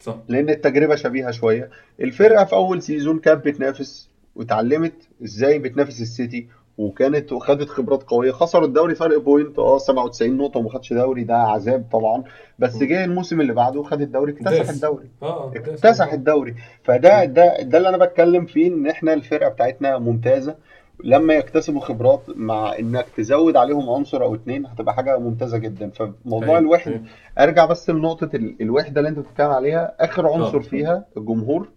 [0.00, 0.16] صح.
[0.28, 1.70] لأن التجربة شبيهة شوية.
[2.00, 8.66] الفرقة في أول season كانت بتنافس واتعلمت إزاي بتنافس السيتي وكانت وخدت خبرات قوية خسروا
[8.66, 12.24] الدوري فرق point آه 97 نقطة وما خدش دوري ده عذاب طبعا.
[12.58, 12.76] بس.
[12.76, 17.62] جه الموسم اللي بعده وخد الدوري اكتسح الدوري آه ده اكتسح آه الدوري فده ده
[17.62, 20.54] ده اللي أنا بتكلم فيه إن إحنا الفرقة بتاعتنا ممتازة.
[21.04, 25.90] لما يكتسبوا خبرات مع إنك تزود عليهم عنصر أو اتنين هتبقى حاجة ممتازة جدا.
[25.90, 27.04] فموضوع أيوه الوحدة أيوه.
[27.38, 29.94] أرجع بس لنقطة ال- الوحدة اللي أنت بتتكلم عليها.
[30.00, 31.70] آخر عنصر آه فيها الجمهور صح.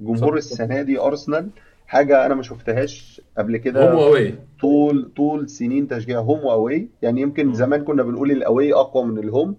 [0.00, 1.48] جمهور السنة دي أرسنال.
[1.92, 6.53] حاجة أنا ما شفتهاش قبل home كده و away طول طول سنين تشجيع home و
[6.53, 7.54] away يعني يمكن.
[7.54, 9.56] زمان كنا بنقول ال away أقوى من ال home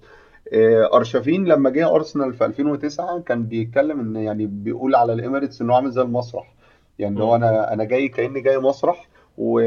[0.54, 5.76] آه، أرشافين لما جه ارسنال في 2009 كان بيتكلم إن يعني بيقول على الاميريتس إنه
[5.76, 6.54] عامل زي المسرح.
[7.00, 7.30] يعني مم.
[7.30, 9.08] أنا أنا جاي كأني جاي مسرح.
[9.38, 9.60] و...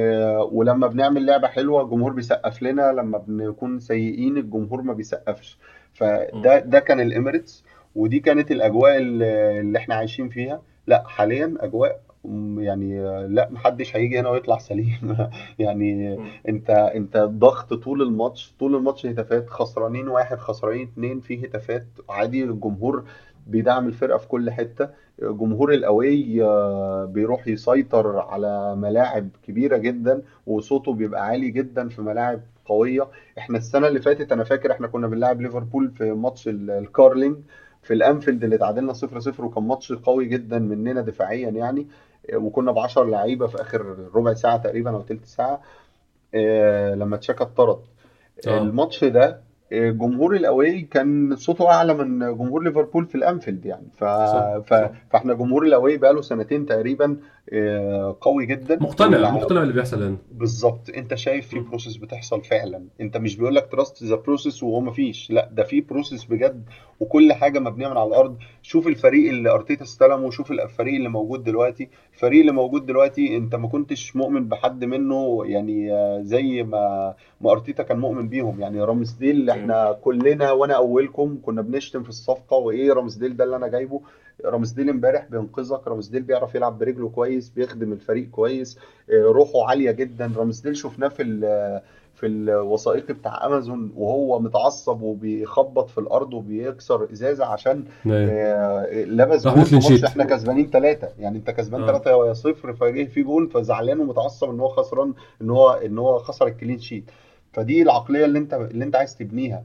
[0.59, 2.93] ولما بنعمل لعبة حلوة الجمهور بيسقف لنا.
[2.93, 5.59] لما بنكون سيئين الجمهور ما بيسقفش.
[5.94, 7.64] فده ده كان الاميريتس
[7.94, 10.62] ودي كانت الأجواء اللي إحنا عايشين فيها.
[10.86, 12.01] لا حاليا أجواء
[12.59, 15.16] يعني لا محدش هيجي هنا ويطلع سليم.
[15.59, 16.19] يعني.
[16.48, 22.44] انت انت ضغط طول الماتش طول الماتش هتافات خسرانين واحد خسرانين اتنين في هتافات عادي
[22.44, 23.05] الجمهور
[23.47, 24.89] بيدعم الفرقة في كل حتة.
[25.23, 32.03] جمهور ال away آه، بيروح يسيطر على ملاعب كبيرة جدا وصوته بيبقى عالي جدا في
[32.03, 33.09] ملاعب قوية.
[33.39, 37.36] إحنا السنة اللي فاتت أنا فاكر إحنا كنا بنلعب ليفربول في ماتش ال- الكارلينج
[37.82, 41.86] في الأنفيلد اللي تعادلنا 0 0 وكان ماتش قوي جدا مننا دفاعيا يعني.
[42.35, 45.61] وكنا ب 10 لعيبة في آخر ربع ساعة تقريبا أو تلت ساعة
[46.35, 47.78] آه، لما تشاكا اتطرد
[48.47, 48.59] آه.
[48.59, 49.40] الماتش ده
[49.73, 54.05] آه، جمهور ال away كان صوته أعلى من جمهور ليفربول في الأنفيلد يعني ف...
[54.05, 54.74] صح، ف...
[54.74, 54.90] صح.
[55.11, 57.16] فاحنا جمهور ال away بقاله سنتين تقريبا
[58.20, 60.90] قوي جدا مقتنع مقتنع باللي بيحصل هنا بالظبط.
[60.97, 62.85] انت شايف في process بتحصل فعلا.
[63.01, 65.31] انت مش بيقول لك trust the process وهو مفيش.
[65.31, 66.64] لا ده في process بجد
[67.01, 68.36] وكل حاجة مبنية من على الأرض.
[68.62, 71.89] شوف الفريق اللي أرتيتا استلمه وشوف الفريق اللي موجود دلوقتي.
[72.14, 77.51] الفريق اللي موجود دلوقتي انت ما كنتش مؤمن بحد منه يعني آه، زي ما ما
[77.52, 78.60] أرتيتا كان مؤمن بيهم.
[78.60, 83.68] يعني رامسديل إحنا كلنا وأنا أولكم كنا بنشتم في الصفقة وإيه رامسديل ده اللي أنا
[83.68, 84.01] جايبه؟
[84.44, 85.88] رامسديل امبارح بينقذك.
[85.88, 88.78] رامسديل بيعرف يلعب برجله كويس بيخدم الفريق كويس.
[89.10, 90.32] آه، روحه عالية جدا.
[90.36, 91.22] رامسديل شفناه في
[92.14, 98.30] في الوثائقي بتاع أمازون وهو متعصب وبيخبط في الأرض وبيكسر إزازة عشان أيوة.
[98.32, 99.54] آه، لبس جول.
[99.56, 100.04] ماتش.
[100.04, 101.86] إحنا كسبانين ثلاثة يعني أنت كسبان آه.
[101.86, 106.46] ثلاثة صفر فجه في جول فزعلان ومتعصب إن هو خسران إن هو إن هو خسر
[106.46, 107.10] الكلين شيت.
[107.52, 109.62] فدي العقلية اللي أنت اللي أنت عايز تبنيها.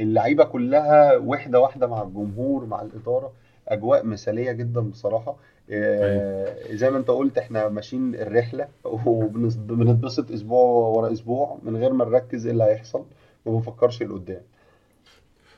[0.00, 3.32] اللعيبة كلها وحدة واحدة مع الجمهور مع الإدارة.
[3.68, 5.36] أجواء مثالية جدا بصراحة.
[5.70, 8.68] آه، زي ما أنت قلت إحنا ماشيين الرحلة
[9.06, 13.04] وبنتبسط أسبوع ورا أسبوع من غير ما نركز إيه اللي هيحصل
[13.46, 14.40] وما بنفكرش لقدام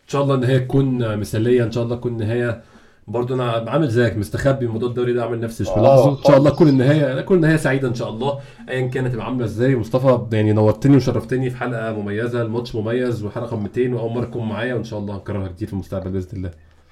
[0.04, 2.62] إن شاء الله النهاية تكون مثالية إن شاء الله تكون نهايه
[3.08, 6.36] برضه أنا عامل زيك مستخبي موضوع الدوري ده عامل نفسي مش آه، ملاحظه إن شاء
[6.36, 6.50] الله.
[6.50, 8.40] تكون النهاية تكون النهاية سعيدة إن شاء الله.
[8.68, 9.76] ايا كانت عاملة إزاي.
[9.76, 14.74] مصطفى يعني نورتني وشرفتني في حلقة مميزة الماتش مميز وحلقة 200 وأول مرة تكون معايا
[14.74, 16.50] وإن شاء الله هنكررها كتير في المستقبل بإذن الله.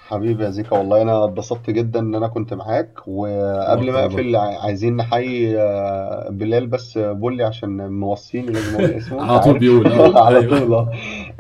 [0.09, 4.05] حبيبي يا زيكا والله أنا اتبسطت جدا إن أنا كنت معاك وقبل ما.
[4.05, 9.49] أقفل ع- عايزين نحيي آه، بلال بس بولي عشان موصيني لازم أقول اسمه على طول
[9.53, 10.59] عارف؟ بيقول، آه، على أيوة.
[10.61, 10.91] طول آه.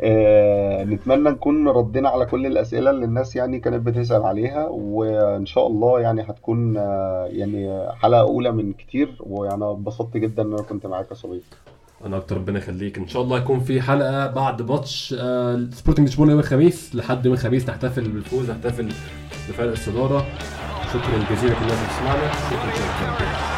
[0.00, 5.66] آه، نتمنى نكون ردينا على كل الأسئلة اللي الناس يعني كانت بتسأل عليها وإن شاء
[5.66, 10.86] الله يعني هتكون آه، يعني حلقة أولى من كتير وأنا اتبسطت جدا إن أنا كنت
[10.86, 11.44] معاك يا صديقي
[12.06, 12.98] أنا أكتر ربنا يخليك.
[12.98, 17.34] إن شاء الله يكون في حلقة بعد ماتش آه، سبورتنج لشبونه يوم الخميس لحد يوم
[17.34, 18.88] الخميس نحتفل بالفوز نحتفل
[19.48, 20.26] بفرق الصدارة.
[20.88, 22.32] شكرا جزيلا لكل الناس اللي بتسمعنا.
[22.32, 23.55] شكرا شكرا